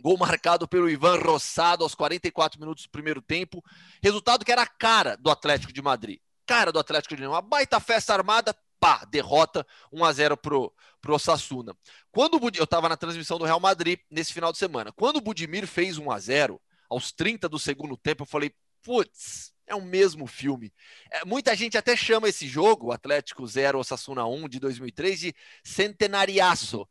gol 0.00 0.16
marcado 0.16 0.68
pelo 0.68 0.88
Ivan 0.88 1.18
Rossado 1.18 1.82
aos 1.82 1.92
44 1.92 2.58
minutos 2.60 2.84
do 2.84 2.90
primeiro 2.90 3.20
tempo. 3.20 3.62
Resultado 4.00 4.44
que 4.44 4.52
era 4.52 4.62
a 4.62 4.66
cara 4.66 5.16
do 5.16 5.28
Atlético 5.28 5.72
de 5.72 5.82
Madrid. 5.82 6.20
Cara 6.46 6.70
do 6.70 6.78
Atlético 6.78 7.16
de 7.16 7.22
Madrid. 7.22 7.34
Uma 7.34 7.42
baita 7.42 7.80
festa 7.80 8.14
armada, 8.14 8.56
pá, 8.78 9.04
derrota 9.10 9.66
1 9.92 10.04
a 10.04 10.12
0 10.12 10.36
pro, 10.36 10.72
pro 11.00 11.16
Osasuna. 11.16 11.76
Quando 12.12 12.36
o 12.36 12.50
eu 12.54 12.62
estava 12.62 12.88
na 12.88 12.96
transmissão 12.96 13.38
do 13.38 13.44
Real 13.44 13.58
Madrid 13.58 13.98
nesse 14.08 14.32
final 14.32 14.52
de 14.52 14.58
semana. 14.58 14.92
Quando 14.92 15.16
o 15.16 15.20
Budimir 15.20 15.66
fez 15.66 15.98
1 15.98 16.12
a 16.12 16.18
0 16.20 16.60
aos 16.88 17.10
30 17.10 17.48
do 17.48 17.58
segundo 17.58 17.96
tempo, 17.96 18.22
eu 18.22 18.26
falei, 18.26 18.54
putz, 18.84 19.52
é 19.66 19.74
o 19.74 19.82
mesmo 19.82 20.26
filme. 20.26 20.72
É, 21.10 21.24
muita 21.24 21.56
gente 21.56 21.76
até 21.76 21.96
chama 21.96 22.28
esse 22.28 22.46
jogo, 22.46 22.92
Atlético 22.92 23.46
0, 23.46 23.78
Osasuna 23.78 24.26
1, 24.26 24.48
de 24.48 24.60
2003, 24.60 25.18
de 25.18 25.34
centenariaço, 25.64 26.86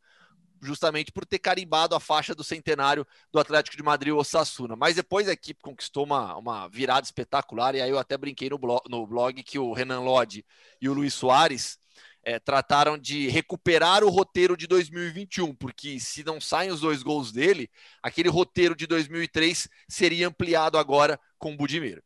justamente 0.62 1.12
por 1.12 1.25
ter 1.25 1.39
carimbado 1.39 1.95
a 1.95 1.99
faixa 1.99 2.34
do 2.34 2.43
centenário 2.43 3.06
do 3.32 3.39
Atlético 3.39 3.77
de 3.77 3.84
Madrid, 3.84 4.13
Osasuna. 4.13 4.75
Mas 4.75 4.95
depois 4.95 5.29
a 5.29 5.34
equipe 5.34 5.62
conquistou 5.62 6.03
uma, 6.03 6.36
uma 6.36 6.67
virada 6.67 7.06
espetacular, 7.06 7.75
e 7.75 7.82
aí 7.82 7.91
eu 7.91 7.99
até 7.99 8.17
brinquei 8.17 8.49
no 8.49 8.58
blog, 8.58 8.82
no 8.89 9.06
blog 9.06 9.43
que 9.43 9.60
o 9.60 9.71
Renan 9.71 9.99
Lodge 9.99 10.43
e 10.82 10.89
o 10.89 10.93
Luiz 10.93 11.13
Soares 11.13 11.77
é, 12.23 12.39
trataram 12.39 12.97
de 12.97 13.27
recuperar 13.27 14.03
o 14.03 14.09
roteiro 14.09 14.55
de 14.55 14.67
2021, 14.67 15.53
porque 15.55 15.99
se 15.99 16.23
não 16.23 16.39
saem 16.39 16.71
os 16.71 16.79
dois 16.79 17.03
gols 17.03 17.31
dele, 17.31 17.69
aquele 18.01 18.29
roteiro 18.29 18.75
de 18.75 18.88
2003 18.88 19.67
seria 19.89 20.27
ampliado 20.27 20.77
agora 20.77 21.19
com 21.38 21.53
o 21.53 21.57
Budimir. 21.57 22.01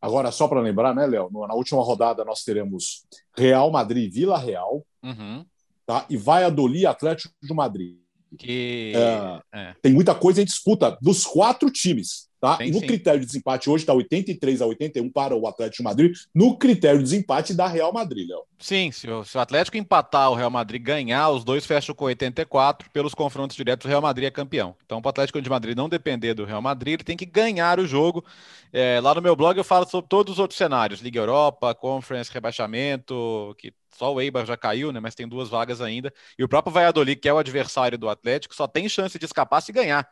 Agora, 0.00 0.30
só 0.30 0.46
para 0.46 0.60
lembrar, 0.60 0.94
né, 0.94 1.06
Léo? 1.06 1.30
Na 1.48 1.54
última 1.54 1.82
rodada 1.82 2.24
nós 2.24 2.44
teremos 2.44 3.04
Real 3.36 3.70
Madrid 3.70 4.12
Vila 4.12 4.38
Real 4.38 4.86
uhum. 5.02 5.44
tá? 5.84 6.06
e 6.08 6.16
Valladolid 6.16 6.86
Atlético 6.86 7.34
de 7.42 7.52
Madrid. 7.52 7.96
Que... 8.38 8.92
É, 8.94 9.40
é. 9.52 9.74
Tem 9.82 9.92
muita 9.92 10.14
coisa 10.14 10.42
em 10.42 10.44
disputa 10.44 10.96
dos 11.00 11.24
quatro 11.24 11.70
times. 11.70 12.28
Tá? 12.40 12.58
Sim, 12.58 12.70
no 12.70 12.80
sim. 12.80 12.86
critério 12.86 13.20
de 13.20 13.26
desempate, 13.26 13.70
hoje 13.70 13.82
está 13.82 13.94
83 13.94 14.60
a 14.60 14.66
81 14.66 15.10
para 15.10 15.34
o 15.34 15.46
Atlético 15.46 15.78
de 15.78 15.82
Madrid, 15.82 16.16
no 16.34 16.56
critério 16.58 16.98
de 16.98 17.04
desempate 17.04 17.54
da 17.54 17.66
Real 17.66 17.92
Madrid, 17.92 18.28
Léo. 18.28 18.42
Sim, 18.58 18.90
se 18.92 19.08
o, 19.10 19.24
se 19.24 19.36
o, 19.36 19.40
Atlético 19.40 19.76
empatar 19.76 20.30
o 20.30 20.34
Real 20.34 20.50
Madrid 20.50 20.82
ganhar, 20.82 21.30
os 21.30 21.44
dois 21.44 21.64
fecham 21.64 21.94
com 21.94 22.04
84, 22.04 22.90
pelos 22.90 23.14
confrontos 23.14 23.56
diretos, 23.56 23.86
o 23.86 23.88
Real 23.88 24.02
Madrid 24.02 24.26
é 24.26 24.30
campeão. 24.30 24.76
Então, 24.84 25.00
para 25.00 25.08
o 25.08 25.10
Atlético 25.10 25.40
de 25.40 25.48
Madrid 25.48 25.76
não 25.76 25.88
depender 25.88 26.34
do 26.34 26.44
Real 26.44 26.60
Madrid, 26.60 26.94
ele 26.94 27.04
tem 27.04 27.16
que 27.16 27.26
ganhar 27.26 27.80
o 27.80 27.86
jogo. 27.86 28.24
É, 28.72 29.00
lá 29.00 29.14
no 29.14 29.22
meu 29.22 29.34
blog 29.34 29.56
eu 29.56 29.64
falo 29.64 29.88
sobre 29.88 30.08
todos 30.08 30.34
os 30.34 30.38
outros 30.38 30.58
cenários: 30.58 31.00
Liga 31.00 31.20
Europa, 31.20 31.74
Conference, 31.74 32.30
rebaixamento, 32.32 33.54
que 33.58 33.72
só 33.96 34.12
o 34.12 34.20
Eibar 34.20 34.44
já 34.44 34.56
caiu, 34.56 34.92
né? 34.92 35.00
Mas 35.00 35.14
tem 35.14 35.26
duas 35.26 35.48
vagas 35.48 35.80
ainda. 35.80 36.12
E 36.38 36.44
o 36.44 36.48
próprio 36.48 36.72
Valladolid, 36.72 37.18
que 37.18 37.28
é 37.28 37.32
o 37.32 37.38
adversário 37.38 37.96
do 37.96 38.08
Atlético, 38.08 38.54
só 38.54 38.66
tem 38.66 38.88
chance 38.88 39.18
de 39.18 39.24
escapar 39.24 39.62
se 39.62 39.72
ganhar. 39.72 40.06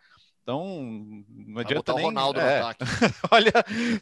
Então, 0.45 1.25
não 1.31 1.59
adianta 1.59 1.95
nem... 1.95 2.03
o 2.03 2.07
Ronaldo 2.07 2.39
é. 2.39 2.61
no 2.61 2.67
ataque. 2.67 2.85
Olha, 3.33 3.53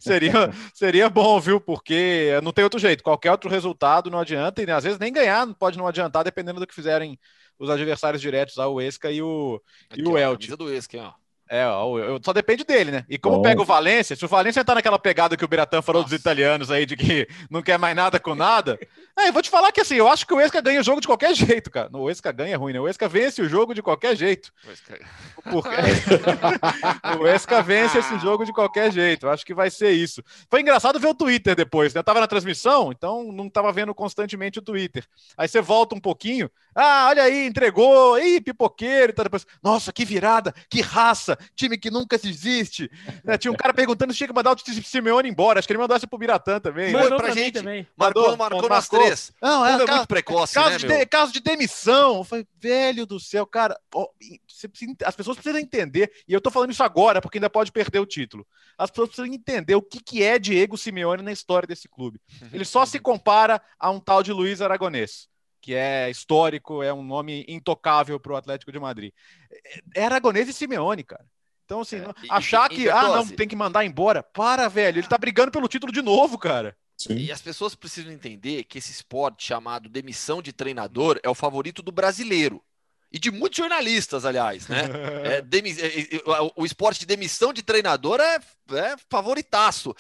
seria, 0.00 0.32
seria 0.74 1.08
bom, 1.08 1.38
viu? 1.38 1.60
Porque 1.60 2.32
não 2.42 2.52
tem 2.52 2.64
outro 2.64 2.80
jeito. 2.80 3.04
Qualquer 3.04 3.30
outro 3.30 3.48
resultado 3.48 4.10
não 4.10 4.18
adianta. 4.18 4.60
E 4.60 4.68
às 4.68 4.82
vezes 4.82 4.98
nem 4.98 5.12
ganhar 5.12 5.46
pode 5.54 5.78
não 5.78 5.86
adiantar, 5.86 6.24
dependendo 6.24 6.58
do 6.58 6.66
que 6.66 6.74
fizerem 6.74 7.16
os 7.60 7.70
adversários 7.70 8.20
diretos, 8.20 8.58
o 8.58 8.80
Esca 8.80 9.12
e 9.12 9.22
o, 9.22 9.62
Aqui, 9.88 10.00
e 10.00 10.04
o 10.04 10.18
Elche. 10.18 10.56
do 10.56 10.72
Esca, 10.72 10.98
ó. 11.00 11.21
É, 11.48 11.64
eu, 11.64 12.18
só 12.24 12.32
depende 12.32 12.64
dele, 12.64 12.90
né? 12.90 13.04
E 13.08 13.18
como 13.18 13.36
Bom. 13.36 13.42
pega 13.42 13.60
o 13.60 13.64
Valência, 13.64 14.16
se 14.16 14.24
o 14.24 14.28
Valência 14.28 14.64
tá 14.64 14.74
naquela 14.74 14.98
pegada 14.98 15.36
que 15.36 15.44
o 15.44 15.48
Biratã 15.48 15.82
falou 15.82 16.00
Nossa. 16.00 16.14
dos 16.14 16.20
italianos 16.20 16.70
aí, 16.70 16.86
de 16.86 16.96
que 16.96 17.28
não 17.50 17.60
quer 17.60 17.78
mais 17.78 17.94
nada 17.94 18.18
com 18.18 18.34
nada, 18.34 18.78
é, 19.18 19.28
eu 19.28 19.32
vou 19.34 19.42
te 19.42 19.50
falar 19.50 19.70
que 19.70 19.80
assim, 19.80 19.96
eu 19.96 20.08
acho 20.08 20.26
que 20.26 20.32
o 20.32 20.40
Esca 20.40 20.62
ganha 20.62 20.80
o 20.80 20.84
jogo 20.84 21.00
de 21.00 21.06
qualquer 21.06 21.34
jeito, 21.34 21.70
cara. 21.70 21.90
O 21.92 22.10
Esca 22.10 22.32
ganha 22.32 22.54
é 22.54 22.56
ruim, 22.56 22.72
né? 22.72 22.80
O 22.80 22.88
Esca 22.88 23.06
vence 23.06 23.42
o 23.42 23.48
jogo 23.48 23.74
de 23.74 23.82
qualquer 23.82 24.16
jeito. 24.16 24.50
O 24.66 24.72
Esca, 24.72 24.98
Porque... 25.50 27.18
o 27.18 27.26
Esca 27.28 27.62
vence 27.62 27.98
esse 27.98 28.18
jogo 28.18 28.46
de 28.46 28.52
qualquer 28.52 28.90
jeito. 28.90 29.26
Eu 29.26 29.30
acho 29.30 29.44
que 29.44 29.52
vai 29.52 29.70
ser 29.70 29.90
isso. 29.90 30.22
Foi 30.50 30.62
engraçado 30.62 30.98
ver 30.98 31.08
o 31.08 31.14
Twitter 31.14 31.54
depois, 31.54 31.92
né? 31.92 31.98
Eu 32.00 32.04
tava 32.04 32.20
na 32.20 32.26
transmissão, 32.26 32.90
então 32.90 33.30
não 33.30 33.50
tava 33.50 33.70
vendo 33.72 33.94
constantemente 33.94 34.58
o 34.58 34.62
Twitter. 34.62 35.04
Aí 35.36 35.46
você 35.46 35.60
volta 35.60 35.94
um 35.94 36.00
pouquinho, 36.00 36.50
ah, 36.74 37.08
olha 37.10 37.24
aí, 37.24 37.46
entregou, 37.46 38.18
ih, 38.18 38.40
pipoqueiro 38.40 39.12
e 39.12 39.14
tal. 39.14 39.24
Depois, 39.24 39.46
nossa, 39.62 39.92
que 39.92 40.04
virada, 40.04 40.54
que 40.70 40.80
raça, 40.80 41.36
time 41.54 41.78
que 41.78 41.90
nunca 41.90 42.18
desiste. 42.18 42.90
né? 43.24 43.36
Tinha 43.38 43.52
um 43.52 43.56
cara 43.56 43.74
perguntando 43.74 44.12
se 44.12 44.18
tinha 44.18 44.28
que 44.28 44.34
mandar 44.34 44.54
o 44.54 44.82
Simeone 44.82 45.28
embora. 45.28 45.58
Acho 45.58 45.66
que 45.66 45.72
ele 45.72 45.80
mandou 45.80 45.96
essa 45.96 46.06
pro 46.06 46.18
Biratã 46.18 46.60
também. 46.60 46.92
Mandou 46.92 47.18
pra 47.18 47.30
gente. 47.30 47.54
Também. 47.54 47.86
Marcou, 47.96 48.36
marcou, 48.36 48.38
marcou 48.38 48.68
nas 48.68 48.88
três. 48.88 49.32
Não, 49.40 49.64
é, 49.64 49.74
é 49.74 49.78
caso, 49.78 49.92
muito 49.92 50.08
precoce, 50.08 50.54
caso, 50.54 50.70
né, 50.70 50.78
de, 50.78 50.86
meu? 50.86 51.08
caso 51.08 51.32
de 51.32 51.40
demissão. 51.40 52.18
Eu 52.18 52.24
falei, 52.24 52.46
velho 52.58 53.06
do 53.06 53.18
céu, 53.18 53.46
cara, 53.46 53.78
ó, 53.94 54.06
precisa, 54.70 54.94
as 55.04 55.16
pessoas 55.16 55.36
precisam 55.36 55.60
entender, 55.60 56.12
e 56.26 56.32
eu 56.32 56.40
tô 56.40 56.50
falando 56.50 56.70
isso 56.70 56.82
agora, 56.82 57.20
porque 57.20 57.38
ainda 57.38 57.50
pode 57.50 57.72
perder 57.72 57.98
o 57.98 58.06
título. 58.06 58.46
As 58.78 58.90
pessoas 58.90 59.08
precisam 59.08 59.32
entender 59.32 59.74
o 59.74 59.82
que, 59.82 60.00
que 60.02 60.22
é 60.22 60.38
Diego 60.38 60.78
Simeone 60.78 61.22
na 61.22 61.32
história 61.32 61.66
desse 61.66 61.88
clube. 61.88 62.20
Ele 62.52 62.64
só 62.64 62.86
se 62.86 62.98
compara 62.98 63.60
a 63.78 63.90
um 63.90 64.00
tal 64.00 64.22
de 64.22 64.32
Luiz 64.32 64.60
Aragonês 64.60 65.31
que 65.62 65.74
é 65.74 66.10
histórico, 66.10 66.82
é 66.82 66.92
um 66.92 67.02
nome 67.02 67.46
intocável 67.48 68.18
para 68.18 68.32
o 68.32 68.36
Atlético 68.36 68.72
de 68.72 68.80
Madrid. 68.80 69.12
É 69.94 70.04
Aragonês 70.04 70.48
e 70.48 70.52
Simeone, 70.52 71.04
cara. 71.04 71.24
Então, 71.64 71.80
assim, 71.80 71.96
é, 71.96 72.12
achar 72.28 72.70
e, 72.70 72.74
que, 72.74 72.82
e, 72.82 72.90
ah, 72.90 73.08
não, 73.08 73.26
tem 73.28 73.46
que 73.46 73.56
mandar 73.56 73.84
embora, 73.84 74.22
para, 74.22 74.68
velho, 74.68 74.98
ele 74.98 75.06
tá 75.06 75.16
brigando 75.16 75.52
pelo 75.52 75.68
título 75.68 75.92
de 75.92 76.02
novo, 76.02 76.36
cara. 76.36 76.76
Sim. 76.98 77.16
E 77.16 77.32
as 77.32 77.40
pessoas 77.40 77.74
precisam 77.74 78.12
entender 78.12 78.64
que 78.64 78.78
esse 78.78 78.90
esporte 78.90 79.46
chamado 79.46 79.88
demissão 79.88 80.42
de 80.42 80.52
treinador 80.52 81.18
é 81.22 81.30
o 81.30 81.34
favorito 81.34 81.80
do 81.80 81.92
brasileiro 81.92 82.62
e 83.12 83.18
de 83.18 83.30
muitos 83.30 83.58
jornalistas, 83.58 84.24
aliás, 84.24 84.66
né? 84.68 84.82
É, 85.22 85.42
demi... 85.42 85.70
É, 85.78 86.14
é, 86.14 86.22
o 86.56 86.64
esporte 86.64 87.00
de 87.00 87.06
demissão 87.06 87.52
de 87.52 87.62
treinador 87.62 88.20
é, 88.20 88.40
é 88.72 88.96
favoritaço 89.10 89.94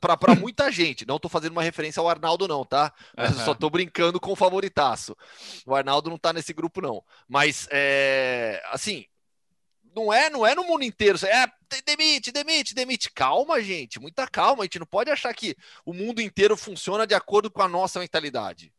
para 0.00 0.34
muita 0.36 0.70
gente. 0.70 1.06
Não 1.06 1.16
estou 1.16 1.30
fazendo 1.30 1.52
uma 1.52 1.62
referência 1.62 2.00
ao 2.00 2.08
Arnaldo, 2.08 2.46
não, 2.46 2.64
tá? 2.64 2.92
Mas 3.16 3.36
uhum. 3.36 3.44
só 3.44 3.52
estou 3.52 3.70
brincando 3.70 4.20
com 4.20 4.32
o 4.32 4.36
favoritaço. 4.36 5.16
O 5.66 5.74
Arnaldo 5.74 6.10
não 6.10 6.16
está 6.16 6.32
nesse 6.32 6.52
grupo, 6.52 6.80
não. 6.80 7.02
Mas, 7.26 7.66
é, 7.70 8.62
assim, 8.70 9.06
não 9.94 10.12
é, 10.12 10.30
não 10.30 10.46
é 10.46 10.54
no 10.54 10.64
mundo 10.64 10.84
inteiro. 10.84 11.18
É, 11.26 11.46
demite, 11.84 12.30
demite, 12.30 12.74
demite. 12.74 13.10
Calma, 13.10 13.60
gente, 13.62 13.98
muita 13.98 14.26
calma. 14.28 14.62
A 14.62 14.64
gente 14.64 14.78
não 14.78 14.86
pode 14.86 15.10
achar 15.10 15.32
que 15.34 15.56
o 15.84 15.92
mundo 15.92 16.20
inteiro 16.20 16.56
funciona 16.56 17.06
de 17.06 17.14
acordo 17.14 17.50
com 17.50 17.62
a 17.62 17.68
nossa 17.68 17.98
mentalidade. 17.98 18.72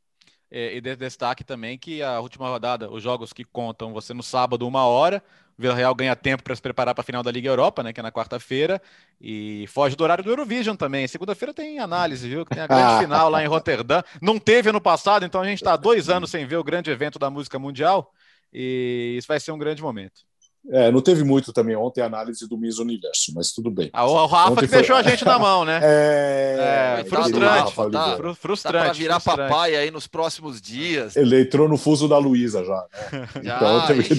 É, 0.52 0.76
e 0.76 0.82
de 0.82 0.95
destaque 0.95 1.43
também 1.43 1.78
que 1.78 2.02
a 2.02 2.20
última 2.20 2.47
rodada, 2.47 2.89
os 2.89 3.04
jogos 3.04 3.32
que 3.32 3.43
contam 3.43 3.93
você 3.93 4.16
no 4.16 4.24
sábado, 4.24 4.68
uma 4.68 4.86
hora, 4.86 5.24
o 5.58 5.62
Vila 5.62 5.76
Real 5.76 5.93
ganha 5.93 6.16
tempo 6.16 6.41
para 6.41 6.56
se 6.56 6.62
preparar 6.62 6.95
para 6.95 7.02
a 7.02 7.06
final 7.06 7.22
da 7.22 7.30
Liga 7.30 7.47
Europa, 7.47 7.84
né, 7.84 7.93
que 7.93 8.00
é 8.00 8.04
na 8.04 8.12
quarta-feira, 8.12 8.82
e 9.22 9.68
foge 9.68 9.95
do 9.95 10.04
horário 10.04 10.24
do 10.24 10.30
Eurovision 10.32 10.76
também. 10.76 11.08
Segunda-feira 11.08 11.54
tem 11.54 11.78
análise, 11.78 12.28
viu? 12.28 12.45
Que 12.45 12.56
tem 12.56 12.64
a 12.64 12.68
grande 12.68 13.00
final 13.04 13.30
lá 13.30 13.43
em 13.43 13.47
Roterdã. 13.47 14.02
Não 14.20 14.39
teve 14.39 14.70
ano 14.70 14.82
passado, 14.82 15.24
então 15.24 15.39
a 15.39 15.45
gente 15.45 15.60
está 15.60 15.76
dois 15.76 16.10
anos 16.10 16.32
sem 16.32 16.47
ver 16.47 16.58
o 16.58 16.64
grande 16.64 16.89
evento 16.89 17.20
da 17.20 17.30
música 17.30 17.60
mundial, 17.60 18.12
e 18.52 19.16
isso 19.20 19.28
vai 19.28 19.39
ser 19.39 19.52
um 19.52 19.58
grande 19.60 19.84
momento. 19.84 20.28
É, 20.68 20.91
não 20.91 21.01
teve 21.01 21.24
muito 21.24 21.53
também 21.53 21.76
ontem 21.76 22.01
a 22.01 22.05
análise 22.05 22.47
do 22.47 22.57
Miss 22.57 22.78
Universo, 22.80 23.32
mas 23.34 23.51
tudo 23.51 23.72
bem. 23.72 23.89
Ah, 23.93 24.05
o 24.05 24.26
Rafa 24.26 24.51
ontem 24.51 24.62
que 24.62 24.68
foi... 24.68 24.78
deixou 24.80 24.95
a 24.95 25.01
gente 25.01 25.24
na 25.26 25.39
mão, 25.39 25.66
né? 25.66 25.80
É, 25.89 26.97
é 26.99 27.03
frustrante. 27.05 27.43
Rafa, 27.43 27.89
tá, 27.89 28.36
frustrante. 28.36 28.88
Tá 28.88 28.93
virar 28.93 29.20
frustrante. 29.20 29.49
papai 29.49 29.76
aí 29.76 29.89
nos 29.89 30.05
próximos 30.05 30.62
dias. 30.62 31.16
Ele 31.16 31.41
entrou 31.41 31.68
no 31.70 31.78
fuso 31.78 32.07
da 32.07 32.18
Luísa 32.18 32.64
já. 32.64 32.88
Né? 33.12 33.30
já 33.43 33.55
então 33.55 33.88
teve 33.88 34.03
que 34.03 34.14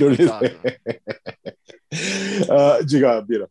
uh, 2.53 2.85
Diga, 2.85 3.21
Bira. 3.21 3.49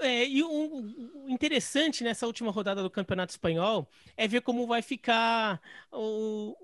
É, 0.00 0.26
e 0.26 0.42
o 0.42 0.84
interessante 1.28 2.02
nessa 2.02 2.26
última 2.26 2.50
rodada 2.50 2.82
do 2.82 2.88
Campeonato 2.88 3.32
Espanhol 3.32 3.86
é 4.16 4.26
ver 4.26 4.40
como 4.40 4.66
vai 4.66 4.80
ficar 4.80 5.60
o, 5.92 6.56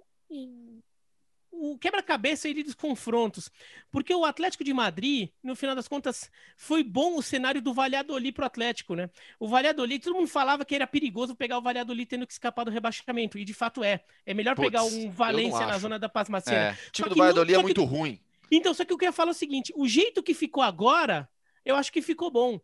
o 1.59 1.79
quebra-cabeça 1.79 2.53
dos 2.55 2.75
confrontos. 2.75 3.51
Porque 3.91 4.15
o 4.15 4.25
Atlético 4.25 4.65
de 4.65 4.73
Madrid, 4.73 5.31
no 5.43 5.57
final 5.57 5.75
das 5.75 5.89
contas, 5.89 6.31
foi 6.57 6.83
bom 6.83 7.17
o 7.17 7.23
cenário 7.23 7.61
do 7.61 7.73
Valladolid 7.73 8.33
para 8.33 8.45
o 8.45 8.47
Atlético, 8.47 8.95
né? 8.95 9.11
O 9.39 9.49
Valladolid, 9.49 10.03
todo 10.03 10.17
mundo 10.17 10.29
falava 10.29 10.65
que 10.65 10.75
era 10.75 10.87
perigoso 10.87 11.35
pegar 11.35 11.59
o 11.59 11.63
Valladolid 11.63 12.07
tendo 12.07 12.27
que 12.27 12.33
escapar 12.33 12.65
do 12.65 12.71
rebaixamento, 12.71 13.39
e 13.39 13.45
de 13.45 13.55
fato 13.55 13.83
é. 13.83 14.03
É 14.25 14.35
melhor 14.35 14.55
Puts, 14.55 14.71
pegar 14.71 14.85
um 14.85 15.11
Valência 15.11 15.67
na 15.67 15.79
zona 15.79 15.99
da 15.99 16.09
Paz 16.09 16.29
Macena. 16.29 16.57
É. 16.57 16.73
O 16.73 16.93
time 16.93 17.09
do 17.09 17.17
Valladolid 17.17 17.53
não, 17.53 17.61
é 17.61 17.63
muito 17.63 17.81
que... 17.81 17.87
ruim. 17.87 18.21
Então, 18.51 18.73
só 18.75 18.85
que 18.85 18.93
eu 18.93 18.99
queria 18.99 19.13
falar 19.13 19.31
é 19.31 19.33
o 19.33 19.35
seguinte: 19.35 19.73
o 19.77 19.89
jeito 19.89 20.23
que 20.23 20.35
ficou 20.35 20.63
agora, 20.63 21.29
eu 21.65 21.77
acho 21.77 21.93
que 21.93 22.03
ficou 22.03 22.31
bom 22.31 22.61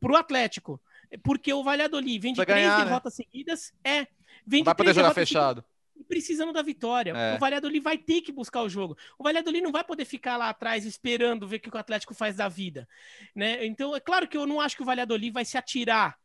para 0.00 0.12
o 0.12 0.16
Atlético. 0.16 0.80
Porque 1.22 1.52
o 1.52 1.62
Valladolid 1.62 2.18
vem 2.18 2.32
de 2.32 2.42
três 2.42 2.58
ganhar, 2.58 2.78
né? 2.78 2.84
derrotas 2.84 3.18
né? 3.18 3.24
seguidas. 3.24 3.72
É. 3.84 4.06
Vem 4.46 4.60
não 4.60 4.64
vai 4.64 4.74
poder 4.74 4.94
jogar 4.94 5.12
fechado. 5.12 5.60
Seguidas 5.60 5.71
precisando 6.12 6.52
da 6.52 6.60
vitória. 6.60 7.12
É. 7.12 7.36
O 7.36 7.38
Valladolid 7.38 7.80
vai 7.80 7.96
ter 7.96 8.20
que 8.20 8.30
buscar 8.30 8.60
o 8.60 8.68
jogo. 8.68 8.94
O 9.18 9.24
Valladolid 9.24 9.62
não 9.62 9.72
vai 9.72 9.82
poder 9.82 10.04
ficar 10.04 10.36
lá 10.36 10.50
atrás 10.50 10.84
esperando 10.84 11.48
ver 11.48 11.56
o 11.56 11.60
que 11.60 11.74
o 11.74 11.78
Atlético 11.78 12.12
faz 12.12 12.36
da 12.36 12.50
vida, 12.50 12.86
né? 13.34 13.64
Então, 13.64 13.96
é 13.96 14.00
claro 14.00 14.28
que 14.28 14.36
eu 14.36 14.46
não 14.46 14.60
acho 14.60 14.76
que 14.76 14.82
o 14.82 14.84
Valladolid 14.84 15.32
vai 15.32 15.46
se 15.46 15.56
atirar 15.56 16.18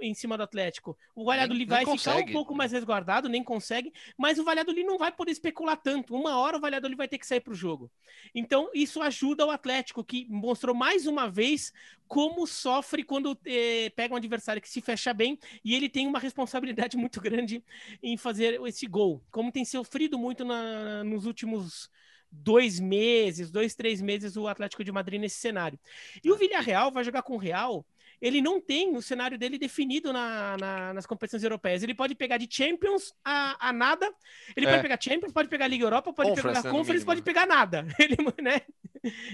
em 0.00 0.14
cima 0.14 0.36
do 0.36 0.42
Atlético. 0.42 0.96
O 1.14 1.24
Valladolid 1.24 1.68
vai 1.68 1.84
ficar 1.84 2.16
um 2.16 2.26
pouco 2.32 2.54
mais 2.54 2.72
resguardado, 2.72 3.28
nem 3.28 3.42
consegue, 3.42 3.92
mas 4.16 4.38
o 4.38 4.44
Valladolid 4.44 4.84
não 4.84 4.98
vai 4.98 5.12
poder 5.12 5.32
especular 5.32 5.76
tanto. 5.76 6.14
Uma 6.14 6.36
hora 6.38 6.56
o 6.56 6.60
Valladolid 6.60 6.96
vai 6.96 7.08
ter 7.08 7.18
que 7.18 7.26
sair 7.26 7.40
para 7.40 7.52
o 7.52 7.56
jogo. 7.56 7.90
Então, 8.34 8.70
isso 8.74 9.00
ajuda 9.02 9.46
o 9.46 9.50
Atlético, 9.50 10.04
que 10.04 10.26
mostrou 10.28 10.74
mais 10.74 11.06
uma 11.06 11.28
vez 11.28 11.72
como 12.06 12.46
sofre 12.46 13.04
quando 13.04 13.38
eh, 13.44 13.90
pega 13.94 14.14
um 14.14 14.16
adversário 14.16 14.62
que 14.62 14.68
se 14.68 14.80
fecha 14.80 15.12
bem 15.12 15.38
e 15.62 15.74
ele 15.74 15.88
tem 15.88 16.06
uma 16.06 16.18
responsabilidade 16.18 16.96
muito 16.96 17.20
grande 17.20 17.62
em 18.02 18.16
fazer 18.16 18.60
esse 18.66 18.86
gol. 18.86 19.22
Como 19.30 19.52
tem 19.52 19.64
sofrido 19.64 20.18
muito 20.18 20.44
na, 20.44 21.04
nos 21.04 21.26
últimos 21.26 21.90
dois 22.30 22.78
meses, 22.78 23.50
dois, 23.50 23.74
três 23.74 24.00
meses 24.00 24.36
o 24.36 24.46
Atlético 24.46 24.84
de 24.84 24.92
Madrid 24.92 25.20
nesse 25.20 25.36
cenário. 25.36 25.78
E 26.22 26.30
o 26.30 26.36
Villarreal 26.36 26.90
vai 26.92 27.04
jogar 27.04 27.22
com 27.22 27.34
o 27.34 27.38
Real 27.38 27.84
ele 28.20 28.40
não 28.40 28.60
tem 28.60 28.96
o 28.96 29.02
cenário 29.02 29.38
dele 29.38 29.58
definido 29.58 30.12
na, 30.12 30.56
na, 30.56 30.94
nas 30.94 31.06
competições 31.06 31.42
europeias. 31.42 31.82
Ele 31.82 31.94
pode 31.94 32.14
pegar 32.14 32.36
de 32.36 32.48
Champions 32.50 33.12
a, 33.24 33.68
a 33.68 33.72
nada, 33.72 34.10
ele 34.56 34.66
é. 34.66 34.70
pode 34.70 34.82
pegar 34.82 34.98
Champions, 35.00 35.32
pode 35.32 35.48
pegar 35.48 35.68
Liga 35.68 35.84
Europa, 35.84 36.12
pode 36.12 36.30
Conference, 36.30 36.62
pegar 36.62 36.70
Conference, 36.70 37.04
pode 37.04 37.22
pegar 37.22 37.46
nada. 37.46 37.86
Ele, 37.98 38.16
né? 38.42 38.60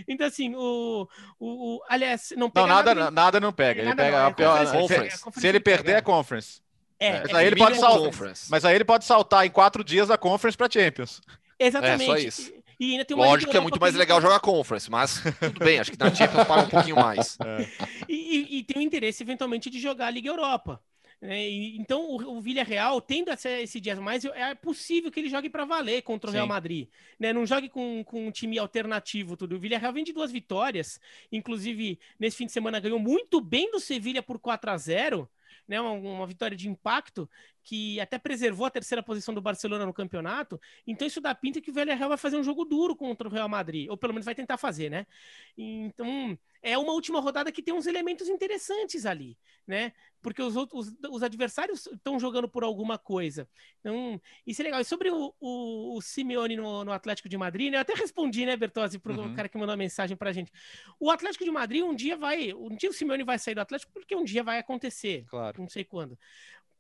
Então, 0.07 0.27
assim, 0.27 0.55
o, 0.55 1.09
o, 1.39 1.77
o 1.77 1.83
aliás, 1.89 2.33
não 2.37 2.51
pega 2.51 2.67
não, 2.67 2.75
nada, 2.75 2.95
nada, 2.95 3.11
nada 3.11 3.41
não 3.41 3.53
pega. 3.53 3.83
Ele 3.83 3.95
pega 3.95 4.19
não, 4.19 4.27
a 4.27 4.33
pior, 4.33 4.73
conference. 4.73 5.17
Se, 5.17 5.41
se 5.41 5.47
ele 5.47 5.61
perder, 5.61 5.97
é 5.97 6.01
Conference. 6.03 6.61
É, 7.01 7.07
é. 7.09 7.23
Mas, 7.23 7.35
aí 7.35 7.47
ele 7.47 7.57
pode 7.57 7.79
saltar, 7.79 8.35
mas 8.51 8.65
aí 8.65 8.75
ele 8.75 8.85
pode 8.85 9.05
saltar 9.05 9.47
em 9.47 9.51
quatro 9.51 9.83
dias 9.83 10.09
da 10.09 10.19
Conference 10.19 10.57
para 10.57 10.71
Champions. 10.71 11.21
Exatamente. 11.59 12.03
É 12.03 12.07
só 12.07 12.17
isso. 12.17 12.64
E 12.79 12.93
ainda 12.93 13.05
tem 13.05 13.17
uma 13.17 13.27
Lógico 13.27 13.51
que 13.51 13.57
é 13.57 13.61
muito 13.61 13.81
mais 13.81 13.95
legal 13.95 14.21
jogar 14.21 14.41
Conference, 14.41 14.91
mas 14.91 15.23
tudo 15.41 15.65
bem, 15.65 15.79
acho 15.79 15.91
que 15.91 15.99
na 15.99 16.15
Champions 16.15 16.47
paga 16.47 16.63
um 16.63 16.69
pouquinho 16.69 16.97
mais. 16.97 17.39
É. 17.45 17.67
E, 18.09 18.15
e, 18.15 18.59
e, 18.59 18.65
tem 18.65 18.79
o 18.79 18.85
interesse, 18.85 19.23
eventualmente, 19.23 19.69
de 19.69 19.79
jogar 19.79 20.07
a 20.07 20.11
Liga 20.11 20.29
Europa. 20.29 20.81
Né? 21.21 21.49
E, 21.49 21.77
então, 21.77 22.03
o, 22.03 22.37
o 22.37 22.41
Villarreal, 22.41 23.01
tendo 23.01 23.31
esse, 23.31 23.49
esse 23.63 23.81
dia 23.81 23.95
mais, 23.97 24.25
é 24.25 24.55
possível 24.55 25.11
que 25.11 25.21
ele 25.21 25.29
jogue 25.29 25.51
para 25.51 25.65
valer 25.65 26.03
contra 26.03 26.29
o 26.29 26.31
Sim. 26.31 26.37
Real 26.37 26.47
Madrid. 26.47 26.89
Né? 27.19 27.33
Não 27.33 27.45
jogue 27.45 27.69
com, 27.69 28.03
com 28.05 28.27
um 28.27 28.31
time 28.31 28.59
alternativo, 28.59 29.37
tudo. 29.37 29.57
O 29.57 29.59
Villarreal 29.59 29.93
vem 29.93 30.05
de 30.05 30.13
duas 30.13 30.31
vitórias, 30.31 31.01
inclusive, 31.31 31.99
nesse 32.19 32.37
fim 32.37 32.47
de 32.47 32.53
semana 32.53 32.81
ganhou 32.81 32.99
muito 32.99 33.41
bem 33.41 33.71
do 33.71 33.81
Sevilha 33.81 34.23
por 34.23 34.39
4 34.39 34.71
a 34.71 34.77
0 34.77 35.29
né, 35.67 35.81
uma, 35.81 35.93
uma, 35.93 36.27
vitória 36.27 36.57
de 36.57 36.69
impacto 36.69 37.29
que 37.65 37.99
até 37.99 38.19
preservou 38.19 38.67
a 38.67 38.71
terceira 38.71 39.03
posição 39.03 39.35
do 39.35 39.41
Barcelona 39.41 39.87
no 39.87 39.93
campeonato. 39.93 40.61
Então 40.87 41.09
isso 41.09 41.21
dá 41.21 41.35
pinta 41.35 41.63
que 41.63 41.71
o 41.71 41.75
Villarreal 41.75 42.11
vai 42.11 42.19
fazer 42.19 42.37
um 42.37 42.45
jogo 42.45 42.65
duro 42.65 42.95
contra 42.95 43.27
o 43.27 43.31
Real 43.31 43.49
Madrid, 43.49 43.89
ou 43.89 43.97
pelo 43.97 44.13
menos 44.13 44.27
vai 44.27 44.35
tentar 44.35 44.59
fazer, 44.59 44.91
né? 44.91 45.07
Então 45.57 46.39
é 46.63 46.79
uma 46.79 46.93
última 46.93 47.21
rodada 47.21 47.51
que 47.51 47.63
tem 47.63 47.75
uns 47.75 47.87
elementos 47.87 48.29
interessantes 48.29 49.05
ali, 49.05 49.37
né? 49.67 49.93
Porque 50.23 50.43
os, 50.43 50.57
outros, 50.57 50.89
os, 50.89 51.11
os 51.11 51.23
adversários 51.23 51.87
estão 51.87 52.19
jogando 52.19 52.49
por 52.49 52.65
alguma 52.65 52.97
coisa. 52.97 53.47
Então, 53.81 54.19
isso 54.47 54.63
é 54.63 54.65
legal. 54.65 54.81
E 54.81 54.85
sobre 54.85 55.11
o, 55.11 55.35
o, 55.39 55.99
o 55.99 56.01
Simeone 56.01 56.57
no, 56.57 56.83
no, 56.83 56.93
Atlético 56.93 57.29
de 57.29 57.37
Madrid, 57.37 57.71
né? 57.71 57.77
Eu 57.77 57.83
até 57.83 57.93
respondi, 57.93 58.47
né, 58.47 58.57
Bertozzi, 58.57 58.99
para 58.99 59.13
o 59.13 59.21
uhum. 59.21 59.35
cara 59.35 59.47
que 59.47 59.59
mandou 59.59 59.75
a 59.75 59.77
mensagem 59.77 60.17
para 60.17 60.31
a 60.31 60.33
gente. 60.33 60.51
O 60.99 61.11
Atlético 61.11 61.45
de 61.45 61.51
Madrid 61.51 61.83
um 61.83 61.95
dia 61.95 62.17
vai, 62.17 62.55
um 62.55 62.75
dia 62.75 62.89
o 62.89 62.95
Simeone 62.95 63.25
vai 63.25 63.39
sair 63.39 63.55
do 63.55 63.61
Atlético 63.61 63.93
porque 63.93 64.17
um 64.17 64.25
dia 64.25 64.43
vai 64.43 64.59
acontecer. 64.59 65.27
Claro. 65.29 65.61
Não 65.61 65.69
sei 65.69 65.85
quando. 65.85 66.19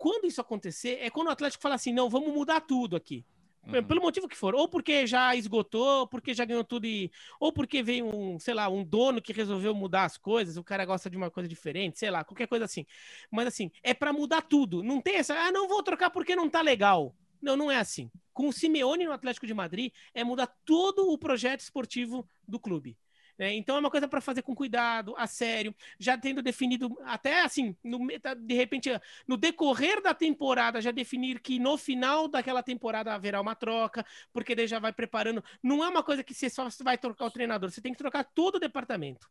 Quando 0.05 0.27
isso 0.27 0.39
acontecer, 0.39 0.99
é 1.01 1.09
quando 1.09 1.29
o 1.29 1.31
Atlético 1.31 1.63
fala 1.63 1.77
assim: 1.77 1.91
não, 1.91 2.11
vamos 2.11 2.31
mudar 2.31 2.61
tudo 2.61 2.95
aqui. 2.95 3.25
Uhum. 3.67 3.83
Pelo 3.83 4.03
motivo 4.03 4.29
que 4.29 4.37
for. 4.37 4.55
Ou 4.55 4.69
porque 4.69 5.07
já 5.07 5.35
esgotou, 5.35 6.01
ou 6.01 6.07
porque 6.07 6.35
já 6.35 6.45
ganhou 6.45 6.63
tudo 6.63 6.85
e. 6.85 7.11
Ou 7.41 7.51
porque 7.51 7.83
veio 7.83 8.15
um, 8.15 8.39
sei 8.39 8.53
lá, 8.53 8.69
um 8.69 8.85
dono 8.85 9.23
que 9.23 9.33
resolveu 9.33 9.75
mudar 9.75 10.05
as 10.05 10.19
coisas, 10.19 10.59
o 10.59 10.63
cara 10.63 10.85
gosta 10.85 11.09
de 11.09 11.17
uma 11.17 11.31
coisa 11.31 11.49
diferente, 11.49 11.99
sei 11.99 12.11
lá, 12.11 12.23
qualquer 12.23 12.47
coisa 12.47 12.67
assim. 12.67 12.85
Mas 13.31 13.47
assim, 13.47 13.71
é 13.83 13.95
para 13.95 14.13
mudar 14.13 14.43
tudo. 14.43 14.83
Não 14.83 15.01
tem 15.01 15.17
essa, 15.17 15.35
ah, 15.41 15.51
não 15.51 15.69
vou 15.69 15.83
trocar 15.83 16.11
porque 16.11 16.37
não 16.37 16.51
tá 16.51 16.61
legal. 16.61 17.15
Não, 17.41 17.57
não 17.57 17.71
é 17.71 17.79
assim. 17.79 18.11
Com 18.35 18.49
o 18.49 18.53
Simeone 18.53 19.07
no 19.07 19.13
Atlético 19.13 19.47
de 19.47 19.55
Madrid, 19.55 19.91
é 20.13 20.23
mudar 20.23 20.55
todo 20.67 21.11
o 21.11 21.17
projeto 21.17 21.61
esportivo 21.61 22.29
do 22.47 22.61
clube. 22.61 22.95
É, 23.39 23.53
então 23.53 23.76
é 23.76 23.80
uma 23.80 23.91
coisa 23.91 24.07
para 24.07 24.20
fazer 24.20 24.43
com 24.43 24.55
cuidado, 24.55 25.14
a 25.16 25.26
sério, 25.26 25.74
já 25.99 26.16
tendo 26.16 26.41
definido, 26.41 26.97
até 27.05 27.43
assim, 27.43 27.76
no, 27.82 27.99
de 28.39 28.55
repente, 28.55 28.91
no 29.26 29.37
decorrer 29.37 30.01
da 30.01 30.14
temporada, 30.14 30.80
já 30.80 30.93
definir 30.93 31.41
que 31.41 31.59
no 31.59 31.76
final 31.76 32.28
daquela 32.28 32.62
temporada 32.62 33.12
haverá 33.12 33.41
uma 33.41 33.57
troca, 33.57 34.07
porque 34.32 34.55
daí 34.55 34.68
já 34.68 34.78
vai 34.78 34.93
preparando. 34.93 35.43
Não 35.62 35.82
é 35.82 35.89
uma 35.89 36.03
coisa 36.03 36.22
que 36.22 36.32
você 36.32 36.49
só 36.49 36.68
vai 36.82 36.97
trocar 36.97 37.26
o 37.26 37.30
treinador, 37.30 37.70
você 37.70 37.80
tem 37.80 37.93
que 37.93 37.99
trocar 37.99 38.24
todo 38.24 38.57
o 38.57 38.61
departamento. 38.61 39.28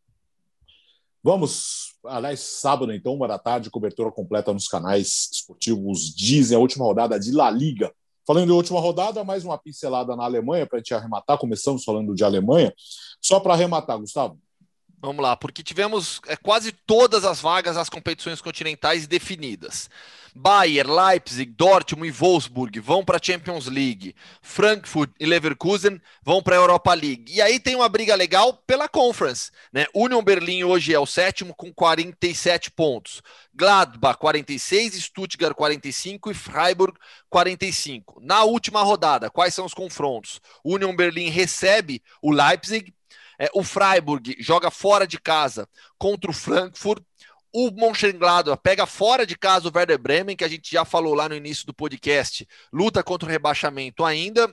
Vamos, 1.24 1.96
aliás, 2.06 2.42
sábado, 2.42 2.92
então, 2.92 3.14
uma 3.14 3.30
da 3.30 3.40
tarde, 3.40 3.70
cobertura 3.70 4.12
completa 4.12 4.52
nos 4.52 4.68
canais 4.68 5.30
esportivos 5.32 6.14
Dizem, 6.14 6.58
a 6.58 6.60
última 6.60 6.84
rodada 6.84 7.18
de 7.18 7.32
La 7.32 7.50
Liga. 7.50 7.94
Falando 8.26 8.46
de 8.48 8.52
última 8.52 8.80
rodada, 8.80 9.24
mais 9.24 9.44
uma 9.44 9.58
pincelada 9.58 10.16
na 10.16 10.24
Alemanha 10.24 10.66
para 10.66 10.78
a 10.78 10.80
gente 10.80 10.94
arrematar. 10.94 11.38
Começamos 11.38 11.84
falando 11.84 12.16
de 12.16 12.24
Alemanha. 12.24 12.74
Só 13.22 13.40
para 13.40 13.54
arrematar, 13.54 13.98
Gustavo. 14.00 14.38
Vamos 15.04 15.22
lá, 15.22 15.36
porque 15.36 15.62
tivemos 15.62 16.22
é, 16.28 16.38
quase 16.38 16.72
todas 16.72 17.26
as 17.26 17.42
vagas 17.42 17.76
das 17.76 17.90
competições 17.90 18.40
continentais 18.40 19.06
definidas. 19.06 19.90
Bayern, 20.34 20.90
Leipzig, 20.90 21.52
Dortmund 21.52 22.08
e 22.08 22.12
Wolfsburg 22.12 22.80
vão 22.80 23.04
para 23.04 23.18
a 23.18 23.22
Champions 23.22 23.68
League. 23.68 24.16
Frankfurt 24.42 25.12
e 25.20 25.26
Leverkusen 25.26 26.02
vão 26.24 26.42
para 26.42 26.56
a 26.56 26.60
Europa 26.60 26.94
League. 26.94 27.26
E 27.28 27.42
aí 27.42 27.60
tem 27.60 27.76
uma 27.76 27.90
briga 27.90 28.16
legal 28.16 28.54
pela 28.66 28.88
Conference. 28.88 29.52
Né? 29.74 29.86
Union 29.94 30.24
Berlim 30.24 30.64
hoje 30.64 30.94
é 30.94 31.00
o 31.00 31.06
sétimo 31.06 31.54
com 31.54 31.74
47 31.74 32.72
pontos. 32.72 33.22
Gladbach 33.54 34.18
46, 34.18 34.94
Stuttgart 35.04 35.54
45 35.54 36.32
e 36.32 36.34
Freiburg 36.34 36.98
45. 37.30 38.22
Na 38.22 38.46
última 38.46 38.82
rodada, 38.82 39.30
quais 39.30 39.54
são 39.54 39.66
os 39.66 39.74
confrontos? 39.74 40.40
Union 40.64 40.96
Berlim 40.96 41.28
recebe 41.28 42.02
o 42.22 42.32
Leipzig. 42.32 42.94
É, 43.40 43.50
o 43.54 43.64
Freiburg 43.64 44.36
joga 44.40 44.70
fora 44.70 45.08
de 45.08 45.20
casa 45.20 45.68
contra 45.98 46.30
o 46.30 46.34
Frankfurt. 46.34 47.04
O 47.56 47.70
Mönchengladbach 47.70 48.60
pega 48.64 48.86
fora 48.86 49.28
de 49.28 49.38
casa 49.38 49.70
o 49.70 49.72
Werder 49.74 50.00
Bremen, 50.00 50.36
que 50.36 50.44
a 50.44 50.48
gente 50.48 50.72
já 50.72 50.84
falou 50.84 51.14
lá 51.14 51.30
no 51.30 51.36
início 51.36 51.68
do 51.68 51.74
podcast, 51.74 52.48
luta 52.72 53.04
contra 53.04 53.28
o 53.28 53.32
rebaixamento 53.32 54.04
ainda. 54.04 54.52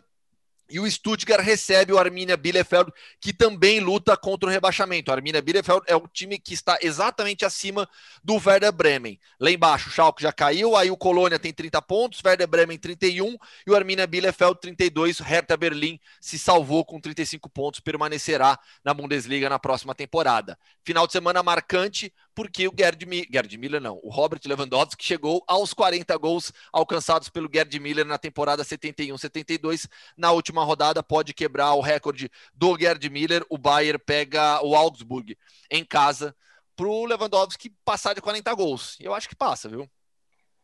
E 0.70 0.78
o 0.78 0.90
Stuttgart 0.90 1.44
recebe 1.44 1.92
o 1.92 1.98
Arminia 1.98 2.36
Bielefeld, 2.36 2.92
que 3.20 3.32
também 3.32 3.80
luta 3.80 4.16
contra 4.16 4.48
o 4.48 4.52
rebaixamento. 4.52 5.10
O 5.10 5.14
Arminia 5.14 5.42
Bielefeld 5.42 5.82
é 5.86 5.96
o 5.96 6.06
time 6.06 6.38
que 6.38 6.54
está 6.54 6.78
exatamente 6.80 7.44
acima 7.44 7.88
do 8.22 8.34
Werder 8.34 8.72
Bremen. 8.72 9.18
Lá 9.38 9.50
embaixo, 9.50 9.88
o 9.88 9.92
Schalke 9.92 10.22
já 10.22 10.32
caiu, 10.32 10.76
aí 10.76 10.90
o 10.90 10.96
Colônia 10.96 11.38
tem 11.38 11.52
30 11.52 11.82
pontos, 11.82 12.20
Werder 12.24 12.46
Bremen 12.46 12.78
31 12.78 13.36
e 13.66 13.70
o 13.70 13.74
Arminia 13.74 14.06
Bielefeld 14.06 14.60
32. 14.60 15.18
Hertha 15.18 15.56
Berlim 15.56 15.98
se 16.20 16.38
salvou 16.38 16.84
com 16.84 17.00
35 17.00 17.48
pontos, 17.50 17.80
permanecerá 17.80 18.58
na 18.84 18.94
Bundesliga 18.94 19.48
na 19.48 19.58
próxima 19.58 19.94
temporada. 19.94 20.58
Final 20.84 21.06
de 21.06 21.12
semana 21.12 21.42
marcante, 21.42 22.12
porque 22.34 22.66
o 22.68 22.74
Gerd, 22.76 23.06
Gerd 23.30 23.58
Miller, 23.58 23.80
não, 23.80 24.00
o 24.02 24.10
Robert 24.10 24.40
Lewandowski 24.44 25.04
chegou 25.04 25.42
aos 25.46 25.74
40 25.74 26.16
gols 26.16 26.52
alcançados 26.72 27.28
pelo 27.28 27.50
Gerd 27.52 27.78
Miller 27.78 28.04
na 28.04 28.18
temporada 28.18 28.64
71-72. 28.64 29.88
Na 30.16 30.32
última 30.32 30.64
rodada, 30.64 31.02
pode 31.02 31.34
quebrar 31.34 31.74
o 31.74 31.80
recorde 31.80 32.30
do 32.54 32.78
Gerd 32.78 33.08
Miller. 33.10 33.44
O 33.48 33.58
Bayern 33.58 33.98
pega 33.98 34.64
o 34.64 34.74
Augsburg 34.74 35.36
em 35.70 35.84
casa 35.84 36.34
para 36.76 36.86
o 36.86 37.04
Lewandowski 37.04 37.74
passar 37.84 38.14
de 38.14 38.20
40 38.20 38.54
gols. 38.54 38.96
Eu 39.00 39.12
acho 39.12 39.28
que 39.28 39.36
passa, 39.36 39.68
viu? 39.68 39.88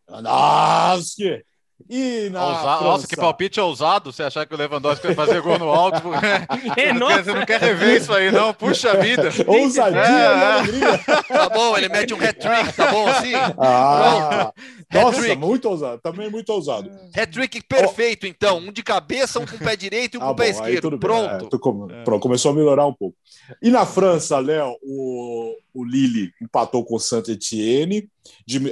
Lewandowski! 0.09 1.45
E 1.89 2.31
na 2.31 2.45
Ousa... 2.45 2.85
Nossa, 2.85 3.07
que 3.07 3.16
palpite 3.16 3.61
ousado 3.61 4.11
você 4.11 4.22
achar 4.22 4.47
que 4.47 4.55
o 4.55 4.57
Lewandowski 4.57 5.07
vai 5.09 5.14
fazer 5.14 5.41
gol 5.41 5.59
no 5.59 5.68
alto. 5.68 6.03
é, 6.77 6.93
não 6.93 7.09
quer, 7.09 7.24
você 7.24 7.33
não 7.33 7.47
quer 7.47 7.61
rever 7.61 7.97
isso 8.01 8.12
aí, 8.12 8.33
não? 8.33 8.53
Puxa 8.55 8.97
vida. 8.97 9.31
Ousadia, 9.47 10.01
é, 10.01 11.22
Tá 11.29 11.49
bom, 11.49 11.77
ele 11.77 11.89
mete 11.89 12.14
um 12.14 12.16
hat-trick, 12.16 12.72
tá 12.72 12.91
bom 12.91 13.07
assim? 13.09 13.33
Ah, 13.59 14.53
nossa, 14.93 15.35
muito 15.37 15.68
ousado. 15.68 16.01
Também 16.03 16.31
muito 16.31 16.51
ousado. 16.51 16.91
Hat-trick 17.14 17.62
perfeito, 17.64 18.24
oh. 18.24 18.27
então. 18.27 18.59
Um 18.59 18.72
de 18.72 18.83
cabeça, 18.83 19.39
um 19.39 19.47
com 19.47 19.57
o 19.57 19.59
pé 19.59 19.77
direito 19.77 20.16
e 20.16 20.18
um 20.18 20.22
ah, 20.22 20.27
com 20.27 20.33
o 20.33 20.37
pé 20.37 20.53
bom, 20.53 20.59
esquerdo. 20.59 20.99
Pronto. 20.99 21.57
É, 21.57 21.59
com... 21.59 21.89
é. 21.91 22.05
Pronto, 22.05 22.22
começou 22.22 22.53
a 22.53 22.55
melhorar 22.55 22.87
um 22.87 22.95
pouco. 22.95 23.16
E 23.62 23.70
na 23.70 23.87
França, 23.87 24.39
Léo, 24.39 24.77
o, 24.83 25.55
o 25.77 25.85
Lille 25.85 26.33
empatou 26.41 26.85
com 26.85 26.97
o 26.97 26.99
Saint-Etienne, 26.99 28.09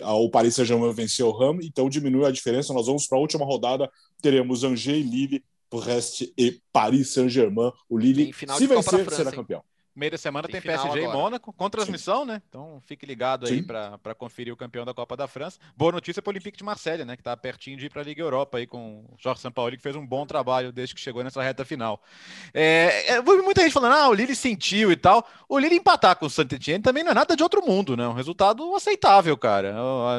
o 0.03 0.31
Paris 0.31 0.55
Saint-Germain 0.55 0.93
venceu 0.93 1.29
o 1.29 1.33
Ram, 1.33 1.59
então 1.63 1.89
diminuiu 1.89 2.25
a 2.25 2.31
diferença. 2.31 2.73
Nós 2.73 2.87
vamos 2.87 3.07
para 3.07 3.19
a 3.19 3.21
última 3.21 3.45
rodada, 3.45 3.91
teremos 4.23 4.65
Angers 4.65 4.99
e 4.99 5.03
Lille, 5.03 5.45
Brest 5.71 6.23
e 6.39 6.61
Paris 6.73 7.11
Saint-Germain. 7.11 7.73
O 7.89 7.99
Lille, 7.99 8.33
se 8.33 8.67
vencer, 8.67 9.11
será 9.11 9.31
campeão. 9.31 9.63
Meio 9.95 10.11
da 10.11 10.19
semana 10.19 10.49
tem, 10.49 10.61
tem 10.61 10.73
PSG 10.73 11.05
e 11.05 11.09
Mônaco, 11.09 11.53
com 11.53 11.71
transmissão, 11.71 12.23
Sim. 12.23 12.27
né? 12.29 12.43
Então 12.49 12.83
fique 12.85 13.07
ligado 13.07 13.47
aí 13.47 13.63
para 13.63 14.15
conferir 14.17 14.53
o 14.53 14.57
campeão 14.57 14.85
da 14.85 14.93
Copa 14.93 15.17
da 15.17 15.29
França. 15.29 15.61
Boa 15.77 15.93
notícia 15.93 16.21
para 16.21 16.31
o 16.31 16.33
Olympique 16.33 16.59
de 16.59 16.65
Marselha, 16.65 17.05
né? 17.05 17.15
Que 17.15 17.21
está 17.21 17.37
pertinho 17.37 17.77
de 17.77 17.87
ir 17.87 17.91
para 17.91 18.03
a 18.03 18.05
Liga 18.05 18.21
Europa 18.21 18.59
aí 18.59 18.67
com 18.67 19.05
o 19.09 19.17
Jorge 19.17 19.41
Sampaoli, 19.41 19.77
que 19.77 19.83
fez 19.83 19.95
um 19.95 20.05
bom 20.05 20.27
trabalho 20.27 20.73
desde 20.73 20.97
que 20.97 21.01
chegou 21.01 21.23
nessa 21.23 21.41
reta 21.41 21.65
final. 21.65 22.03
É, 22.53 23.15
é, 23.15 23.23
muita 23.23 23.63
gente 23.63 23.73
falando, 23.73 23.95
ah, 23.95 24.09
o 24.09 24.15
Lille 24.15 24.35
sentiu 24.35 24.91
e 24.91 24.97
tal. 24.97 25.25
O 25.49 25.59
Lille 25.59 25.77
empatar 25.77 26.17
com 26.17 26.27
o 26.27 26.31
Saint-Etienne 26.31 26.83
também 26.83 27.05
não 27.05 27.13
é 27.13 27.15
nada 27.15 27.37
de 27.37 27.43
outro 27.45 27.65
mundo, 27.65 27.97
né? 27.97 28.09
Um 28.09 28.15
resultado 28.15 28.75
aceitável, 28.75 29.37
cara. 29.37 29.75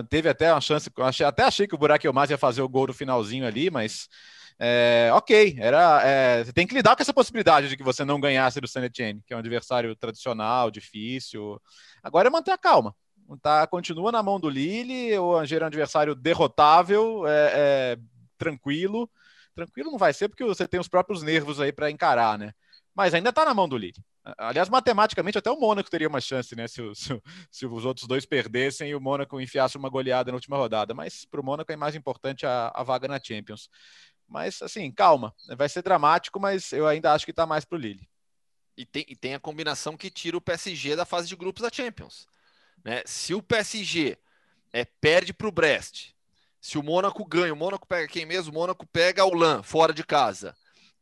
Teve 0.10 0.30
até 0.30 0.54
uma 0.54 0.62
chance, 0.62 0.90
até 1.26 1.44
achei 1.44 1.68
que 1.68 1.76
o 1.76 1.78
Burak 1.78 2.08
Elmas 2.08 2.30
ia 2.30 2.38
fazer 2.38 2.62
o 2.62 2.70
gol 2.70 2.88
no 2.88 2.94
finalzinho 2.94 3.46
ali, 3.46 3.70
mas 3.70 4.08
é, 4.58 5.10
ok, 5.14 5.58
era, 5.60 6.02
é, 6.04 6.44
você 6.44 6.54
tem 6.54 6.66
que 6.66 6.74
lidar 6.74 6.96
com 6.96 7.02
essa 7.02 7.14
possibilidade 7.14 7.68
de 7.68 7.76
que 7.76 7.84
você 7.84 8.06
não 8.06 8.20
ganhasse 8.20 8.62
do 8.62 8.68
Saint 8.68 8.86
Etienne, 8.86 9.22
que 9.26 9.34
é 9.34 9.36
um 9.36 9.40
adversário 9.40 9.96
tradicional, 9.96 10.72
difícil. 10.72 11.62
Agora 12.02 12.28
é 12.28 12.32
manter 12.32 12.52
a 12.52 12.58
calma. 12.58 12.96
Tá, 13.42 13.66
continua 13.66 14.12
na 14.12 14.22
mão 14.22 14.40
do 14.40 14.50
Lille, 14.50 15.18
o 15.18 15.36
Angers 15.36 15.60
é 15.62 15.64
um 15.64 15.68
adversário 15.68 16.16
derrotável, 16.16 17.28
é, 17.28 17.52
é, 17.54 17.98
tranquilo. 18.38 19.10
Tranquilo 19.56 19.92
não 19.92 19.98
vai 19.98 20.14
ser 20.14 20.30
porque 20.30 20.44
você 20.44 20.68
tem 20.68 20.80
os 20.80 20.88
próprios 20.88 21.24
nervos 21.24 21.60
aí 21.60 21.72
para 21.72 21.90
encarar, 21.90 22.38
né? 22.38 22.54
Mas 22.94 23.14
ainda 23.14 23.30
está 23.30 23.44
na 23.44 23.54
mão 23.54 23.68
do 23.68 23.78
Lille. 23.78 24.04
Aliás, 24.38 24.70
matematicamente, 24.70 25.38
até 25.38 25.52
o 25.52 25.60
Mônaco 25.60 25.90
teria 25.90 26.08
uma 26.08 26.22
chance, 26.22 26.56
né? 26.56 26.68
Se, 26.68 26.82
se, 26.96 27.22
se, 27.52 27.66
os 27.66 27.86
outros 27.86 28.08
dois 28.08 28.26
perdessem 28.26 28.90
e 28.90 28.96
o 28.96 29.02
Mônaco 29.02 29.40
enfiasse 29.40 29.78
uma 29.78 29.90
goleada 29.90 30.32
na 30.32 30.36
última 30.36 30.58
rodada. 30.58 30.94
Mas 30.94 31.26
para 31.26 31.42
o 31.42 31.44
Mônaco 31.44 31.72
é 31.72 31.76
mais 31.76 31.96
importante 31.96 32.46
a, 32.46 32.72
a 32.74 32.84
vaga 32.84 33.08
na 33.08 33.20
Champions. 33.22 33.70
Mas, 34.28 34.62
assim, 34.62 34.92
calma. 34.92 35.34
Vai 35.58 35.70
ser 35.70 35.82
dramático, 35.82 36.40
mas 36.40 36.72
eu 36.72 36.88
ainda 36.88 37.14
acho 37.14 37.26
que 37.26 37.32
está 37.32 37.46
mais 37.46 37.66
para 37.66 37.76
o 37.76 37.80
Lille. 37.80 38.08
E 38.78 38.86
tem, 38.86 39.06
e 39.08 39.16
tem 39.16 39.34
a 39.34 39.40
combinação 39.40 39.96
que 39.96 40.10
tira 40.10 40.36
o 40.36 40.42
PSG 40.42 40.96
da 40.96 41.06
fase 41.06 41.28
de 41.28 41.36
grupos 41.36 41.62
da 41.62 41.70
Champions. 41.72 42.28
Né? 42.84 43.02
Se 43.06 43.34
o 43.34 43.42
PSG 43.42 44.18
é, 44.74 44.86
perde 44.86 45.34
para 45.34 45.48
o 45.48 45.52
Brest, 45.52 46.14
se 46.60 46.78
o 46.78 46.84
Mônaco 46.84 47.24
ganha, 47.26 47.54
o 47.54 47.58
Mônaco 47.58 47.88
pega 47.88 48.08
quem 48.08 48.26
mesmo? 48.26 48.52
O 48.52 48.56
Mônaco 48.56 48.86
pega 48.88 49.24
o 49.24 49.34
LAN 49.34 49.64
fora 49.64 49.94
de 49.94 50.04
casa. 50.04 50.56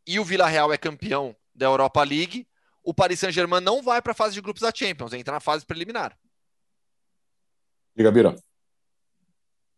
E 0.05 0.19
o 0.19 0.25
Villarreal 0.25 0.73
é 0.73 0.77
campeão 0.77 1.35
da 1.55 1.65
Europa 1.65 2.03
League, 2.03 2.47
o 2.83 2.93
Paris 2.93 3.19
Saint-Germain 3.19 3.61
não 3.61 3.81
vai 3.81 4.01
para 4.01 4.11
a 4.11 4.15
fase 4.15 4.33
de 4.33 4.41
grupos 4.41 4.61
da 4.61 4.73
Champions, 4.73 5.13
entra 5.13 5.33
na 5.33 5.39
fase 5.39 5.65
preliminar. 5.65 6.17
Diga, 7.95 8.11
Bira. 8.11 8.35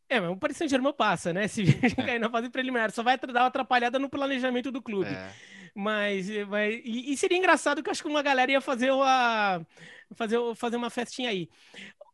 É, 0.07 0.19
mas 0.19 0.31
o 0.31 0.37
Paris 0.37 0.57
Saint-Germain 0.57 0.93
passa, 0.93 1.33
né? 1.33 1.47
Se 1.47 1.63
cair 1.95 2.19
na 2.19 2.29
fase 2.29 2.49
preliminar, 2.49 2.91
só 2.91 3.01
vai 3.01 3.17
dar 3.17 3.41
uma 3.41 3.47
atrapalhada 3.47 3.97
no 3.97 4.09
planejamento 4.09 4.71
do 4.71 4.81
clube. 4.81 5.09
É. 5.09 5.31
Mas, 5.73 6.29
mas 6.47 6.75
e, 6.85 7.11
e, 7.11 7.17
seria 7.17 7.37
engraçado 7.37 7.83
que 7.83 7.89
eu 7.89 7.91
acho 7.91 8.01
que 8.01 8.07
uma 8.07 8.21
galera 8.21 8.49
ia 8.51 8.61
fazer 8.61 8.91
uma, 8.91 9.65
fazer, 10.13 10.37
fazer 10.55 10.77
uma 10.77 10.89
festinha 10.89 11.29
aí. 11.29 11.49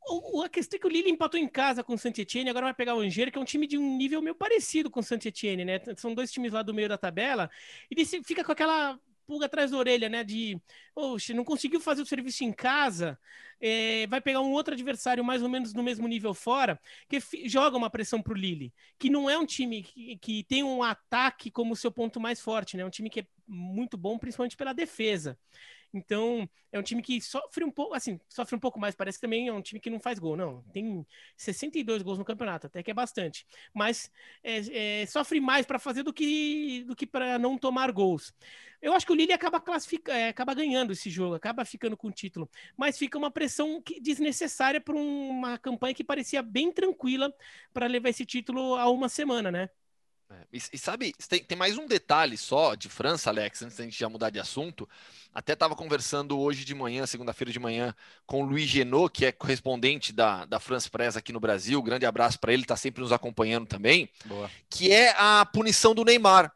O, 0.07 0.41
a 0.41 0.49
questão 0.49 0.77
é 0.77 0.79
que 0.79 0.87
o 0.87 0.89
Lille 0.89 1.11
empatou 1.11 1.39
em 1.39 1.47
casa 1.47 1.83
com 1.83 1.93
o 1.93 1.97
Saint-Etienne, 1.97 2.49
agora 2.49 2.65
vai 2.65 2.73
pegar 2.73 2.95
o 2.95 3.01
Angers, 3.01 3.31
que 3.31 3.37
é 3.37 3.41
um 3.41 3.45
time 3.45 3.67
de 3.67 3.77
um 3.77 3.97
nível 3.97 4.19
meio 4.21 4.33
parecido 4.33 4.89
com 4.89 4.99
o 4.99 5.03
Saint-Etienne, 5.03 5.63
né? 5.63 5.79
São 5.95 6.15
dois 6.15 6.31
times 6.31 6.53
lá 6.53 6.63
do 6.63 6.73
meio 6.73 6.89
da 6.89 6.97
tabela, 6.97 7.51
e 7.89 8.03
fica 8.03 8.43
com 8.43 8.51
aquela 8.51 8.99
pulga 9.31 9.45
atrás 9.45 9.71
da 9.71 9.77
orelha, 9.77 10.09
né? 10.09 10.25
De, 10.25 10.59
oxe, 10.93 11.33
não 11.33 11.45
conseguiu 11.45 11.79
fazer 11.79 12.01
o 12.01 12.05
serviço 12.05 12.43
em 12.43 12.51
casa, 12.51 13.17
é, 13.61 14.05
vai 14.07 14.19
pegar 14.19 14.41
um 14.41 14.51
outro 14.51 14.73
adversário 14.73 15.23
mais 15.23 15.41
ou 15.41 15.47
menos 15.47 15.73
no 15.73 15.81
mesmo 15.81 16.05
nível 16.05 16.33
fora, 16.33 16.77
que 17.07 17.17
joga 17.47 17.77
uma 17.77 17.89
pressão 17.89 18.21
para 18.21 18.33
o 18.33 18.35
Lille, 18.35 18.73
que 18.99 19.09
não 19.09 19.29
é 19.29 19.37
um 19.37 19.45
time 19.45 19.83
que, 19.83 20.17
que 20.17 20.43
tem 20.43 20.63
um 20.63 20.83
ataque 20.83 21.49
como 21.49 21.77
seu 21.77 21.91
ponto 21.91 22.19
mais 22.19 22.41
forte, 22.41 22.75
né? 22.75 22.83
É 22.83 22.85
um 22.85 22.89
time 22.89 23.09
que 23.09 23.21
é 23.21 23.25
muito 23.47 23.95
bom, 23.97 24.17
principalmente 24.17 24.57
pela 24.57 24.73
defesa. 24.73 25.39
Então, 25.93 26.49
é 26.71 26.79
um 26.79 26.83
time 26.83 27.01
que 27.01 27.19
sofre 27.19 27.63
um 27.63 27.71
pouco, 27.71 27.93
assim, 27.93 28.19
sofre 28.29 28.55
um 28.55 28.59
pouco 28.59 28.79
mais. 28.79 28.95
Parece 28.95 29.17
que 29.17 29.21
também 29.21 29.47
é 29.47 29.53
um 29.53 29.61
time 29.61 29.79
que 29.79 29.89
não 29.89 29.99
faz 29.99 30.19
gol. 30.19 30.37
Não, 30.37 30.63
tem 30.71 31.05
62 31.35 32.01
gols 32.01 32.17
no 32.17 32.25
campeonato, 32.25 32.67
até 32.67 32.81
que 32.81 32.91
é 32.91 32.93
bastante. 32.93 33.45
Mas 33.73 34.09
é, 34.43 35.01
é, 35.01 35.05
sofre 35.05 35.39
mais 35.41 35.65
para 35.65 35.79
fazer 35.79 36.03
do 36.03 36.13
que, 36.13 36.83
do 36.85 36.95
que 36.95 37.05
para 37.05 37.37
não 37.37 37.57
tomar 37.57 37.91
gols. 37.91 38.33
Eu 38.81 38.93
acho 38.93 39.05
que 39.05 39.11
o 39.11 39.15
Lille 39.15 39.33
acaba 39.33 39.61
é, 40.07 40.29
acaba 40.29 40.53
ganhando 40.53 40.91
esse 40.93 41.09
jogo, 41.09 41.35
acaba 41.35 41.63
ficando 41.65 41.95
com 41.97 42.07
o 42.07 42.11
título. 42.11 42.49
Mas 42.75 42.97
fica 42.97 43.17
uma 43.17 43.29
pressão 43.29 43.83
desnecessária 44.01 44.81
para 44.81 44.95
uma 44.95 45.57
campanha 45.57 45.93
que 45.93 46.03
parecia 46.03 46.41
bem 46.41 46.71
tranquila 46.71 47.33
para 47.73 47.85
levar 47.85 48.09
esse 48.09 48.25
título 48.25 48.75
a 48.75 48.89
uma 48.89 49.07
semana, 49.09 49.51
né? 49.51 49.69
É, 50.31 50.45
e, 50.53 50.61
e, 50.73 50.77
sabe, 50.77 51.13
tem, 51.27 51.43
tem, 51.43 51.57
mais 51.57 51.77
um 51.77 51.85
detalhe 51.85 52.37
só 52.37 52.73
de 52.73 52.87
França, 52.87 53.29
Alex, 53.29 53.61
antes 53.63 53.77
da 53.77 53.83
gente 53.83 53.99
já 53.99 54.07
mudar 54.07 54.29
de 54.29 54.39
assunto. 54.39 54.87
Até 55.33 55.53
estava 55.53 55.75
conversando 55.75 56.39
hoje 56.39 56.63
de 56.63 56.73
manhã, 56.73 57.05
segunda-feira 57.05 57.51
de 57.51 57.59
manhã, 57.59 57.93
com 58.25 58.41
o 58.41 58.45
Luiz 58.45 58.69
Genot, 58.69 59.11
que 59.11 59.25
é 59.25 59.31
correspondente 59.31 60.13
da, 60.13 60.45
da 60.45 60.59
France 60.59 60.89
Press 60.89 61.17
aqui 61.17 61.33
no 61.33 61.39
Brasil. 61.39 61.81
Grande 61.81 62.05
abraço 62.05 62.39
para 62.39 62.53
ele, 62.53 62.61
está 62.61 62.77
sempre 62.77 63.01
nos 63.01 63.11
acompanhando 63.11 63.65
também. 63.65 64.09
Boa. 64.25 64.49
Que 64.69 64.91
é 64.91 65.13
a 65.17 65.45
punição 65.45 65.93
do 65.93 66.05
Neymar. 66.05 66.53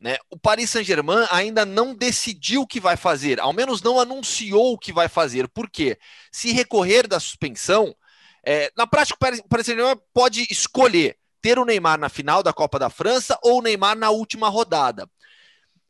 Né? 0.00 0.16
O 0.30 0.38
Paris 0.38 0.70
Saint-Germain 0.70 1.26
ainda 1.28 1.66
não 1.66 1.94
decidiu 1.94 2.62
o 2.62 2.66
que 2.66 2.78
vai 2.78 2.96
fazer, 2.96 3.40
ao 3.40 3.52
menos 3.52 3.82
não 3.82 3.98
anunciou 3.98 4.74
o 4.74 4.78
que 4.78 4.92
vai 4.92 5.08
fazer. 5.08 5.48
Por 5.48 5.68
quê? 5.68 5.98
Se 6.30 6.52
recorrer 6.52 7.08
da 7.08 7.18
suspensão, 7.18 7.96
é, 8.44 8.70
na 8.76 8.86
prática, 8.86 9.16
o 9.16 9.48
Paris 9.48 9.66
Saint-Germain 9.66 10.00
pode 10.14 10.46
escolher 10.50 11.18
ter 11.48 11.58
o 11.58 11.64
Neymar 11.64 11.98
na 11.98 12.10
final 12.10 12.42
da 12.42 12.52
Copa 12.52 12.78
da 12.78 12.90
França 12.90 13.38
ou 13.42 13.60
o 13.60 13.62
Neymar 13.62 13.96
na 13.96 14.10
última 14.10 14.50
rodada. 14.50 15.08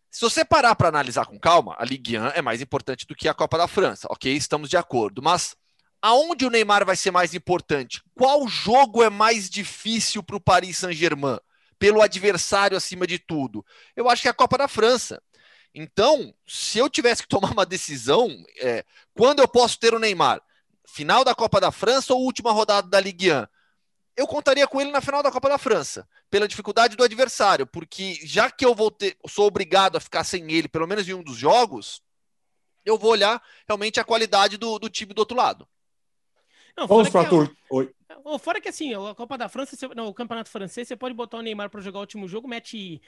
Se 0.09 0.20
você 0.20 0.44
parar 0.44 0.76
para 0.76 0.86
analisar 0.86 1.26
com 1.26 1.36
calma, 1.36 1.74
a 1.76 1.84
Ligue 1.84 2.16
1 2.16 2.26
é 2.28 2.40
mais 2.40 2.62
importante 2.62 3.04
do 3.04 3.14
que 3.14 3.28
a 3.28 3.34
Copa 3.34 3.59
da 3.59 3.66
França, 3.66 4.06
ok? 4.09 4.32
Estamos 4.32 4.70
de 4.70 4.76
acordo. 4.76 5.20
Mas 5.20 5.56
aonde 6.00 6.46
o 6.46 6.50
Neymar 6.50 6.86
vai 6.86 6.94
ser 6.94 7.11
mais 7.11 7.34
importante? 7.34 8.00
Qual 8.14 8.46
jogo 8.46 9.02
é 9.02 9.11
mais 9.11 9.50
difícil 9.50 10.22
para 10.22 10.36
o 10.36 10.40
Paris 10.40 10.78
Saint-Germain? 10.78 11.40
Pelo 11.76 12.02
adversário 12.02 12.76
acima 12.76 13.04
de 13.04 13.18
tudo? 13.18 13.66
Eu 13.96 14.09
acho 14.09 14.22
que 14.22 14.28
é 14.28 14.30
a 14.30 14.34
Copa 14.34 14.59
da 14.59 14.68
França. 14.68 15.20
Então, 15.74 16.32
se 16.46 16.78
eu 16.78 16.88
tivesse 16.88 17.22
que 17.22 17.28
tomar 17.28 17.50
uma 17.50 17.66
decisão, 17.66 18.28
é, 18.61 18.84
quando 19.12 19.40
eu 19.40 19.48
posso 19.48 19.76
ter 19.76 19.92
o 19.92 19.98
Neymar? 19.98 20.40
Final 20.86 21.24
da 21.24 21.34
Copa 21.34 21.61
da 21.61 21.72
França 21.72 22.14
ou 22.14 22.22
última 22.22 22.52
rodada 22.52 22.88
da 22.88 23.00
Ligue 23.00 23.32
1? 23.32 23.57
Eu 24.19 24.27
contaria 24.27 24.66
com 24.66 24.81
ele 24.81 24.91
na 24.91 25.01
final 25.01 25.23
da 25.23 25.31
Copa 25.31 25.49
da 25.49 25.57
França, 25.57 26.07
pela 26.29 26.49
dificuldade 26.49 26.97
do 26.97 27.05
adversário, 27.05 27.64
porque 27.64 28.19
já 28.25 28.51
que 28.51 28.66
eu 28.66 28.75
vou 28.75 28.91
ter, 28.91 29.16
sou 29.29 29.47
obrigado 29.47 29.95
a 29.95 30.01
ficar 30.01 30.25
sem 30.25 30.51
ele, 30.51 30.66
pelo 30.66 30.89
menos 30.89 31.09
em 31.09 31.14
um 31.14 31.23
dos 31.23 31.37
jogos, 31.37 32.03
eu 32.85 32.99
vou 32.99 33.12
olhar 33.12 33.41
realmente 33.64 34.01
a 34.01 34.05
qualidade 34.05 34.57
do, 34.57 34.77
do 34.77 34.91
time 34.91 35.14
do 35.14 35.21
outro 35.21 35.37
lado. 35.37 35.69
Não, 36.77 36.89
Vamos 36.89 37.09
para 37.11 37.29
é, 37.29 37.51
Oi. 37.71 37.95
Fora 38.41 38.61
que 38.61 38.69
assim, 38.69 38.93
a 38.93 39.14
Copa 39.14 39.39
da 39.39 39.49
França, 39.49 39.77
não, 39.95 40.09
o 40.09 40.14
Campeonato 40.14 40.51
Francês, 40.51 40.89
você 40.89 40.97
pode 40.97 41.14
botar 41.14 41.39
o 41.39 41.43
Neymar 41.43 41.71
para 41.71 41.81
jogar 41.81 41.99
o 41.99 42.03
último 42.03 42.27
jogo, 42.27 42.49
mete 42.49 43.01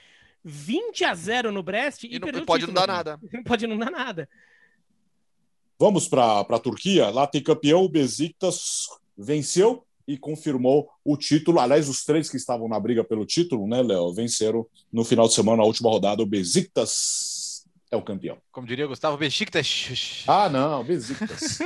20 0.45 1.03
a 1.03 1.13
0 1.13 1.51
no 1.51 1.61
Brest 1.61 2.05
e, 2.05 2.15
e 2.15 2.19
não, 2.19 2.45
pode 2.45 2.65
não 2.65 2.73
dar 2.73 2.87
nada. 2.87 3.19
pode 3.45 3.67
não 3.67 3.77
dar 3.77 3.91
nada. 3.91 4.29
Vamos 5.77 6.07
para 6.07 6.39
a 6.39 6.59
Turquia. 6.59 7.09
Lá 7.09 7.27
tem 7.27 7.43
campeão, 7.43 7.83
o 7.83 7.89
Besiktas 7.89 8.87
venceu 9.17 9.85
e 10.07 10.17
confirmou 10.17 10.89
o 11.03 11.17
título. 11.17 11.59
Aliás, 11.59 11.89
os 11.89 12.03
três 12.03 12.29
que 12.29 12.37
estavam 12.37 12.67
na 12.67 12.79
briga 12.79 13.03
pelo 13.03 13.25
título, 13.25 13.67
né, 13.67 13.81
Léo, 13.81 14.13
venceram 14.13 14.65
no 14.91 15.03
final 15.03 15.27
de 15.27 15.33
semana, 15.33 15.57
na 15.57 15.63
última 15.63 15.89
rodada, 15.89 16.21
o 16.21 16.25
Besiktas 16.25 17.41
é 17.91 17.97
o 17.97 18.01
campeão. 18.01 18.37
Como 18.53 18.65
diria 18.65 18.87
Gustavo, 18.87 19.17
Besiktas. 19.17 20.23
Ah, 20.25 20.47
não, 20.47 20.81
Besiktas. 20.81 21.59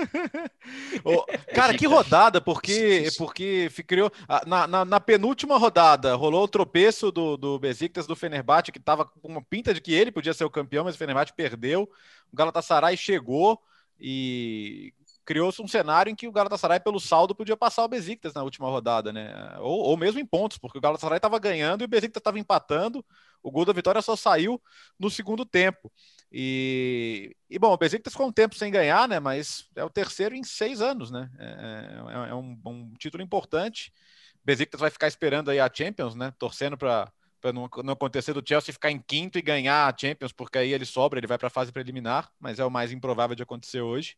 cara, 1.54 1.78
que 1.78 1.86
rodada, 1.86 2.42
porque, 2.42 3.10
porque 3.16 3.70
criou. 3.86 4.12
Na, 4.48 4.66
na, 4.66 4.84
na, 4.84 5.00
penúltima 5.00 5.58
rodada, 5.58 6.16
rolou 6.16 6.44
o 6.44 6.48
tropeço 6.48 7.12
do, 7.12 7.38
do 7.38 7.60
Besiktas 7.60 8.08
do 8.08 8.16
Fenerbahçe, 8.16 8.72
que 8.72 8.80
estava 8.80 9.06
com 9.06 9.28
uma 9.28 9.42
pinta 9.44 9.72
de 9.72 9.80
que 9.80 9.94
ele 9.94 10.12
podia 10.12 10.34
ser 10.34 10.46
o 10.46 10.50
campeão, 10.50 10.84
mas 10.84 10.96
o 10.96 10.98
Fenerbahçe 10.98 11.32
perdeu. 11.32 11.88
O 12.34 12.36
Galatasaray 12.36 12.98
chegou 12.98 13.62
e 14.00 14.94
criou-se 15.26 15.62
um 15.62 15.68
cenário 15.68 16.10
em 16.12 16.16
que 16.16 16.28
o 16.28 16.32
Galatasaray, 16.32 16.80
pelo 16.80 17.00
saldo, 17.00 17.34
podia 17.34 17.58
passar 17.58 17.84
o 17.84 17.88
Besiktas 17.88 18.34
na 18.34 18.44
última 18.44 18.70
rodada, 18.70 19.12
né? 19.12 19.58
Ou, 19.60 19.80
ou 19.80 19.98
mesmo 19.98 20.20
em 20.20 20.26
pontos, 20.26 20.58
porque 20.58 20.78
o 20.78 20.82
Galatasaray 20.82 21.18
estava 21.18 21.40
ganhando 21.40 21.82
e 21.82 21.86
o 21.86 21.88
Besiktas 21.88 22.22
estava 22.22 22.38
empatando. 22.38 23.04
O 23.42 23.52
gol 23.52 23.66
da 23.66 23.74
vitória 23.74 24.02
só 24.02 24.16
saiu 24.16 24.62
no 25.00 25.10
segundo 25.10 25.44
tempo. 25.46 25.92
E, 26.32 27.36
e 27.50 27.58
bom, 27.58 27.74
o 27.74 27.78
Besiktas 27.78 28.14
ficou 28.14 28.28
um 28.28 28.32
tempo 28.32 28.56
sem 28.56 28.72
ganhar, 28.72 29.08
né? 29.08 29.20
Mas 29.20 29.68
é 29.76 29.84
o 29.84 29.90
terceiro 29.90 30.36
em 30.36 30.44
seis 30.44 30.82
anos, 30.82 31.10
né? 31.10 31.30
É, 31.40 31.46
é, 31.46 32.30
é 32.30 32.36
um, 32.36 32.60
um, 32.66 32.94
título 32.94 33.24
importante. 33.24 33.92
O 34.36 34.46
Besiktas 34.46 34.80
vai 34.80 34.92
ficar 34.92 35.08
esperando 35.08 35.50
aí 35.50 35.60
a 35.60 35.72
Champions, 35.74 36.16
né? 36.16 36.32
Torcendo 36.38 36.78
para 36.78 37.12
para 37.46 37.54
não, 37.54 37.70
não, 37.84 37.94
acontecer 37.94 38.34
do 38.34 38.42
Chelsea 38.44 38.74
ficar 38.74 38.90
em 38.90 38.98
quinto 38.98 39.38
e 39.38 39.42
ganhar 39.42 39.88
a 39.88 39.96
Champions, 39.96 40.32
porque 40.32 40.58
aí 40.58 40.74
ele 40.74 40.84
sobra, 40.84 41.20
ele 41.20 41.28
vai 41.28 41.38
para 41.38 41.46
a 41.46 41.52
fase 41.52 41.72
preliminar, 41.72 42.32
mas 42.40 42.58
é 42.58 42.66
o 42.66 42.72
mais 42.72 42.92
improvável 42.92 43.36
de 43.36 43.44
acontecer 43.44 43.82
hoje. 43.82 44.16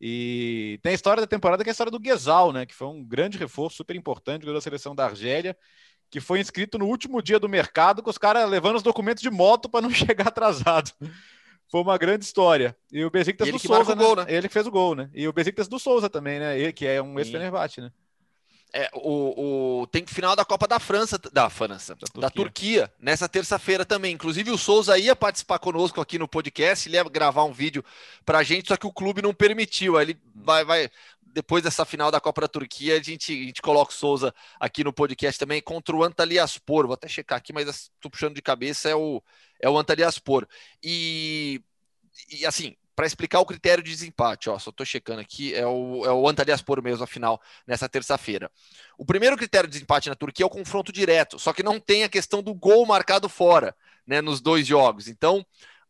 E 0.00 0.80
tem 0.82 0.92
a 0.92 0.94
história 0.94 1.20
da 1.20 1.26
temporada 1.26 1.62
que 1.62 1.68
é 1.68 1.70
a 1.70 1.72
história 1.72 1.90
do 1.90 2.00
Guesal, 2.00 2.50
né? 2.50 2.64
Que 2.64 2.74
foi 2.74 2.88
um 2.88 3.04
grande 3.04 3.36
reforço, 3.36 3.76
super 3.76 3.94
importante, 3.94 4.46
da 4.46 4.58
seleção 4.58 4.94
da 4.94 5.04
Argélia, 5.04 5.54
que 6.10 6.18
foi 6.18 6.40
inscrito 6.40 6.78
no 6.78 6.86
último 6.86 7.20
dia 7.20 7.38
do 7.38 7.46
mercado, 7.46 8.02
com 8.02 8.08
os 8.08 8.16
caras 8.16 8.48
levando 8.48 8.76
os 8.76 8.82
documentos 8.82 9.22
de 9.22 9.30
moto 9.30 9.68
para 9.68 9.82
não 9.82 9.90
chegar 9.92 10.28
atrasado. 10.28 10.92
Foi 11.70 11.82
uma 11.82 11.98
grande 11.98 12.24
história. 12.24 12.74
E 12.90 13.04
o 13.04 13.10
Besiktas 13.10 13.50
do 13.50 13.58
Souza, 13.58 13.94
né? 13.94 14.02
Gol, 14.02 14.16
né? 14.16 14.24
Ele 14.28 14.48
que 14.48 14.54
fez 14.54 14.66
o 14.66 14.70
gol, 14.70 14.94
né? 14.94 15.10
E 15.12 15.28
o 15.28 15.32
Besiktas 15.32 15.68
do 15.68 15.78
Souza 15.78 16.08
também, 16.08 16.38
né? 16.38 16.58
Ele 16.58 16.72
que 16.72 16.86
é 16.86 17.02
um 17.02 17.18
ex-Fenerbahçe, 17.18 17.82
né? 17.82 17.92
É, 18.74 18.88
o, 18.94 19.82
o, 19.82 19.86
tem 19.88 20.06
final 20.06 20.34
da 20.34 20.46
Copa 20.46 20.66
da 20.66 20.80
França, 20.80 21.18
da 21.18 21.50
França, 21.50 21.94
da 21.94 22.06
Turquia, 22.06 22.20
da 22.22 22.30
Turquia 22.30 22.92
nessa 22.98 23.28
terça-feira 23.28 23.84
também. 23.84 24.14
Inclusive, 24.14 24.50
o 24.50 24.56
Souza 24.56 24.96
ia 24.96 25.14
participar 25.14 25.58
conosco 25.58 26.00
aqui 26.00 26.18
no 26.18 26.26
podcast, 26.26 26.88
ele 26.88 26.96
ia 26.96 27.04
gravar 27.04 27.44
um 27.44 27.52
vídeo 27.52 27.84
pra 28.24 28.42
gente, 28.42 28.68
só 28.68 28.76
que 28.78 28.86
o 28.86 28.92
clube 28.92 29.20
não 29.20 29.34
permitiu. 29.34 29.98
Aí 29.98 30.06
ele 30.06 30.18
vai, 30.34 30.64
vai. 30.64 30.90
Depois 31.20 31.62
dessa 31.62 31.84
final 31.84 32.10
da 32.10 32.20
Copa 32.20 32.42
da 32.42 32.48
Turquia, 32.48 32.96
a 32.96 33.02
gente, 33.02 33.32
a 33.32 33.46
gente 33.46 33.60
coloca 33.60 33.92
o 33.92 33.94
Souza 33.94 34.34
aqui 34.58 34.82
no 34.82 34.92
podcast 34.92 35.38
também 35.38 35.60
contra 35.60 35.94
o 35.94 36.02
Antalyaspor. 36.02 36.86
Vou 36.86 36.94
até 36.94 37.08
checar 37.08 37.36
aqui, 37.36 37.52
mas 37.52 37.68
estou 37.68 38.10
puxando 38.10 38.34
de 38.34 38.42
cabeça, 38.42 38.88
é 38.88 38.94
o, 38.94 39.22
é 39.60 39.68
o 39.68 39.76
Antalyaspor. 39.76 40.46
E, 40.82 41.60
e 42.30 42.46
assim, 42.46 42.74
para 42.94 43.06
explicar 43.06 43.40
o 43.40 43.46
critério 43.46 43.82
de 43.82 43.90
desempate, 43.90 44.50
ó, 44.50 44.58
só 44.58 44.70
estou 44.70 44.84
checando 44.84 45.20
aqui, 45.20 45.54
é 45.54 45.66
o, 45.66 46.04
é 46.04 46.12
o 46.12 46.28
Antalyaspor 46.28 46.82
mesmo, 46.82 47.04
afinal, 47.04 47.40
nessa 47.66 47.88
terça-feira. 47.88 48.50
O 48.98 49.04
primeiro 49.04 49.36
critério 49.36 49.68
de 49.68 49.72
desempate 49.72 50.08
na 50.08 50.14
Turquia 50.14 50.44
é 50.44 50.46
o 50.46 50.50
confronto 50.50 50.92
direto, 50.92 51.38
só 51.38 51.52
que 51.52 51.62
não 51.62 51.80
tem 51.80 52.04
a 52.04 52.08
questão 52.08 52.42
do 52.42 52.54
gol 52.54 52.84
marcado 52.84 53.28
fora, 53.28 53.74
né, 54.06 54.20
nos 54.20 54.40
dois 54.40 54.66
jogos. 54.66 55.08
Então, 55.08 55.44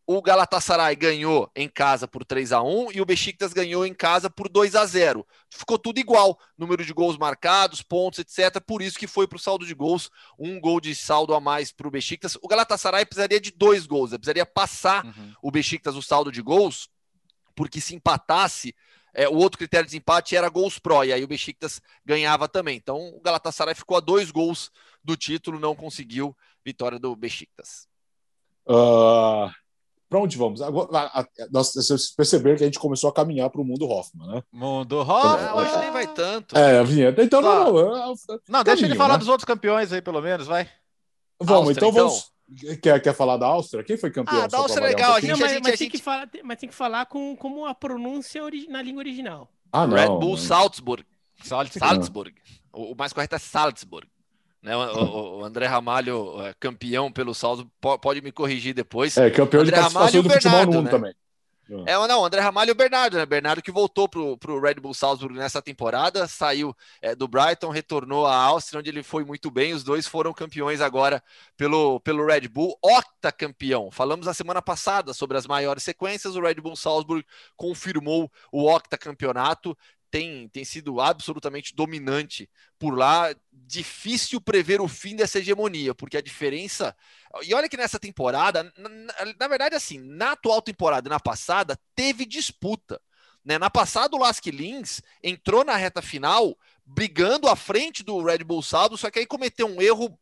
o 0.06 0.20
Galatasaray 0.20 0.96
ganhou 0.96 1.50
em 1.54 1.68
casa 1.68 2.08
por 2.08 2.24
3 2.24 2.52
a 2.52 2.62
1 2.62 2.92
e 2.92 3.00
o 3.00 3.04
Besiktas 3.04 3.52
ganhou 3.52 3.86
em 3.86 3.94
casa 3.94 4.28
por 4.28 4.48
2 4.48 4.74
a 4.74 4.84
0. 4.84 5.26
Ficou 5.48 5.78
tudo 5.78 5.98
igual, 5.98 6.38
número 6.58 6.84
de 6.84 6.92
gols 6.92 7.16
marcados, 7.16 7.82
pontos, 7.82 8.18
etc. 8.18 8.60
Por 8.66 8.82
isso 8.82 8.98
que 8.98 9.06
foi 9.06 9.28
para 9.28 9.36
o 9.36 9.40
saldo 9.40 9.64
de 9.64 9.74
gols, 9.74 10.10
um 10.38 10.60
gol 10.60 10.80
de 10.80 10.94
saldo 10.94 11.34
a 11.34 11.40
mais 11.40 11.70
para 11.70 11.86
o 11.86 11.90
Besiktas. 11.90 12.36
O 12.42 12.48
Galatasaray 12.48 13.06
precisaria 13.06 13.40
de 13.40 13.52
dois 13.52 13.86
gols, 13.86 14.10
precisaria 14.10 14.44
passar 14.44 15.04
uhum. 15.04 15.32
o 15.40 15.50
Besiktas 15.50 15.94
o 15.94 16.02
saldo 16.02 16.32
de 16.32 16.42
gols, 16.42 16.88
porque 17.54 17.80
se 17.80 17.94
empatasse, 17.94 18.74
é, 19.14 19.28
o 19.28 19.34
outro 19.34 19.58
critério 19.58 19.86
de 19.86 19.90
desempate 19.90 20.36
era 20.36 20.48
gols 20.48 20.78
pró, 20.78 21.04
e 21.04 21.12
aí 21.12 21.22
o 21.22 21.28
Besiktas 21.28 21.80
ganhava 22.04 22.48
também. 22.48 22.76
Então 22.76 22.98
o 23.14 23.20
Galatasaray 23.20 23.74
ficou 23.74 23.96
a 23.96 24.00
dois 24.00 24.30
gols 24.30 24.70
do 25.04 25.16
título, 25.16 25.58
não 25.58 25.74
conseguiu 25.74 26.36
vitória 26.64 26.98
do 26.98 27.14
Besiktas. 27.14 27.86
Uh, 28.66 29.50
para 30.08 30.20
onde 30.20 30.36
vamos? 30.36 30.62
Agora, 30.62 31.10
nós, 31.50 31.72
vocês 31.72 32.14
perceberam 32.14 32.56
que 32.56 32.62
a 32.62 32.66
gente 32.66 32.78
começou 32.78 33.08
a 33.08 33.12
caminhar 33.14 33.50
para 33.50 33.60
o 33.60 33.64
mundo 33.64 33.88
Hoffman, 33.88 34.28
né? 34.28 34.42
Mundo 34.52 34.98
Hoffman? 34.98 35.48
Ah, 35.48 35.56
hoje 35.56 35.78
nem 35.78 35.90
vai 35.90 36.06
tanto. 36.06 36.56
É, 36.56 36.78
a 36.78 36.82
vinheta. 36.82 37.22
Então, 37.22 37.42
tá. 37.42 37.48
não, 37.48 37.72
não, 37.72 37.90
não, 37.90 38.14
não 38.48 38.62
deixa 38.62 38.84
ele 38.84 38.94
falar 38.94 39.14
né? 39.14 39.18
dos 39.18 39.28
outros 39.28 39.46
campeões 39.46 39.92
aí, 39.92 40.02
pelo 40.02 40.20
menos, 40.20 40.46
vai. 40.46 40.68
Vamos, 41.40 41.68
Áustria, 41.68 41.88
então 41.88 41.92
vamos. 41.92 42.18
Então. 42.18 42.32
Quer, 42.80 43.00
quer 43.00 43.14
falar 43.14 43.36
da 43.36 43.46
Áustria? 43.46 43.82
Quem 43.84 43.96
foi 43.96 44.10
campeão? 44.10 44.42
Ah, 44.42 44.46
da 44.46 44.58
Áustria 44.58 44.84
é 44.84 44.88
legal. 44.88 45.12
Um 45.12 45.14
a 45.14 45.20
gente, 45.20 45.30
não, 45.30 45.38
mas, 45.38 45.50
a 45.50 45.54
gente, 45.54 45.62
mas, 45.62 45.66
a 45.66 45.76
gente... 45.76 45.78
Tem 45.78 45.90
que 45.90 45.98
falar, 45.98 46.28
mas 46.44 46.58
tem 46.58 46.68
que 46.68 46.74
falar 46.74 47.06
com 47.06 47.36
como 47.36 47.66
a 47.66 47.74
pronúncia 47.74 48.42
na 48.68 48.82
língua 48.82 49.00
original. 49.00 49.48
Ah, 49.72 49.86
não, 49.86 49.96
Red 49.96 50.08
Bull 50.08 50.36
Salzburg. 50.36 51.04
Salzburg. 51.42 52.34
O, 52.72 52.92
o 52.92 52.96
mais 52.96 53.12
correto 53.12 53.34
é 53.34 53.38
Salzburg. 53.38 54.06
Né, 54.62 54.76
o, 54.76 55.40
o, 55.40 55.44
André 55.44 55.66
Ramalho, 55.66 56.40
é, 56.40 56.54
campeão 56.60 57.10
pelo 57.10 57.34
saldo, 57.34 57.68
pode 57.80 58.20
me 58.20 58.30
corrigir 58.30 58.72
depois. 58.72 59.16
É, 59.16 59.28
campeão 59.28 59.62
André 59.62 59.76
de 59.76 59.80
participação 59.80 60.22
Ramalho 60.22 60.22
do 60.22 60.30
futebol 60.30 60.66
no 60.66 60.72
mundo 60.72 60.84
né? 60.84 60.90
também. 60.90 61.14
É, 61.86 61.94
não, 62.08 62.20
o 62.20 62.24
André 62.24 62.40
Ramalho 62.40 62.70
e 62.70 62.72
o 62.72 62.74
Bernardo, 62.74 63.16
né? 63.16 63.24
Bernardo 63.24 63.62
que 63.62 63.70
voltou 63.70 64.08
pro, 64.08 64.36
pro 64.36 64.60
Red 64.60 64.74
Bull 64.74 64.92
Salzburg 64.92 65.34
nessa 65.34 65.62
temporada, 65.62 66.26
saiu 66.26 66.76
é, 67.00 67.14
do 67.14 67.28
Brighton, 67.28 67.70
retornou 67.70 68.26
à 68.26 68.34
Áustria, 68.34 68.80
onde 68.80 68.90
ele 68.90 69.02
foi 69.02 69.24
muito 69.24 69.50
bem. 69.50 69.72
Os 69.72 69.82
dois 69.82 70.06
foram 70.06 70.32
campeões 70.32 70.80
agora 70.80 71.22
pelo, 71.56 72.00
pelo 72.00 72.26
Red 72.26 72.48
Bull, 72.48 72.76
octacampeão. 72.82 73.90
Falamos 73.90 74.26
na 74.26 74.34
semana 74.34 74.60
passada 74.60 75.14
sobre 75.14 75.38
as 75.38 75.46
maiores 75.46 75.82
sequências. 75.82 76.36
O 76.36 76.40
Red 76.40 76.54
Bull 76.56 76.76
Salzburg 76.76 77.24
confirmou 77.56 78.30
o 78.50 78.70
octacampeonato 78.70 79.76
tem, 80.12 80.46
tem 80.50 80.62
sido 80.62 81.00
absolutamente 81.00 81.74
dominante 81.74 82.48
por 82.78 82.96
lá. 82.96 83.34
Difícil 83.50 84.42
prever 84.42 84.78
o 84.78 84.86
fim 84.86 85.16
dessa 85.16 85.38
hegemonia, 85.38 85.94
porque 85.94 86.18
a 86.18 86.22
diferença. 86.22 86.94
E 87.42 87.54
olha 87.54 87.68
que 87.68 87.78
nessa 87.78 87.98
temporada, 87.98 88.70
na, 88.76 88.90
na 89.40 89.48
verdade, 89.48 89.74
assim, 89.74 89.98
na 89.98 90.32
atual 90.32 90.60
temporada 90.60 91.08
e 91.08 91.10
na 91.10 91.18
passada, 91.18 91.80
teve 91.96 92.26
disputa. 92.26 93.00
Né? 93.42 93.58
Na 93.58 93.70
passada, 93.70 94.14
o 94.14 94.18
Lask 94.20 94.44
Lins 94.46 95.00
entrou 95.22 95.64
na 95.64 95.76
reta 95.76 96.02
final 96.02 96.56
brigando 96.84 97.48
à 97.48 97.56
frente 97.56 98.02
do 98.02 98.22
Red 98.22 98.44
Bull 98.44 98.62
Saldo, 98.62 98.98
só 98.98 99.10
que 99.10 99.18
aí 99.18 99.26
cometeu 99.26 99.66
um 99.66 99.80
erro 99.80 100.16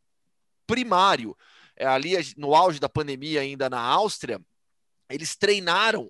primário. 0.65 1.37
É, 1.75 1.85
ali 1.85 2.13
no 2.37 2.55
auge 2.55 2.79
da 2.79 2.87
pandemia, 2.87 3.41
ainda 3.41 3.69
na 3.69 3.81
Áustria, 3.81 4.39
eles 5.09 5.35
treinaram 5.35 6.09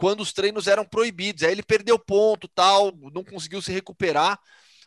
quando 0.00 0.22
os 0.22 0.32
treinos 0.32 0.66
eram 0.66 0.82
proibidos. 0.82 1.42
Aí 1.42 1.52
ele 1.52 1.62
perdeu 1.62 1.98
ponto, 1.98 2.48
tal, 2.48 2.90
não 3.12 3.22
conseguiu 3.22 3.60
se 3.60 3.70
recuperar. 3.70 4.40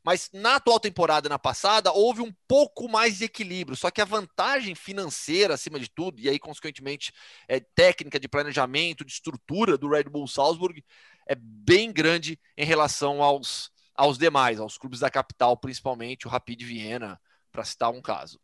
Mas 0.04 0.28
na 0.34 0.56
atual 0.56 0.80
temporada, 0.80 1.30
na 1.30 1.38
passada, 1.38 1.94
houve 1.94 2.22
um 2.22 2.34
pouco 2.48 2.90
mais 2.90 3.20
de 3.20 3.26
equilíbrio. 3.26 3.78
Só 3.78 3.92
que 3.92 4.02
a 4.02 4.06
vantagem 4.06 4.74
financeira, 4.74 5.54
acima 5.54 5.80
de 5.80 5.88
tudo, 5.88 6.20
e 6.20 6.28
aí, 6.28 6.40
consequentemente, 6.40 7.14
é, 7.48 7.60
técnica 7.60 8.20
de 8.20 8.28
planejamento, 8.28 9.06
de 9.06 9.12
estrutura 9.12 9.78
do 9.78 9.88
Red 9.88 10.06
Bull 10.06 10.28
Salzburg, 10.28 10.84
é 11.28 11.36
bem 11.36 11.94
grande 11.94 12.40
em 12.58 12.66
relação 12.66 13.22
aos, 13.22 13.70
aos 13.96 14.18
demais, 14.18 14.60
aos 14.60 14.80
clubes 14.80 15.00
da 15.00 15.12
capital, 15.12 15.56
principalmente 15.56 16.26
o 16.26 16.30
Rapid 16.30 16.64
Viena, 16.64 17.22
para 17.52 17.64
citar 17.64 17.92
um 17.92 18.02
caso. 18.02 18.42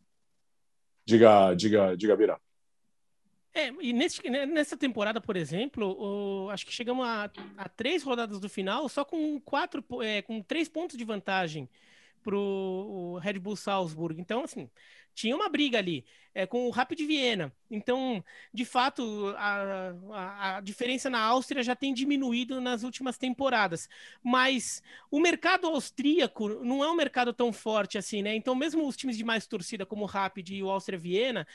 Diga, 1.04 1.56
diga, 1.56 1.98
diga, 1.98 2.16
Bira. 2.16 2.40
É, 3.54 3.70
e 3.82 3.92
nesse, 3.94 4.28
né, 4.30 4.46
nessa 4.46 4.78
temporada, 4.78 5.20
por 5.20 5.36
exemplo, 5.36 5.96
o, 6.00 6.50
acho 6.50 6.66
que 6.66 6.72
chegamos 6.72 7.06
a, 7.06 7.32
a, 7.58 7.70
três 7.70 8.04
rodadas 8.04 8.40
do 8.40 8.48
final 8.48 8.88
só 8.88 9.04
com 9.04 9.40
quatro, 9.42 9.84
é, 10.04 10.22
com 10.22 10.42
três 10.42 10.70
pontos 10.70 10.96
de 10.98 11.04
vantagem 11.04 11.68
para 12.24 12.36
o 12.38 13.18
Red 13.22 13.40
Bull 13.40 13.56
Salzburg. 13.56 14.20
Então, 14.20 14.44
assim, 14.44 14.70
tinha 15.14 15.36
uma 15.36 15.50
briga 15.50 15.78
ali 15.78 16.06
é, 16.34 16.46
com 16.46 16.68
o 16.68 16.70
Rapid 16.70 17.00
Viena. 17.02 17.52
Então, 17.70 18.24
de 18.54 18.66
fato, 18.66 19.34
a, 19.38 19.94
a, 20.12 20.58
a, 20.58 20.62
diferença 20.62 21.10
na 21.10 21.20
Áustria 21.20 21.64
já 21.64 21.76
tem 21.76 21.94
diminuído 21.94 22.62
nas 22.62 22.84
últimas 22.84 23.18
temporadas. 23.18 23.90
Mas 24.24 24.82
o 25.10 25.20
mercado 25.20 25.68
austríaco 25.68 26.48
não 26.64 26.84
é 26.84 26.90
um 26.90 26.96
mercado 26.96 27.34
tão 27.34 27.52
forte 27.52 27.98
assim, 27.98 28.22
né? 28.22 28.36
Então, 28.36 28.56
mesmo 28.56 28.88
os 28.88 28.96
times 28.96 29.18
de 29.18 29.24
mais 29.24 29.48
torcida, 29.48 29.86
como 29.86 30.04
o 30.04 30.08
Rapid 30.08 30.50
e 30.50 30.64
o 30.64 30.70
Áustria 30.70 31.00
Viena, 31.00 31.48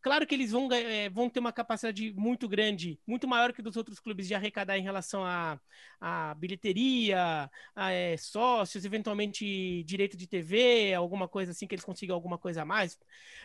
Claro 0.00 0.26
que 0.26 0.34
eles 0.34 0.52
vão, 0.52 0.72
é, 0.72 1.08
vão 1.10 1.28
ter 1.28 1.40
uma 1.40 1.52
capacidade 1.52 2.12
muito 2.12 2.48
grande, 2.48 3.00
muito 3.06 3.26
maior 3.26 3.52
que 3.52 3.60
dos 3.60 3.76
outros 3.76 3.98
clubes 3.98 4.28
de 4.28 4.34
arrecadar 4.34 4.78
em 4.78 4.82
relação 4.82 5.24
a, 5.24 5.58
a 6.00 6.34
bilheteria, 6.34 7.50
a 7.74 7.90
é, 7.92 8.16
sócios, 8.16 8.84
eventualmente 8.84 9.82
direito 9.84 10.16
de 10.16 10.26
TV, 10.26 10.94
alguma 10.94 11.28
coisa 11.28 11.50
assim, 11.50 11.66
que 11.66 11.74
eles 11.74 11.84
consigam 11.84 12.14
alguma 12.14 12.38
coisa 12.38 12.62
a 12.62 12.64
mais. 12.64 12.98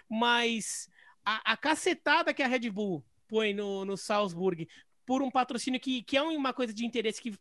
Mas 0.09 0.89
a, 1.25 1.53
a 1.53 1.57
cacetada 1.57 2.33
que 2.33 2.43
a 2.43 2.47
Red 2.47 2.69
Bull 2.69 3.03
põe 3.27 3.53
no, 3.53 3.83
no 3.83 3.97
Salzburg 3.97 4.67
por 5.05 5.21
um 5.21 5.29
patrocínio 5.29 5.79
que, 5.79 6.01
que 6.03 6.15
é 6.15 6.21
uma 6.21 6.53
coisa 6.53 6.73
de 6.73 6.85
interesse 6.85 7.21
que 7.21 7.33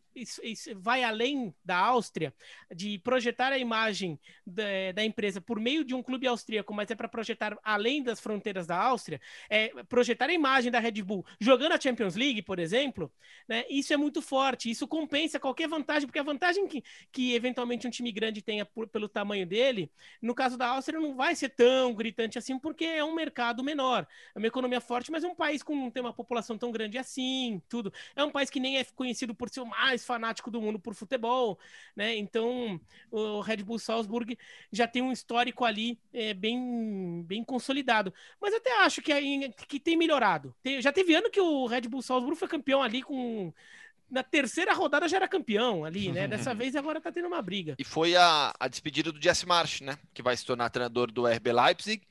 vai 0.75 1.03
além 1.03 1.53
da 1.63 1.77
Áustria, 1.77 2.33
de 2.73 2.99
projetar 2.99 3.51
a 3.51 3.57
imagem 3.57 4.19
da, 4.45 4.63
da, 4.93 5.03
empresa 5.03 5.39
por 5.39 5.59
meio 5.59 5.83
de 5.83 5.93
um 5.93 6.03
clube 6.03 6.27
austríaco, 6.27 6.73
mas 6.73 6.89
é 6.91 6.95
para 6.95 7.07
projetar 7.07 7.57
além 7.63 8.03
das 8.03 8.19
fronteiras 8.19 8.67
da 8.67 8.77
Áustria, 8.77 9.19
é 9.49 9.69
projetar 9.85 10.29
a 10.29 10.33
imagem 10.33 10.71
da 10.71 10.79
Red 10.79 11.01
Bull 11.03 11.25
jogando 11.39 11.73
a 11.73 11.79
Champions 11.79 12.15
League, 12.15 12.41
por 12.41 12.59
exemplo, 12.59 13.11
né, 13.47 13.65
isso 13.69 13.93
é 13.93 13.97
muito 13.97 14.21
forte, 14.21 14.69
isso 14.69 14.87
compensa 14.87 15.39
qualquer 15.39 15.67
vantagem, 15.67 16.07
porque 16.07 16.19
a 16.19 16.23
vantagem 16.23 16.67
que, 16.67 16.83
que 17.11 17.33
eventualmente 17.33 17.87
um 17.87 17.91
time 17.91 18.11
grande 18.11 18.41
tenha 18.41 18.65
por, 18.65 18.87
pelo 18.87 19.07
tamanho 19.07 19.45
dele, 19.45 19.91
no 20.21 20.35
caso 20.35 20.57
da 20.57 20.67
Áustria 20.67 20.99
não 20.99 21.15
vai 21.15 21.35
ser 21.35 21.49
tão 21.49 21.93
gritante 21.93 22.37
assim, 22.37 22.59
porque 22.59 22.85
é 22.85 23.03
um 23.03 23.13
mercado 23.13 23.63
menor, 23.63 24.07
é 24.35 24.37
uma 24.37 24.47
economia 24.47 24.81
forte, 24.81 25.11
mas 25.11 25.23
é 25.23 25.27
um 25.27 25.35
país 25.35 25.63
com 25.63 25.89
tem 25.89 26.01
uma 26.01 26.13
população 26.13 26.57
tão 26.57 26.71
grande 26.71 26.97
assim, 26.97 27.52
tudo. 27.59 27.93
É 28.15 28.23
um 28.23 28.31
país 28.31 28.49
que 28.49 28.59
nem 28.59 28.77
é 28.77 28.83
conhecido 28.83 29.33
por 29.33 29.49
ser 29.49 29.61
o 29.61 29.65
mais 29.65 30.05
fanático 30.05 30.51
do 30.51 30.61
mundo 30.61 30.79
por 30.79 30.93
futebol, 30.93 31.59
né? 31.95 32.15
Então, 32.15 32.79
o 33.11 33.41
Red 33.41 33.57
Bull 33.57 33.79
Salzburg 33.79 34.37
já 34.71 34.87
tem 34.87 35.01
um 35.01 35.11
histórico 35.11 35.65
ali 35.65 35.99
é, 36.13 36.33
bem, 36.33 37.23
bem 37.23 37.43
consolidado. 37.43 38.13
Mas 38.39 38.53
até 38.53 38.79
acho 38.81 39.01
que, 39.01 39.13
que 39.67 39.79
tem 39.79 39.97
melhorado. 39.97 40.55
Tem, 40.61 40.81
já 40.81 40.91
teve 40.91 41.13
ano 41.13 41.29
que 41.29 41.41
o 41.41 41.65
Red 41.65 41.81
Bull 41.81 42.01
Salzburg 42.01 42.37
foi 42.37 42.47
campeão 42.47 42.81
ali 42.81 43.01
com 43.01 43.53
na 44.09 44.21
terceira 44.21 44.73
rodada 44.73 45.07
já 45.07 45.17
era 45.17 45.27
campeão 45.27 45.83
ali, 45.83 46.11
né? 46.11 46.27
Dessa 46.29 46.53
vez 46.53 46.75
agora 46.75 47.01
tá 47.01 47.11
tendo 47.11 47.27
uma 47.27 47.41
briga. 47.41 47.75
E 47.79 47.83
foi 47.83 48.15
a, 48.15 48.53
a 48.59 48.67
despedida 48.67 49.11
do 49.11 49.21
Jesse 49.21 49.45
March, 49.47 49.81
né? 49.81 49.97
Que 50.13 50.21
vai 50.21 50.37
se 50.37 50.45
tornar 50.45 50.69
treinador 50.69 51.11
do 51.11 51.25
RB 51.25 51.51
Leipzig 51.51 52.03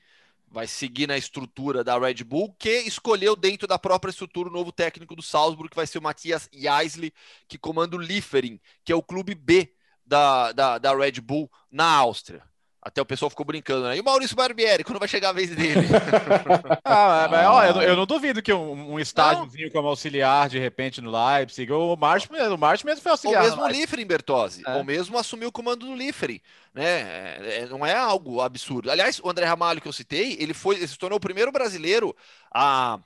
vai 0.52 0.66
seguir 0.66 1.06
na 1.08 1.16
estrutura 1.16 1.82
da 1.82 1.98
Red 1.98 2.22
Bull, 2.24 2.54
que 2.58 2.80
escolheu 2.80 3.34
dentro 3.34 3.66
da 3.66 3.78
própria 3.78 4.10
estrutura 4.10 4.50
o 4.50 4.52
novo 4.52 4.70
técnico 4.70 5.16
do 5.16 5.22
Salzburg, 5.22 5.70
que 5.70 5.76
vai 5.76 5.86
ser 5.86 5.98
o 5.98 6.02
Matthias 6.02 6.48
Jaisley, 6.52 7.12
que 7.48 7.56
comanda 7.56 7.96
o 7.96 7.98
Liefering, 7.98 8.60
que 8.84 8.92
é 8.92 8.94
o 8.94 9.02
clube 9.02 9.34
B 9.34 9.74
da, 10.04 10.52
da, 10.52 10.78
da 10.78 10.94
Red 10.94 11.22
Bull 11.22 11.50
na 11.70 11.86
Áustria. 11.86 12.51
Até 12.84 13.00
o 13.00 13.06
pessoal 13.06 13.30
ficou 13.30 13.46
brincando, 13.46 13.86
né? 13.86 13.96
E 13.96 14.00
o 14.00 14.04
Maurício 14.04 14.34
Barbieri, 14.34 14.82
quando 14.82 14.98
vai 14.98 15.06
chegar 15.06 15.28
a 15.28 15.32
vez 15.32 15.54
dele? 15.54 15.86
ah, 16.84 17.28
mas, 17.30 17.46
ó, 17.46 17.64
eu, 17.64 17.82
eu, 17.82 17.96
não 17.96 18.04
duvido 18.04 18.42
que 18.42 18.52
um, 18.52 18.94
um 18.94 18.98
estágiozinho 18.98 19.70
como 19.70 19.86
auxiliar, 19.86 20.48
de 20.48 20.58
repente, 20.58 21.00
no 21.00 21.12
Leipzig, 21.12 21.70
o 21.70 21.94
March, 21.94 22.26
o 22.28 22.58
March 22.58 22.82
mesmo 22.82 23.00
foi 23.00 23.12
auxiliar. 23.12 23.44
Ou 23.44 23.50
mesmo 23.50 23.62
o 23.62 23.68
Liefering, 23.68 24.04
Bertozzi. 24.04 24.62
É. 24.66 24.74
Ou 24.74 24.82
mesmo 24.82 25.16
assumiu 25.16 25.50
o 25.50 25.52
comando 25.52 25.86
do 25.86 25.94
Liefering. 25.94 26.40
Né? 26.74 26.84
É, 26.84 27.58
é, 27.60 27.66
não 27.66 27.86
é 27.86 27.94
algo 27.94 28.40
absurdo. 28.40 28.90
Aliás, 28.90 29.20
o 29.22 29.30
André 29.30 29.44
Ramalho, 29.44 29.80
que 29.80 29.86
eu 29.86 29.92
citei, 29.92 30.36
ele, 30.40 30.52
foi, 30.52 30.74
ele 30.74 30.88
se 30.88 30.98
tornou 30.98 31.18
o 31.18 31.20
primeiro 31.20 31.52
brasileiro 31.52 32.16
a 32.52 32.98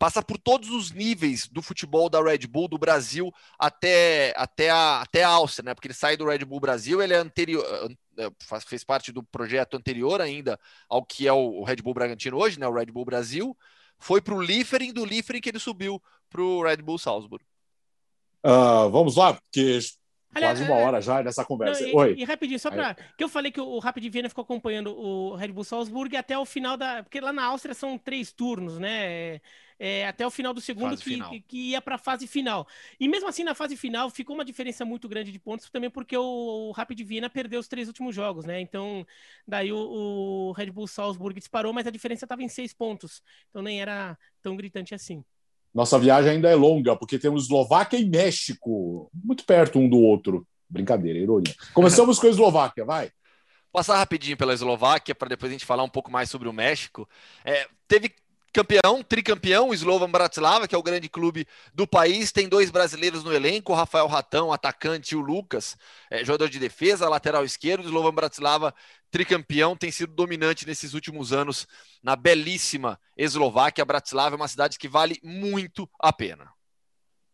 passa 0.00 0.22
por 0.22 0.38
todos 0.38 0.70
os 0.70 0.92
níveis 0.92 1.46
do 1.46 1.60
futebol 1.60 2.08
da 2.08 2.22
Red 2.22 2.46
Bull 2.46 2.66
do 2.66 2.78
Brasil 2.78 3.30
até, 3.58 4.32
até, 4.34 4.70
a, 4.70 5.02
até 5.02 5.22
a 5.22 5.28
Áustria, 5.28 5.66
né? 5.66 5.74
Porque 5.74 5.88
ele 5.88 5.94
sai 5.94 6.16
do 6.16 6.24
Red 6.24 6.38
Bull 6.38 6.58
Brasil, 6.58 7.02
ele 7.02 7.12
é 7.12 7.18
anterior, 7.18 7.62
é, 8.16 8.30
fez 8.66 8.82
parte 8.82 9.12
do 9.12 9.22
projeto 9.22 9.76
anterior 9.76 10.22
ainda 10.22 10.58
ao 10.88 11.04
que 11.04 11.28
é 11.28 11.32
o 11.34 11.62
Red 11.64 11.76
Bull 11.76 11.92
Bragantino 11.92 12.38
hoje, 12.38 12.58
né? 12.58 12.66
O 12.66 12.72
Red 12.72 12.86
Bull 12.86 13.04
Brasil. 13.04 13.54
Foi 13.98 14.22
para 14.22 14.34
o 14.34 14.40
Liefering, 14.40 14.94
do 14.94 15.04
Liefering 15.04 15.42
que 15.42 15.50
ele 15.50 15.58
subiu 15.58 16.02
para 16.30 16.40
o 16.40 16.62
Red 16.62 16.78
Bull 16.78 16.96
Salzburg. 16.96 17.44
Uh, 18.42 18.88
vamos 18.88 19.16
lá, 19.16 19.34
porque 19.34 19.80
Quase 20.32 20.62
uma 20.62 20.76
é, 20.76 20.84
hora 20.84 21.00
já 21.02 21.22
nessa 21.22 21.44
conversa. 21.44 21.82
Não, 21.82 21.90
e, 21.90 21.94
Oi. 21.94 22.14
E 22.16 22.24
rapidinho, 22.24 22.58
só 22.58 22.70
para. 22.70 22.94
Que 23.18 23.24
eu 23.24 23.28
falei 23.28 23.50
que 23.50 23.60
o 23.60 23.78
Rapid 23.80 24.12
Viena 24.12 24.28
ficou 24.28 24.42
acompanhando 24.42 24.96
o 24.96 25.34
Red 25.34 25.48
Bull 25.48 25.64
Salzburg 25.64 26.16
até 26.16 26.38
o 26.38 26.44
final 26.44 26.76
da. 26.76 27.02
Porque 27.02 27.20
lá 27.20 27.32
na 27.32 27.44
Áustria 27.44 27.74
são 27.74 27.98
três 27.98 28.32
turnos, 28.32 28.78
né? 28.78 29.40
É, 29.82 30.06
até 30.06 30.26
o 30.26 30.30
final 30.30 30.52
do 30.52 30.60
segundo 30.60 30.94
que, 30.94 31.18
que, 31.22 31.40
que, 31.40 31.70
ia 31.70 31.80
para 31.80 31.94
a 31.94 31.98
fase 31.98 32.26
final. 32.26 32.68
E 33.00 33.08
mesmo 33.08 33.26
assim, 33.26 33.42
na 33.42 33.54
fase 33.54 33.78
final, 33.78 34.10
ficou 34.10 34.34
uma 34.34 34.44
diferença 34.44 34.84
muito 34.84 35.08
grande 35.08 35.32
de 35.32 35.38
pontos, 35.38 35.70
também 35.70 35.88
porque 35.88 36.14
o, 36.14 36.22
o 36.68 36.70
Rapid 36.72 37.00
Viena 37.00 37.30
perdeu 37.30 37.58
os 37.58 37.66
três 37.66 37.88
últimos 37.88 38.14
jogos, 38.14 38.44
né? 38.44 38.60
Então, 38.60 39.06
daí 39.48 39.72
o, 39.72 39.78
o 39.78 40.52
Red 40.52 40.70
Bull 40.70 40.86
Salzburg 40.86 41.38
disparou, 41.38 41.72
mas 41.72 41.86
a 41.86 41.90
diferença 41.90 42.26
estava 42.26 42.42
em 42.42 42.48
seis 42.48 42.74
pontos. 42.74 43.22
Então 43.48 43.62
nem 43.62 43.80
era 43.80 44.18
tão 44.42 44.54
gritante 44.54 44.94
assim. 44.94 45.24
Nossa 45.72 45.98
viagem 45.98 46.32
ainda 46.32 46.50
é 46.50 46.54
longa, 46.54 46.94
porque 46.94 47.18
temos 47.18 47.44
Eslováquia 47.44 47.98
e 47.98 48.04
México, 48.04 49.10
muito 49.14 49.46
perto 49.46 49.78
um 49.78 49.88
do 49.88 49.98
outro. 49.98 50.46
Brincadeira, 50.68 51.18
ironia. 51.18 51.54
Começamos 51.72 52.18
com 52.18 52.26
a 52.26 52.30
Eslováquia, 52.30 52.84
vai. 52.84 53.10
Passar 53.72 53.96
rapidinho 53.96 54.36
pela 54.36 54.52
Eslováquia 54.52 55.14
para 55.14 55.28
depois 55.28 55.50
a 55.50 55.54
gente 55.54 55.64
falar 55.64 55.84
um 55.84 55.88
pouco 55.88 56.10
mais 56.10 56.28
sobre 56.28 56.48
o 56.48 56.52
México. 56.52 57.08
É, 57.44 57.66
teve 57.88 58.12
campeão, 58.52 59.02
tricampeão, 59.02 59.68
o 59.68 59.74
Slovan 59.74 60.10
Bratislava, 60.10 60.66
que 60.66 60.74
é 60.74 60.78
o 60.78 60.82
grande 60.82 61.08
clube 61.08 61.46
do 61.72 61.86
país, 61.86 62.32
tem 62.32 62.48
dois 62.48 62.70
brasileiros 62.70 63.22
no 63.22 63.32
elenco, 63.32 63.72
o 63.72 63.76
Rafael 63.76 64.06
Ratão, 64.06 64.52
atacante, 64.52 65.14
e 65.14 65.16
o 65.16 65.20
Lucas, 65.20 65.76
é, 66.10 66.24
jogador 66.24 66.48
de 66.48 66.58
defesa, 66.58 67.08
lateral 67.08 67.44
esquerdo, 67.44 67.84
o 67.84 67.88
Slovan 67.88 68.14
Bratislava, 68.14 68.74
tricampeão, 69.10 69.76
tem 69.76 69.90
sido 69.90 70.14
dominante 70.14 70.66
nesses 70.66 70.94
últimos 70.94 71.32
anos 71.32 71.66
na 72.02 72.14
belíssima 72.16 72.98
Eslováquia. 73.16 73.84
Bratislava 73.84 74.34
é 74.34 74.38
uma 74.38 74.48
cidade 74.48 74.78
que 74.78 74.88
vale 74.88 75.18
muito 75.22 75.88
a 75.98 76.12
pena. 76.12 76.48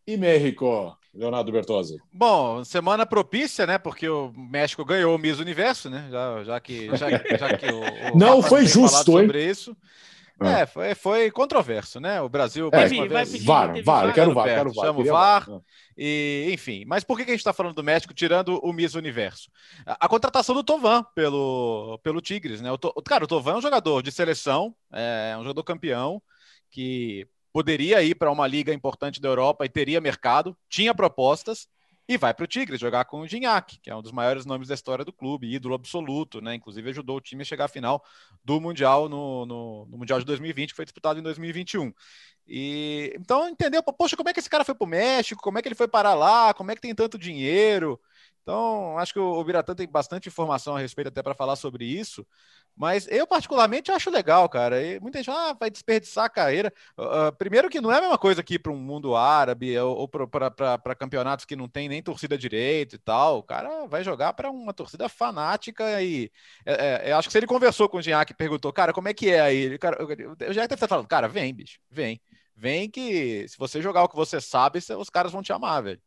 E 0.05 0.15
México, 0.15 0.97
Leonardo 1.13 1.51
Bertozzi? 1.51 1.97
Bom, 2.13 2.63
semana 2.63 3.05
propícia, 3.05 3.67
né? 3.67 3.77
Porque 3.77 4.07
o 4.07 4.31
México 4.31 4.85
ganhou 4.85 5.13
o 5.13 5.17
Miss 5.17 5.37
Universo, 5.37 5.89
né? 5.89 6.07
Já, 6.09 6.43
já 6.43 6.59
que, 6.59 6.87
já, 6.95 7.09
já 7.09 7.57
que 7.57 7.65
o, 7.65 8.13
o 8.13 8.17
Não 8.17 8.41
foi 8.41 8.65
justo, 8.65 9.19
hein? 9.19 9.25
Sobre 9.25 9.43
isso. 9.43 9.75
É, 10.39 10.65
foi, 10.65 10.93
foi 10.93 11.31
controverso, 11.31 11.99
né? 11.99 12.21
O 12.21 12.29
Brasil. 12.29 12.67
É, 12.71 12.87
vai, 12.87 13.07
vai 13.07 13.25
pedir, 13.25 13.45
VAR, 13.45 13.83
VAR, 13.83 14.13
quero 14.13 14.33
VAR, 14.33 14.45
quero 14.45 14.73
VAR. 14.73 14.85
Chama 14.85 14.99
o 14.99 15.05
VAR. 15.05 15.47
E, 15.97 16.49
enfim, 16.51 16.83
mas 16.85 17.03
por 17.03 17.17
que 17.17 17.23
a 17.23 17.27
gente 17.27 17.39
está 17.39 17.53
falando 17.53 17.73
do 17.73 17.83
México 17.83 18.13
tirando 18.13 18.59
o 18.63 18.71
Miss 18.71 18.93
Universo? 18.93 19.49
A, 19.85 20.05
a, 20.05 20.07
contratação 20.07 20.53
do 20.53 20.63
Tovan 20.63 21.03
pelo, 21.15 21.99
pelo 22.03 22.21
Tigres, 22.21 22.61
né? 22.61 22.71
O, 22.71 23.01
cara, 23.01 23.23
o 23.23 23.27
Tovan 23.27 23.53
é 23.53 23.57
um 23.57 23.61
jogador 23.61 24.03
de 24.03 24.11
seleção, 24.11 24.75
é 24.93 25.35
um 25.37 25.41
jogador 25.41 25.63
campeão 25.63 26.21
que 26.69 27.27
poderia 27.51 28.03
ir 28.03 28.13
para 28.13 28.31
uma 28.31 28.45
liga 28.45 28.71
importante 28.71 29.19
da 29.19 29.29
Europa 29.29 29.65
e 29.65 29.69
teria 29.69 29.99
mercado, 29.99 30.55
tinha 30.69 30.93
propostas, 30.93 31.67
e 32.07 32.17
vai 32.17 32.33
para 32.33 32.43
o 32.43 32.47
Tigres 32.47 32.79
jogar 32.79 33.05
com 33.05 33.21
o 33.21 33.27
Gignac, 33.27 33.79
que 33.79 33.89
é 33.89 33.95
um 33.95 34.01
dos 34.01 34.11
maiores 34.11 34.45
nomes 34.45 34.67
da 34.69 34.73
história 34.75 35.03
do 35.03 35.11
clube, 35.11 35.53
ídolo 35.53 35.75
absoluto, 35.75 36.41
né? 36.41 36.55
Inclusive 36.55 36.89
ajudou 36.89 37.17
o 37.17 37.21
time 37.21 37.41
a 37.41 37.45
chegar 37.45 37.65
à 37.65 37.67
final 37.67 38.03
do 38.43 38.61
Mundial 38.61 39.09
no, 39.09 39.45
no, 39.45 39.85
no 39.87 39.97
Mundial 39.97 40.19
de 40.19 40.25
2020, 40.25 40.69
que 40.69 40.75
foi 40.75 40.85
disputado 40.85 41.19
em 41.19 41.23
2021. 41.23 41.93
E 42.47 43.13
então 43.19 43.49
entendeu? 43.49 43.83
Poxa, 43.83 44.15
como 44.15 44.29
é 44.29 44.33
que 44.33 44.39
esse 44.39 44.49
cara 44.49 44.63
foi 44.63 44.73
para 44.75 44.85
o 44.85 44.87
México? 44.87 45.41
Como 45.41 45.57
é 45.57 45.61
que 45.61 45.67
ele 45.67 45.75
foi 45.75 45.87
parar 45.87 46.13
lá? 46.13 46.53
Como 46.53 46.71
é 46.71 46.75
que 46.75 46.81
tem 46.81 46.95
tanto 46.95 47.17
dinheiro? 47.17 47.99
Então, 48.47 48.97
acho 48.97 49.11
que 49.11 49.19
o 49.19 49.43
Biratã 49.43 49.75
tem 49.75 49.85
bastante 49.85 50.29
informação 50.29 50.77
a 50.77 50.79
respeito 50.79 51.09
até 51.09 51.21
para 51.21 51.35
falar 51.35 51.57
sobre 51.57 51.83
isso. 51.83 52.25
Mas 52.77 53.05
eu, 53.09 53.27
particularmente, 53.27 53.91
acho 53.91 54.09
legal, 54.09 54.47
cara. 54.47 54.81
E 54.81 55.01
muita 55.01 55.17
gente 55.17 55.29
ah, 55.29 55.51
vai 55.51 55.69
desperdiçar 55.69 56.23
a 56.23 56.29
carreira. 56.29 56.71
Uh, 56.97 57.35
primeiro 57.37 57.69
que 57.69 57.81
não 57.81 57.91
é 57.91 57.97
a 57.97 58.01
mesma 58.01 58.17
coisa 58.17 58.39
aqui 58.39 58.57
para 58.57 58.71
um 58.71 58.77
mundo 58.77 59.17
árabe 59.17 59.77
ou, 59.77 59.97
ou 59.97 60.07
para 60.07 60.95
campeonatos 60.95 61.43
que 61.43 61.57
não 61.57 61.67
tem 61.67 61.89
nem 61.89 62.01
torcida 62.01 62.37
direito 62.37 62.95
e 62.95 62.97
tal. 62.97 63.39
O 63.39 63.43
cara 63.43 63.85
vai 63.85 64.01
jogar 64.01 64.31
para 64.31 64.49
uma 64.49 64.73
torcida 64.73 65.09
fanática 65.09 66.01
e 66.01 66.31
é, 66.65 67.09
é, 67.09 67.13
acho 67.13 67.27
que 67.27 67.33
se 67.33 67.39
ele 67.39 67.47
conversou 67.47 67.89
com 67.89 67.97
o 67.97 68.01
Gignac 68.01 68.31
e 68.31 68.35
perguntou, 68.35 68.71
cara, 68.71 68.93
como 68.93 69.09
é 69.09 69.13
que 69.13 69.29
é 69.29 69.41
aí? 69.41 69.77
Eu 70.39 70.53
já 70.53 70.65
deve 70.65 70.87
falando, 70.87 71.07
cara, 71.07 71.27
vem, 71.27 71.53
bicho, 71.53 71.81
vem. 71.91 72.21
Vem 72.55 72.89
que 72.89 73.45
se 73.49 73.57
você 73.57 73.81
jogar 73.81 74.03
o 74.03 74.09
que 74.09 74.15
você 74.15 74.39
sabe, 74.39 74.79
os 74.97 75.09
caras 75.09 75.33
vão 75.33 75.43
te 75.43 75.51
amar, 75.51 75.83
velho. 75.83 76.01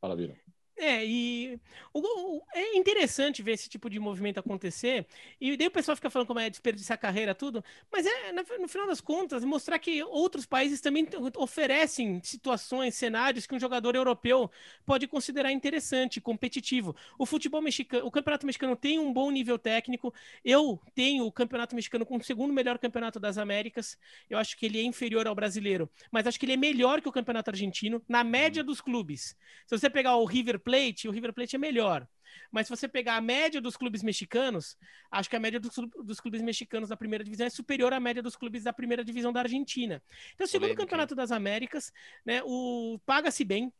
Fala, 0.00 0.14
Vira. 0.14 0.47
É, 0.80 1.04
e 1.04 1.58
o, 1.92 2.00
o, 2.00 2.42
é 2.54 2.76
interessante 2.76 3.42
ver 3.42 3.52
esse 3.52 3.68
tipo 3.68 3.90
de 3.90 3.98
movimento 3.98 4.38
acontecer. 4.38 5.06
E 5.40 5.56
daí 5.56 5.66
o 5.66 5.72
pessoal 5.72 5.96
fica 5.96 6.08
falando 6.08 6.28
como 6.28 6.38
é 6.38 6.48
desperdiçar 6.48 6.94
a 6.94 6.98
carreira, 6.98 7.34
tudo. 7.34 7.64
Mas 7.90 8.06
é, 8.06 8.32
no 8.32 8.68
final 8.68 8.86
das 8.86 9.00
contas, 9.00 9.44
mostrar 9.44 9.78
que 9.80 10.02
outros 10.04 10.46
países 10.46 10.80
também 10.80 11.06
oferecem 11.36 12.20
situações, 12.22 12.94
cenários 12.94 13.44
que 13.44 13.54
um 13.54 13.58
jogador 13.58 13.96
europeu 13.96 14.48
pode 14.86 15.08
considerar 15.08 15.50
interessante, 15.50 16.20
competitivo. 16.20 16.94
O 17.18 17.26
futebol 17.26 17.60
mexicano, 17.60 18.06
o 18.06 18.10
campeonato 18.10 18.46
mexicano 18.46 18.76
tem 18.76 19.00
um 19.00 19.12
bom 19.12 19.32
nível 19.32 19.58
técnico. 19.58 20.14
Eu 20.44 20.80
tenho 20.94 21.26
o 21.26 21.32
campeonato 21.32 21.74
mexicano 21.74 22.06
como 22.06 22.20
o 22.20 22.24
segundo 22.24 22.52
melhor 22.52 22.78
campeonato 22.78 23.18
das 23.18 23.36
Américas. 23.36 23.98
Eu 24.30 24.38
acho 24.38 24.56
que 24.56 24.66
ele 24.66 24.78
é 24.78 24.82
inferior 24.82 25.26
ao 25.26 25.34
brasileiro, 25.34 25.90
mas 26.12 26.24
acho 26.26 26.38
que 26.38 26.46
ele 26.46 26.52
é 26.52 26.56
melhor 26.56 27.00
que 27.02 27.08
o 27.08 27.12
campeonato 27.12 27.50
argentino, 27.50 28.00
na 28.08 28.22
média 28.22 28.62
dos 28.62 28.80
clubes. 28.80 29.36
Se 29.66 29.76
você 29.76 29.90
pegar 29.90 30.16
o 30.16 30.24
River 30.24 30.60
Plate, 30.68 31.08
o 31.08 31.10
River 31.10 31.32
Plate 31.32 31.56
é 31.56 31.58
melhor. 31.58 32.06
Mas 32.50 32.66
se 32.66 32.70
você 32.70 32.86
pegar 32.86 33.16
a 33.16 33.20
média 33.20 33.60
dos 33.60 33.76
clubes 33.76 34.02
mexicanos, 34.02 34.76
acho 35.10 35.28
que 35.30 35.36
a 35.36 35.40
média 35.40 35.58
dos, 35.58 35.74
dos 36.04 36.20
clubes 36.20 36.42
mexicanos 36.42 36.90
da 36.90 36.96
primeira 36.96 37.24
divisão 37.24 37.46
é 37.46 37.50
superior 37.50 37.92
à 37.92 38.00
média 38.00 38.22
dos 38.22 38.36
clubes 38.36 38.64
da 38.64 38.72
primeira 38.72 39.02
divisão 39.02 39.32
da 39.32 39.40
Argentina. 39.40 40.02
Então, 40.34 40.46
segundo 40.46 40.72
o 40.72 40.76
Campeonato 40.76 41.14
das 41.14 41.32
Américas, 41.32 41.92
né, 42.24 42.42
o 42.44 43.00
paga-se 43.06 43.44
bem, 43.44 43.72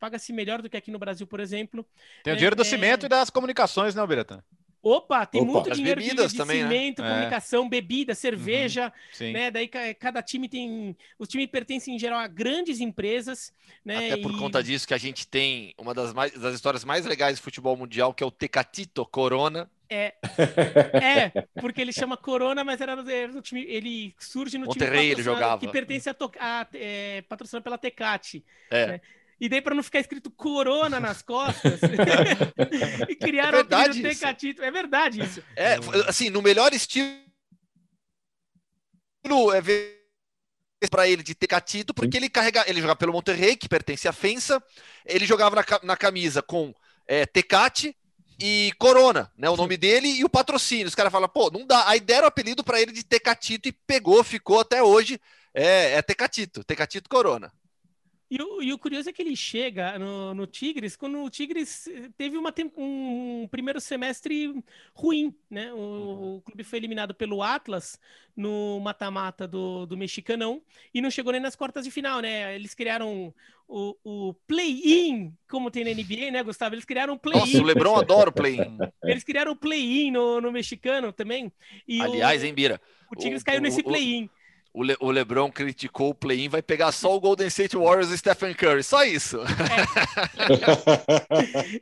paga-se 0.00 0.32
melhor 0.32 0.60
do 0.60 0.68
que 0.68 0.76
aqui 0.76 0.90
no 0.90 0.98
Brasil, 0.98 1.26
por 1.26 1.38
exemplo. 1.38 1.86
Tem 2.24 2.32
o 2.32 2.36
dinheiro 2.36 2.56
do 2.56 2.62
é... 2.62 2.64
cimento 2.64 3.06
e 3.06 3.08
das 3.08 3.30
comunicações, 3.30 3.94
né, 3.94 4.04
Biratã? 4.04 4.42
Opa, 4.82 5.24
tem 5.24 5.40
Opa. 5.40 5.52
muito 5.52 5.70
As 5.70 5.76
dinheiro 5.76 6.00
de, 6.00 6.10
de 6.10 6.36
também, 6.36 6.62
cimento, 6.62 7.02
né? 7.02 7.08
comunicação, 7.08 7.66
é. 7.66 7.68
bebida, 7.68 8.16
cerveja, 8.16 8.92
uhum, 9.20 9.32
né? 9.32 9.50
Daí 9.50 9.68
cada 9.68 10.20
time 10.20 10.48
tem, 10.48 10.96
os 11.16 11.28
times 11.28 11.46
pertencem 11.46 11.94
em 11.94 11.98
geral 11.98 12.18
a 12.18 12.26
grandes 12.26 12.80
empresas, 12.80 13.52
né? 13.84 14.12
Até 14.12 14.16
por 14.16 14.32
e... 14.32 14.38
conta 14.38 14.60
disso 14.60 14.88
que 14.88 14.94
a 14.94 14.98
gente 14.98 15.26
tem 15.28 15.72
uma 15.78 15.94
das, 15.94 16.12
mais, 16.12 16.32
das 16.32 16.54
histórias 16.54 16.84
mais 16.84 17.06
legais 17.06 17.38
do 17.38 17.42
futebol 17.42 17.76
mundial, 17.76 18.12
que 18.12 18.24
é 18.24 18.26
o 18.26 18.30
Tecatito 18.30 19.06
Corona. 19.06 19.70
É, 19.88 20.14
é, 21.34 21.46
porque 21.60 21.80
ele 21.80 21.92
chama 21.92 22.16
Corona, 22.16 22.64
mas 22.64 22.80
era 22.80 22.96
no 22.96 23.42
time, 23.42 23.62
ele 23.68 24.14
surge 24.18 24.58
no 24.58 24.66
Monterrey 24.66 25.00
time 25.00 25.12
ele 25.12 25.22
jogava. 25.22 25.60
que 25.60 25.68
pertence 25.68 26.08
a, 26.10 26.16
a 26.40 26.66
é, 26.72 27.22
patrocinado 27.28 27.62
pela 27.62 27.78
Tecate. 27.78 28.44
É. 28.68 28.86
Né? 28.86 29.00
E 29.42 29.48
daí, 29.48 29.60
para 29.60 29.74
não 29.74 29.82
ficar 29.82 29.98
escrito 29.98 30.30
Corona 30.30 31.00
nas 31.00 31.20
costas, 31.20 31.80
e 33.10 33.16
criaram 33.16 33.58
é 33.58 33.62
verdade 33.62 33.98
o 33.98 34.02
Tecatito. 34.04 34.62
É 34.62 34.70
verdade 34.70 35.20
isso. 35.20 35.42
É, 35.56 35.78
assim, 36.06 36.30
no 36.30 36.40
melhor 36.40 36.72
estilo 36.72 37.18
é 39.52 39.60
ver 39.60 40.00
para 40.88 41.08
ele 41.08 41.24
de 41.24 41.34
Tecatito, 41.34 41.92
porque 41.92 42.16
ele 42.16 42.28
carrega, 42.28 42.62
ele 42.68 42.80
jogava 42.80 42.96
pelo 42.96 43.12
Monterrey, 43.12 43.56
que 43.56 43.68
pertence 43.68 44.06
à 44.06 44.12
Fensa, 44.12 44.62
ele 45.04 45.26
jogava 45.26 45.56
na, 45.56 45.64
na 45.82 45.96
camisa 45.96 46.40
com 46.40 46.72
é, 47.08 47.26
Tecate 47.26 47.96
e 48.38 48.72
Corona, 48.78 49.28
né, 49.36 49.50
o 49.50 49.56
nome 49.56 49.76
dele 49.76 50.06
e 50.06 50.24
o 50.24 50.30
patrocínio. 50.30 50.86
Os 50.86 50.94
caras 50.94 51.10
falam, 51.10 51.28
pô, 51.28 51.50
não 51.50 51.66
dá. 51.66 51.88
Aí 51.88 51.98
deram 51.98 52.26
o 52.26 52.28
apelido 52.28 52.62
para 52.62 52.80
ele 52.80 52.92
de 52.92 53.02
Tecatito 53.02 53.68
e 53.68 53.72
pegou, 53.72 54.22
ficou 54.22 54.60
até 54.60 54.84
hoje, 54.84 55.20
é, 55.52 55.94
é 55.94 56.02
Tecatito, 56.02 56.62
Tecatito 56.62 57.10
Corona. 57.10 57.52
E 58.32 58.42
o, 58.42 58.62
e 58.62 58.72
o, 58.72 58.78
curioso 58.78 59.10
é 59.10 59.12
que 59.12 59.20
ele 59.20 59.36
chega 59.36 59.98
no, 59.98 60.32
no 60.32 60.46
Tigres 60.46 60.96
quando 60.96 61.22
o 61.22 61.28
Tigres 61.28 61.86
teve 62.16 62.38
uma, 62.38 62.50
um 62.78 63.46
primeiro 63.50 63.78
semestre 63.78 64.64
ruim, 64.94 65.34
né? 65.50 65.70
O, 65.70 65.76
uhum. 65.76 66.36
o 66.36 66.40
clube 66.40 66.64
foi 66.64 66.78
eliminado 66.78 67.12
pelo 67.12 67.42
Atlas 67.42 68.00
no 68.34 68.80
mata-mata 68.80 69.46
do, 69.46 69.84
do 69.84 69.98
Mexicanão 69.98 70.62
e 70.94 71.02
não 71.02 71.10
chegou 71.10 71.30
nem 71.30 71.42
nas 71.42 71.54
quartas 71.54 71.84
de 71.84 71.90
final, 71.90 72.20
né? 72.20 72.54
Eles 72.54 72.72
criaram 72.72 73.34
o, 73.68 73.94
o 74.02 74.34
play-in, 74.46 75.36
como 75.46 75.70
tem 75.70 75.84
na 75.84 75.90
NBA, 75.90 76.30
né, 76.30 76.42
Gustavo? 76.42 76.74
Eles 76.74 76.86
criaram 76.86 77.12
um 77.12 77.18
play-in. 77.18 77.38
Nossa, 77.38 77.58
o 77.58 77.66
Lebron 77.66 77.96
adora 77.96 78.30
o 78.30 78.32
play-in. 78.32 78.78
Eles 79.04 79.24
criaram 79.24 79.52
o 79.52 79.56
play-in 79.56 80.10
no, 80.10 80.40
no 80.40 80.50
mexicano 80.50 81.12
também. 81.12 81.52
Aliás, 82.00 82.42
hein, 82.42 82.54
Bira? 82.54 82.80
O 83.10 83.14
Tigres 83.14 83.42
caiu 83.42 83.60
nesse 83.60 83.82
play-in 83.82 84.30
o, 84.74 84.82
Le 84.82 84.96
o 85.00 85.10
LeBron 85.10 85.50
criticou 85.50 86.10
o 86.10 86.14
play-in, 86.14 86.48
vai 86.48 86.62
pegar 86.62 86.92
só 86.92 87.14
o 87.14 87.20
Golden 87.20 87.46
State 87.48 87.76
Warriors 87.76 88.10
e 88.10 88.16
Stephen 88.16 88.54
Curry, 88.54 88.82
só 88.82 89.04
isso. 89.04 89.38
É. 89.40 89.46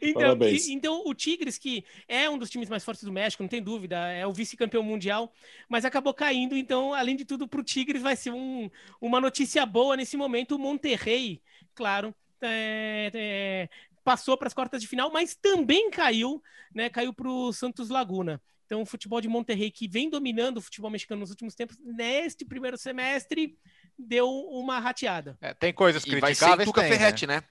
então, 0.03 0.37
e, 0.43 0.73
então, 0.73 1.03
o 1.07 1.15
Tigres, 1.15 1.57
que 1.57 1.85
é 2.09 2.29
um 2.29 2.37
dos 2.37 2.51
times 2.51 2.69
mais 2.69 2.85
fortes 2.85 3.05
do 3.05 3.13
México, 3.13 3.43
não 3.43 3.49
tem 3.49 3.63
dúvida, 3.63 3.97
é 4.09 4.27
o 4.27 4.33
vice-campeão 4.33 4.83
mundial, 4.83 5.33
mas 5.69 5.85
acabou 5.85 6.13
caindo. 6.13 6.57
Então, 6.57 6.93
além 6.93 7.15
de 7.15 7.25
tudo, 7.25 7.47
para 7.47 7.61
o 7.61 7.65
Tigres 7.65 8.03
vai 8.03 8.17
ser 8.17 8.33
um, 8.33 8.69
uma 9.01 9.21
notícia 9.21 9.65
boa 9.65 9.97
nesse 9.97 10.17
momento. 10.17 10.57
O 10.57 10.59
Monterrey, 10.59 11.41
claro, 11.75 12.13
é, 12.43 13.11
é, 13.15 13.69
passou 14.03 14.37
para 14.37 14.49
as 14.49 14.55
quartas 14.55 14.81
de 14.81 14.89
final, 14.89 15.13
mas 15.13 15.37
também 15.37 15.91
caiu, 15.91 16.43
né? 16.75 16.89
Caiu 16.89 17.13
para 17.15 17.29
o 17.29 17.53
Santos 17.53 17.89
Laguna. 17.89 18.41
Então, 18.71 18.83
o 18.83 18.87
futebol 18.87 19.21
de 19.21 19.27
Monterrey, 19.27 19.69
que 19.69 19.89
vem 19.89 20.09
dominando 20.09 20.59
o 20.59 20.61
futebol 20.61 20.89
mexicano 20.93 21.19
nos 21.19 21.31
últimos 21.31 21.57
tempos, 21.57 21.77
neste 21.83 22.45
primeiro 22.45 22.79
semestre, 22.79 23.59
deu 23.99 24.31
uma 24.31 24.79
rateada. 24.79 25.37
É, 25.41 25.53
tem 25.53 25.73
coisas 25.73 26.05
e 26.05 26.07
criticáveis. 26.07 26.71
Vai 26.71 26.85
ser 26.85 26.97
Ferretti, 26.97 27.27
né? 27.27 27.39
né? 27.39 27.43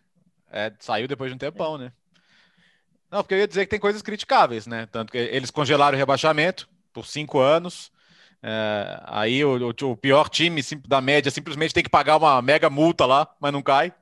É, 0.49 0.73
saiu 0.79 1.09
depois 1.09 1.29
de 1.29 1.35
um 1.35 1.37
tempão, 1.37 1.75
é. 1.75 1.79
né? 1.79 1.93
Não, 3.11 3.21
porque 3.21 3.33
eu 3.33 3.39
ia 3.39 3.47
dizer 3.49 3.65
que 3.65 3.69
tem 3.69 3.81
coisas 3.81 4.01
criticáveis, 4.01 4.65
né? 4.65 4.87
Tanto 4.89 5.11
que 5.11 5.17
eles 5.17 5.51
congelaram 5.51 5.97
o 5.97 5.99
rebaixamento 5.99 6.69
por 6.93 7.05
cinco 7.05 7.37
anos. 7.37 7.91
É, 8.41 9.01
aí 9.03 9.43
o, 9.43 9.67
o, 9.67 9.97
pior 9.97 10.29
time 10.29 10.61
da 10.87 11.01
média 11.01 11.29
simplesmente 11.29 11.73
tem 11.73 11.83
que 11.83 11.89
pagar 11.89 12.15
uma 12.15 12.41
mega 12.41 12.69
multa 12.69 13.05
lá, 13.05 13.27
mas 13.41 13.51
não 13.51 13.61
cai. 13.61 13.93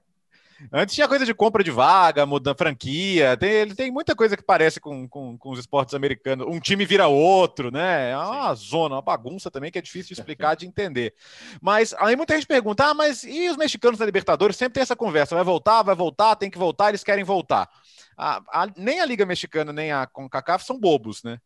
Antes 0.71 0.95
tinha 0.95 1.07
coisa 1.07 1.25
de 1.25 1.33
compra 1.33 1.63
de 1.63 1.69
vaga, 1.69 2.25
muda 2.25 2.55
franquia, 2.55 3.37
tem, 3.37 3.49
ele 3.49 3.75
tem 3.75 3.91
muita 3.91 4.15
coisa 4.15 4.35
que 4.35 4.43
parece 4.43 4.79
com, 4.79 5.07
com, 5.07 5.37
com, 5.37 5.49
os 5.51 5.59
esportes 5.59 5.93
americanos. 5.93 6.47
Um 6.47 6.59
time 6.59 6.85
vira 6.85 7.07
outro, 7.07 7.71
né? 7.71 8.11
É 8.11 8.17
uma 8.17 8.55
Sim. 8.55 8.65
zona, 8.65 8.95
uma 8.95 9.01
bagunça 9.01 9.51
também 9.51 9.71
que 9.71 9.77
é 9.77 9.81
difícil 9.81 10.15
de 10.15 10.19
explicar, 10.19 10.55
de 10.55 10.65
entender. 10.65 11.13
Mas 11.61 11.93
aí 11.99 12.15
muita 12.15 12.33
gente 12.35 12.47
pergunta: 12.47 12.85
ah, 12.85 12.93
mas 12.93 13.23
e 13.23 13.49
os 13.49 13.57
mexicanos 13.57 13.99
da 13.99 14.05
Libertadores? 14.05 14.57
Sempre 14.57 14.75
tem 14.75 14.83
essa 14.83 14.95
conversa: 14.95 15.35
vai 15.35 15.43
voltar, 15.43 15.83
vai 15.83 15.95
voltar, 15.95 16.35
tem 16.35 16.49
que 16.49 16.57
voltar, 16.57 16.89
eles 16.89 17.03
querem 17.03 17.23
voltar. 17.23 17.69
A, 18.17 18.41
a, 18.63 18.67
nem 18.75 18.99
a 18.99 19.05
Liga 19.05 19.25
Mexicana, 19.25 19.71
nem 19.71 19.91
a 19.91 20.07
CONCACAF 20.07 20.65
são 20.65 20.79
bobos, 20.79 21.21
né? 21.23 21.39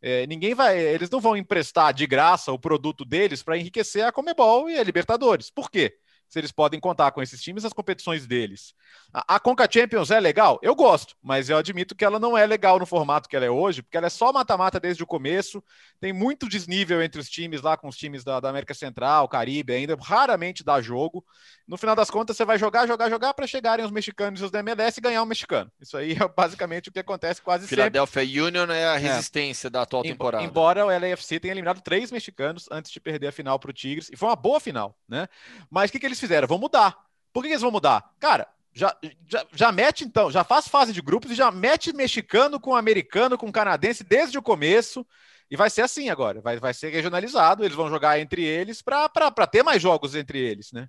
É, 0.00 0.26
ninguém 0.26 0.54
vai, 0.54 0.78
eles 0.78 1.10
não 1.10 1.20
vão 1.20 1.36
emprestar 1.36 1.92
de 1.92 2.06
graça 2.06 2.52
o 2.52 2.58
produto 2.58 3.04
deles 3.04 3.42
para 3.42 3.56
enriquecer 3.56 4.04
a 4.04 4.12
Comebol 4.12 4.70
e 4.70 4.78
a 4.78 4.82
Libertadores. 4.82 5.50
Por 5.50 5.70
quê? 5.70 5.96
Se 6.28 6.38
eles 6.38 6.52
podem 6.52 6.78
contar 6.78 7.10
com 7.12 7.22
esses 7.22 7.40
times 7.40 7.64
nas 7.64 7.72
competições 7.72 8.26
deles. 8.26 8.74
A, 9.12 9.36
a 9.36 9.40
Conca 9.40 9.68
Champions 9.70 10.10
é 10.10 10.20
legal? 10.20 10.58
Eu 10.62 10.74
gosto, 10.74 11.16
mas 11.22 11.48
eu 11.48 11.56
admito 11.56 11.94
que 11.94 12.04
ela 12.04 12.18
não 12.18 12.36
é 12.36 12.46
legal 12.46 12.78
no 12.78 12.86
formato 12.86 13.28
que 13.28 13.34
ela 13.34 13.46
é 13.46 13.50
hoje, 13.50 13.82
porque 13.82 13.96
ela 13.96 14.06
é 14.06 14.10
só 14.10 14.32
mata-mata 14.32 14.78
desde 14.78 15.02
o 15.02 15.06
começo, 15.06 15.62
tem 16.00 16.12
muito 16.12 16.48
desnível 16.48 17.02
entre 17.02 17.20
os 17.20 17.30
times 17.30 17.62
lá 17.62 17.76
com 17.76 17.88
os 17.88 17.96
times 17.96 18.22
da, 18.22 18.40
da 18.40 18.50
América 18.50 18.74
Central, 18.74 19.28
Caribe 19.28 19.72
ainda, 19.72 19.96
raramente 20.00 20.62
dá 20.62 20.80
jogo. 20.80 21.24
No 21.68 21.76
final 21.76 21.94
das 21.94 22.10
contas, 22.10 22.34
você 22.34 22.46
vai 22.46 22.58
jogar, 22.58 22.86
jogar, 22.86 23.10
jogar 23.10 23.34
para 23.34 23.46
chegarem 23.46 23.84
os 23.84 23.90
mexicanos 23.90 24.40
e 24.40 24.44
os 24.44 24.50
da 24.50 24.60
MLS 24.60 24.98
e 24.98 25.02
ganhar 25.02 25.22
um 25.22 25.26
mexicano. 25.26 25.70
Isso 25.78 25.98
aí 25.98 26.12
é 26.12 26.26
basicamente 26.26 26.88
o 26.88 26.92
que 26.92 26.98
acontece 26.98 27.42
quase 27.42 27.68
Philadelphia 27.68 28.16
sempre. 28.16 28.26
Philadelphia 28.26 28.64
Union 28.64 28.72
é 28.72 28.88
a 28.88 28.94
é. 28.94 28.96
resistência 28.96 29.66
é. 29.66 29.70
da 29.70 29.82
atual 29.82 30.02
temporada. 30.02 30.42
Embora 30.42 30.86
o 30.86 30.88
LAFC 30.88 31.38
tenha 31.38 31.52
eliminado 31.52 31.82
três 31.82 32.10
mexicanos 32.10 32.66
antes 32.70 32.90
de 32.90 32.98
perder 32.98 33.26
a 33.26 33.32
final 33.32 33.58
para 33.58 33.68
o 33.68 33.74
Tigres, 33.74 34.08
e 34.10 34.16
foi 34.16 34.30
uma 34.30 34.36
boa 34.36 34.58
final, 34.58 34.96
né? 35.06 35.28
Mas 35.70 35.90
o 35.90 35.92
que, 35.92 36.00
que 36.00 36.06
eles 36.06 36.18
fizeram? 36.18 36.48
Vão 36.48 36.58
mudar. 36.58 36.96
Por 37.34 37.42
que, 37.42 37.48
que 37.48 37.52
eles 37.52 37.62
vão 37.62 37.70
mudar? 37.70 38.02
Cara, 38.18 38.48
já, 38.72 38.96
já, 39.26 39.46
já 39.52 39.70
mete 39.70 40.04
então, 40.04 40.30
já 40.30 40.42
faz 40.44 40.68
fase 40.68 40.94
de 40.94 41.02
grupos 41.02 41.30
e 41.30 41.34
já 41.34 41.50
mete 41.50 41.92
mexicano 41.92 42.58
com 42.58 42.74
americano, 42.74 43.36
com 43.36 43.52
canadense 43.52 44.02
desde 44.02 44.38
o 44.38 44.42
começo. 44.42 45.06
E 45.50 45.56
vai 45.56 45.68
ser 45.68 45.82
assim 45.82 46.08
agora, 46.08 46.40
vai, 46.40 46.58
vai 46.58 46.72
ser 46.72 46.90
regionalizado, 46.90 47.62
eles 47.62 47.76
vão 47.76 47.90
jogar 47.90 48.20
entre 48.20 48.42
eles 48.42 48.80
para 48.80 49.46
ter 49.50 49.62
mais 49.62 49.80
jogos 49.82 50.14
entre 50.14 50.38
eles, 50.38 50.72
né? 50.72 50.88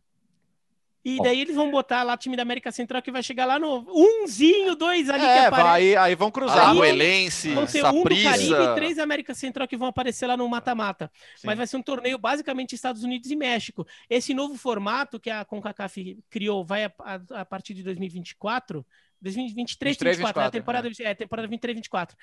E 1.03 1.17
daí 1.23 1.39
eles 1.39 1.55
vão 1.55 1.71
botar 1.71 2.03
lá 2.03 2.13
o 2.13 2.17
time 2.17 2.35
da 2.35 2.41
América 2.41 2.71
Central 2.71 3.01
que 3.01 3.11
vai 3.11 3.23
chegar 3.23 3.45
lá 3.45 3.57
no 3.57 3.85
umzinho, 3.89 4.75
dois 4.75 5.09
ali 5.09 5.23
é, 5.23 5.33
que 5.33 5.45
aparece. 5.45 5.69
Vai, 5.69 5.95
aí 5.95 6.15
vão 6.15 6.29
cruzar. 6.29 6.69
Alagoelense, 6.69 7.53
Vão 7.53 7.65
ter 7.65 7.85
um 7.85 8.03
do 8.03 8.23
Caribe 8.23 8.53
e 8.53 8.75
três 8.75 8.97
da 8.97 9.03
América 9.03 9.33
Central 9.33 9.67
que 9.67 9.77
vão 9.77 9.87
aparecer 9.87 10.27
lá 10.27 10.35
no 10.35 10.47
mata-mata. 10.49 11.09
Mas 11.43 11.57
vai 11.57 11.65
ser 11.65 11.77
um 11.77 11.81
torneio 11.81 12.17
basicamente 12.17 12.75
Estados 12.75 13.03
Unidos 13.03 13.31
e 13.31 13.35
México. 13.35 13.87
Esse 14.09 14.33
novo 14.33 14.57
formato 14.57 15.19
que 15.19 15.29
a 15.29 15.45
CONCACAF 15.45 16.17
criou 16.29 16.65
vai 16.65 16.85
a, 16.85 16.91
a, 16.99 17.41
a 17.41 17.45
partir 17.45 17.73
de 17.73 17.81
2024, 17.83 18.85
2023, 19.21 19.95
23, 19.95 20.17
24, 20.17 20.41
24 20.41 20.41
é 20.41 20.45
a 20.45 20.51
temporada, 20.51 20.87
é. 20.87 21.11
é, 21.11 21.15
temporada 21.15 21.47
23, 21.47 21.75
24. 21.77 22.17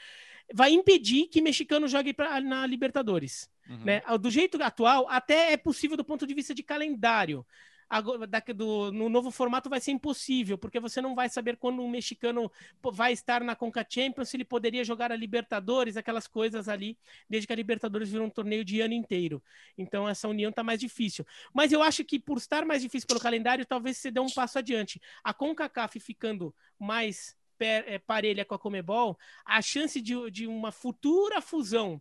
Vai 0.52 0.72
impedir 0.72 1.28
que 1.28 1.40
mexicano 1.40 1.88
jogue 1.88 2.12
pra, 2.12 2.40
na 2.42 2.66
Libertadores. 2.66 3.48
Uhum. 3.68 3.84
Né? 3.84 4.02
Do 4.20 4.30
jeito 4.30 4.62
atual, 4.62 5.08
até 5.08 5.52
é 5.52 5.56
possível 5.56 5.96
do 5.96 6.04
ponto 6.04 6.26
de 6.26 6.34
vista 6.34 6.54
de 6.54 6.62
calendário 6.62 7.44
agora, 7.88 8.26
do, 8.54 8.92
no 8.92 9.08
novo 9.08 9.30
formato 9.30 9.68
vai 9.68 9.80
ser 9.80 9.92
impossível, 9.92 10.58
porque 10.58 10.80
você 10.80 11.00
não 11.00 11.14
vai 11.14 11.28
saber 11.28 11.56
quando 11.56 11.82
um 11.82 11.88
mexicano 11.88 12.50
vai 12.92 13.12
estar 13.12 13.42
na 13.42 13.54
Conca 13.54 13.86
Champions, 13.88 14.28
se 14.28 14.36
ele 14.36 14.44
poderia 14.44 14.84
jogar 14.84 15.12
a 15.12 15.16
Libertadores, 15.16 15.96
aquelas 15.96 16.26
coisas 16.26 16.68
ali, 16.68 16.98
desde 17.28 17.46
que 17.46 17.52
a 17.52 17.56
Libertadores 17.56 18.10
virou 18.10 18.26
um 18.26 18.30
torneio 18.30 18.64
de 18.64 18.80
ano 18.80 18.94
inteiro. 18.94 19.42
Então 19.76 20.08
essa 20.08 20.28
união 20.28 20.50
está 20.50 20.62
mais 20.62 20.80
difícil. 20.80 21.26
Mas 21.52 21.72
eu 21.72 21.82
acho 21.82 22.04
que 22.04 22.18
por 22.18 22.38
estar 22.38 22.64
mais 22.64 22.82
difícil 22.82 23.06
pelo 23.06 23.20
calendário, 23.20 23.64
talvez 23.64 23.98
você 23.98 24.10
dê 24.10 24.20
um 24.20 24.30
passo 24.30 24.58
adiante. 24.58 25.00
A 25.22 25.32
CONCACAF 25.32 26.00
ficando 26.00 26.54
mais 26.78 27.36
é, 27.58 27.98
parelha 27.98 28.44
com 28.44 28.54
a 28.54 28.58
Comebol, 28.58 29.18
a 29.44 29.62
chance 29.62 30.00
de, 30.00 30.30
de 30.30 30.46
uma 30.46 30.70
futura 30.70 31.40
fusão 31.40 32.00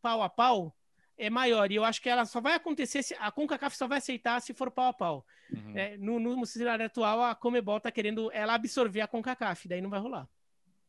pau 0.00 0.20
a 0.22 0.28
pau 0.28 0.74
é 1.22 1.30
maior. 1.30 1.70
E 1.70 1.76
eu 1.76 1.84
acho 1.84 2.02
que 2.02 2.08
ela 2.08 2.24
só 2.24 2.40
vai 2.40 2.54
acontecer, 2.54 3.02
se, 3.02 3.14
a 3.18 3.30
CONCACAF 3.30 3.76
só 3.76 3.86
vai 3.86 3.98
aceitar 3.98 4.40
se 4.40 4.52
for 4.52 4.70
pau 4.70 4.86
a 4.88 4.92
pau. 4.92 5.26
Uhum. 5.52 5.76
É, 5.76 5.96
no, 5.96 6.18
no 6.18 6.44
cenário 6.44 6.84
atual, 6.84 7.22
a 7.22 7.34
Comebol 7.34 7.80
tá 7.80 7.90
querendo 7.90 8.30
ela 8.32 8.54
absorver 8.54 9.00
a 9.00 9.06
CONCACAF, 9.06 9.68
daí 9.68 9.80
não 9.80 9.90
vai 9.90 10.00
rolar. 10.00 10.28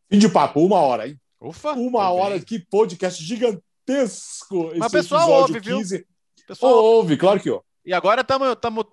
Fim 0.10 0.18
de 0.18 0.30
papo, 0.30 0.60
uma 0.66 0.80
hora, 0.80 1.08
hein? 1.08 1.20
Ufa! 1.40 1.74
Uma 1.74 2.10
hora, 2.10 2.40
que 2.40 2.60
podcast 2.60 3.24
gigantesco. 3.24 4.72
Mas 4.78 4.88
o 4.88 4.92
pessoal 4.92 5.30
ouve, 5.30 5.60
15. 5.60 5.98
viu? 5.98 6.08
Pessoal 6.48 6.84
ouve, 6.84 7.18
claro 7.18 7.40
que 7.40 7.50
ó. 7.50 7.62
E 7.86 7.94
agora 7.94 8.22
estamos 8.22 8.86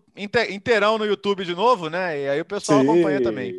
inteirão 0.48 0.98
no 0.98 1.04
YouTube 1.04 1.44
de 1.44 1.54
novo, 1.54 1.88
né? 1.88 2.20
E 2.20 2.28
aí 2.28 2.40
o 2.40 2.44
pessoal 2.44 2.80
Sim. 2.80 2.88
acompanha 2.88 3.22
também. 3.22 3.54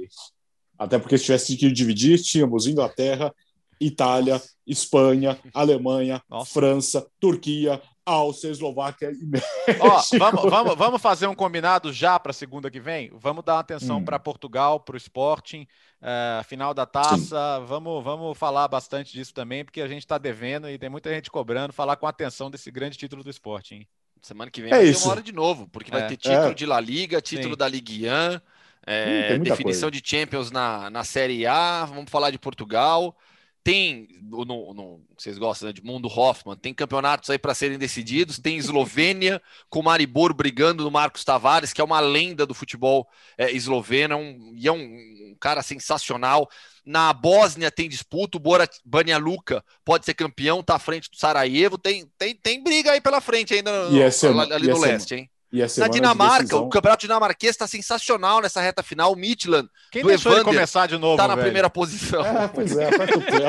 Até 0.78 1.00
porque 1.00 1.18
se 1.18 1.26
tivesse 1.26 1.56
que 1.56 1.72
dividir, 1.72 2.22
tínhamos 2.22 2.68
Inglaterra, 2.68 3.34
Itália. 3.82 4.42
Espanha, 4.66 5.38
Alemanha, 5.54 6.22
Nossa. 6.30 6.54
França, 6.54 7.06
Turquia, 7.20 7.82
Áustria, 8.06 8.52
Eslováquia 8.52 9.12
e 9.12 9.26
México. 9.26 9.52
Ó, 9.80 10.02
vamos, 10.18 10.50
vamos, 10.50 10.76
vamos 10.76 11.02
fazer 11.02 11.28
um 11.28 11.36
combinado 11.36 11.92
já 11.92 12.20
para 12.20 12.32
a 12.32 12.34
segunda 12.34 12.72
que 12.72 12.80
vem? 12.80 13.12
Vamos 13.14 13.44
dar 13.44 13.60
atenção 13.60 13.98
hum. 13.98 14.06
para 14.06 14.18
Portugal, 14.18 14.80
para 14.80 14.96
o 14.96 14.98
Sporting, 14.98 15.68
uh, 16.02 16.44
final 16.46 16.74
da 16.74 16.86
taça. 16.86 17.60
Vamos, 17.66 18.04
vamos 18.04 18.38
falar 18.38 18.68
bastante 18.68 19.12
disso 19.12 19.34
também, 19.34 19.66
porque 19.66 19.82
a 19.82 19.88
gente 19.88 20.00
está 20.00 20.18
devendo 20.18 20.70
e 20.70 20.78
tem 20.78 20.90
muita 20.90 21.10
gente 21.14 21.30
cobrando 21.30 21.74
falar 21.74 21.96
com 21.96 22.08
atenção 22.08 22.50
desse 22.50 22.72
grande 22.72 22.98
título 22.98 23.24
do 23.24 23.30
Sporting. 23.30 23.86
Semana 24.22 24.52
que 24.52 24.62
vem 24.62 24.72
é 24.72 24.76
vai 24.76 24.86
isso. 24.86 25.02
ter 25.02 25.06
uma 25.06 25.12
hora 25.14 25.24
de 25.24 25.32
novo, 25.32 25.68
porque 25.68 25.90
vai 25.90 26.04
é. 26.04 26.08
ter 26.08 26.18
título 26.18 26.52
é. 26.52 26.54
de 26.54 26.66
La 26.66 26.80
Liga, 26.80 27.22
título 27.22 27.54
Sim. 27.54 27.58
da 27.58 27.68
Ligue 27.68 28.08
1, 28.08 28.42
é, 28.86 29.36
hum, 29.36 29.44
definição 29.44 29.90
coisa. 29.90 29.92
de 29.92 30.02
Champions 30.04 30.52
na, 30.52 30.90
na 30.92 31.04
Série 31.04 31.46
A, 31.48 31.86
vamos 31.86 32.10
falar 32.10 32.30
de 32.30 32.38
Portugal. 32.38 33.16
Tem, 33.64 34.08
no, 34.24 34.44
no, 34.46 35.02
vocês 35.16 35.38
gostam 35.38 35.68
né, 35.68 35.74
de 35.74 35.84
Mundo 35.84 36.08
Hoffman, 36.08 36.56
tem 36.56 36.74
campeonatos 36.74 37.30
aí 37.30 37.38
para 37.38 37.54
serem 37.54 37.78
decididos. 37.78 38.40
Tem 38.40 38.58
Eslovênia 38.58 39.42
com 39.70 39.84
Maribor 39.84 40.34
brigando 40.34 40.84
no 40.84 40.90
Marcos 40.90 41.24
Tavares, 41.24 41.72
que 41.72 41.80
é 41.80 41.84
uma 41.84 42.00
lenda 42.00 42.46
do 42.46 42.54
futebol 42.54 43.08
é, 43.38 43.52
esloveno, 43.52 44.14
é 44.14 44.18
um, 44.18 44.54
e 44.56 44.68
é 44.68 44.72
um, 44.72 44.78
um, 44.78 45.36
cara 45.40 45.62
sensacional. 45.62 46.50
Na 46.84 47.14
Bósnia 47.14 47.70
tem 47.70 47.88
disputa, 47.88 48.38
o 48.38 48.40
Bora 48.40 48.68
Banja 48.84 49.18
Luka 49.18 49.64
pode 49.86 50.06
ser 50.06 50.16
campeão, 50.16 50.64
tá 50.64 50.76
à 50.76 50.80
frente 50.80 51.10
do 51.10 51.18
Sarajevo. 51.18 51.78
Tem, 51.78 52.06
tem, 52.18 52.36
tem 52.36 52.64
briga 52.64 52.92
aí 52.92 53.02
pela 53.02 53.22
frente 53.22 53.54
ainda 53.54 53.90
no, 53.90 53.96
ali, 54.42 54.54
ali 54.54 54.68
no 54.68 54.80
leste, 54.80 55.16
hein? 55.16 55.31
Na 55.78 55.88
Dinamarca, 55.90 56.56
o 56.56 56.70
campeonato 56.70 57.02
dinamarquês 57.02 57.52
está 57.52 57.68
sensacional 57.68 58.42
nessa 58.42 58.62
reta 58.62 58.82
final. 58.82 59.12
O 59.12 59.18
Midland 59.18 59.68
Quem 59.92 60.02
do 60.02 60.08
deixou 60.08 60.32
Evander, 60.32 60.54
começar 60.54 60.88
de 60.88 60.98
novo? 60.98 61.16
Está 61.16 61.28
na 61.28 61.36
primeira 61.36 61.70
posição. 61.70 62.26
É, 62.26 62.48
pois 62.48 62.78
é, 62.78 62.88
aperta 62.88 63.18
o 63.18 63.22
play. 63.22 63.42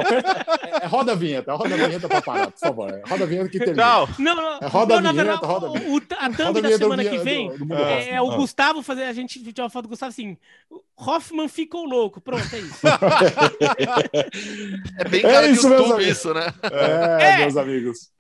É, 0.83 0.87
roda 0.87 1.13
a 1.13 1.15
vinheta, 1.15 1.55
roda 1.55 1.75
a 1.75 1.79
vinheta 1.87 2.09
para 2.09 2.21
parar, 2.21 2.51
por 2.51 2.59
favor. 2.59 2.91
É, 2.91 3.03
roda 3.09 3.23
a 3.23 3.27
vinheta 3.27 3.49
que 3.49 3.59
termina. 3.61 3.85
Não, 3.87 4.09
não, 4.19 4.35
não. 4.35 4.59
É, 4.61 4.67
roda 4.67 5.01
não, 5.01 5.11
a 5.11 5.13
vinheta, 5.13 5.31
verdade, 5.31 5.47
roda 5.47 5.67
a 5.69 5.71
vinheta. 5.71 5.91
O, 5.91 5.97
a 6.19 6.31
thumb 6.31 6.61
da 6.61 6.77
semana 6.77 7.05
que 7.05 7.19
vem 7.19 7.51
do, 7.57 7.65
do 7.67 7.75
é, 7.75 8.11
é, 8.11 8.23
o 8.23 8.33
ah. 8.33 8.37
Gustavo 8.37 8.83
fazer. 8.83 9.05
A 9.05 9.13
gente 9.13 9.41
tinha 9.53 9.65
uma 9.65 9.71
foto 9.71 9.85
do 9.85 9.91
Gustavo 9.91 10.11
assim. 10.11 10.37
Hoffman 10.97 11.47
ficou 11.49 11.85
louco. 11.85 12.21
Pronto, 12.21 12.53
é 12.53 12.59
isso. 12.59 12.81
é 14.99 15.09
bem 15.09 15.23
cara 15.23 15.47
é 15.47 15.51
isso, 15.51 15.69
de 15.69 15.75
YouTube 15.75 16.09
isso, 16.09 16.35
né? 16.35 16.53
É, 16.65 17.39
meus 17.39 17.57
amigos. 17.57 18.11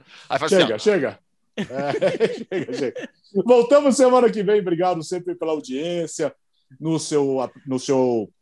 chega, 0.49 0.76
assim, 0.76 0.85
chega. 0.85 1.18
É, 1.57 1.64
chega, 2.50 2.72
chega. 2.72 3.11
Voltamos 3.44 3.96
semana 3.96 4.30
que 4.30 4.42
vem. 4.42 4.61
Obrigado 4.61 5.03
sempre 5.03 5.34
pela 5.34 5.53
audiência 5.53 6.34
no 6.80 6.98
seu, 6.98 7.38
no 7.66 7.78
seu 7.78 8.32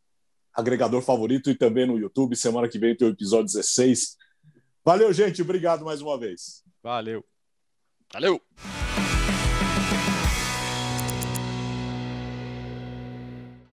agregador 0.53 1.01
favorito 1.01 1.49
e 1.49 1.55
também 1.55 1.85
no 1.85 1.97
YouTube. 1.97 2.35
Semana 2.35 2.67
que 2.67 2.79
vem 2.79 2.95
tem 2.95 3.07
o 3.07 3.11
episódio 3.11 3.45
16. 3.45 4.17
Valeu, 4.83 5.11
gente. 5.13 5.41
Obrigado 5.41 5.85
mais 5.85 6.01
uma 6.01 6.17
vez. 6.17 6.63
Valeu. 6.83 7.23
Valeu. 8.13 8.41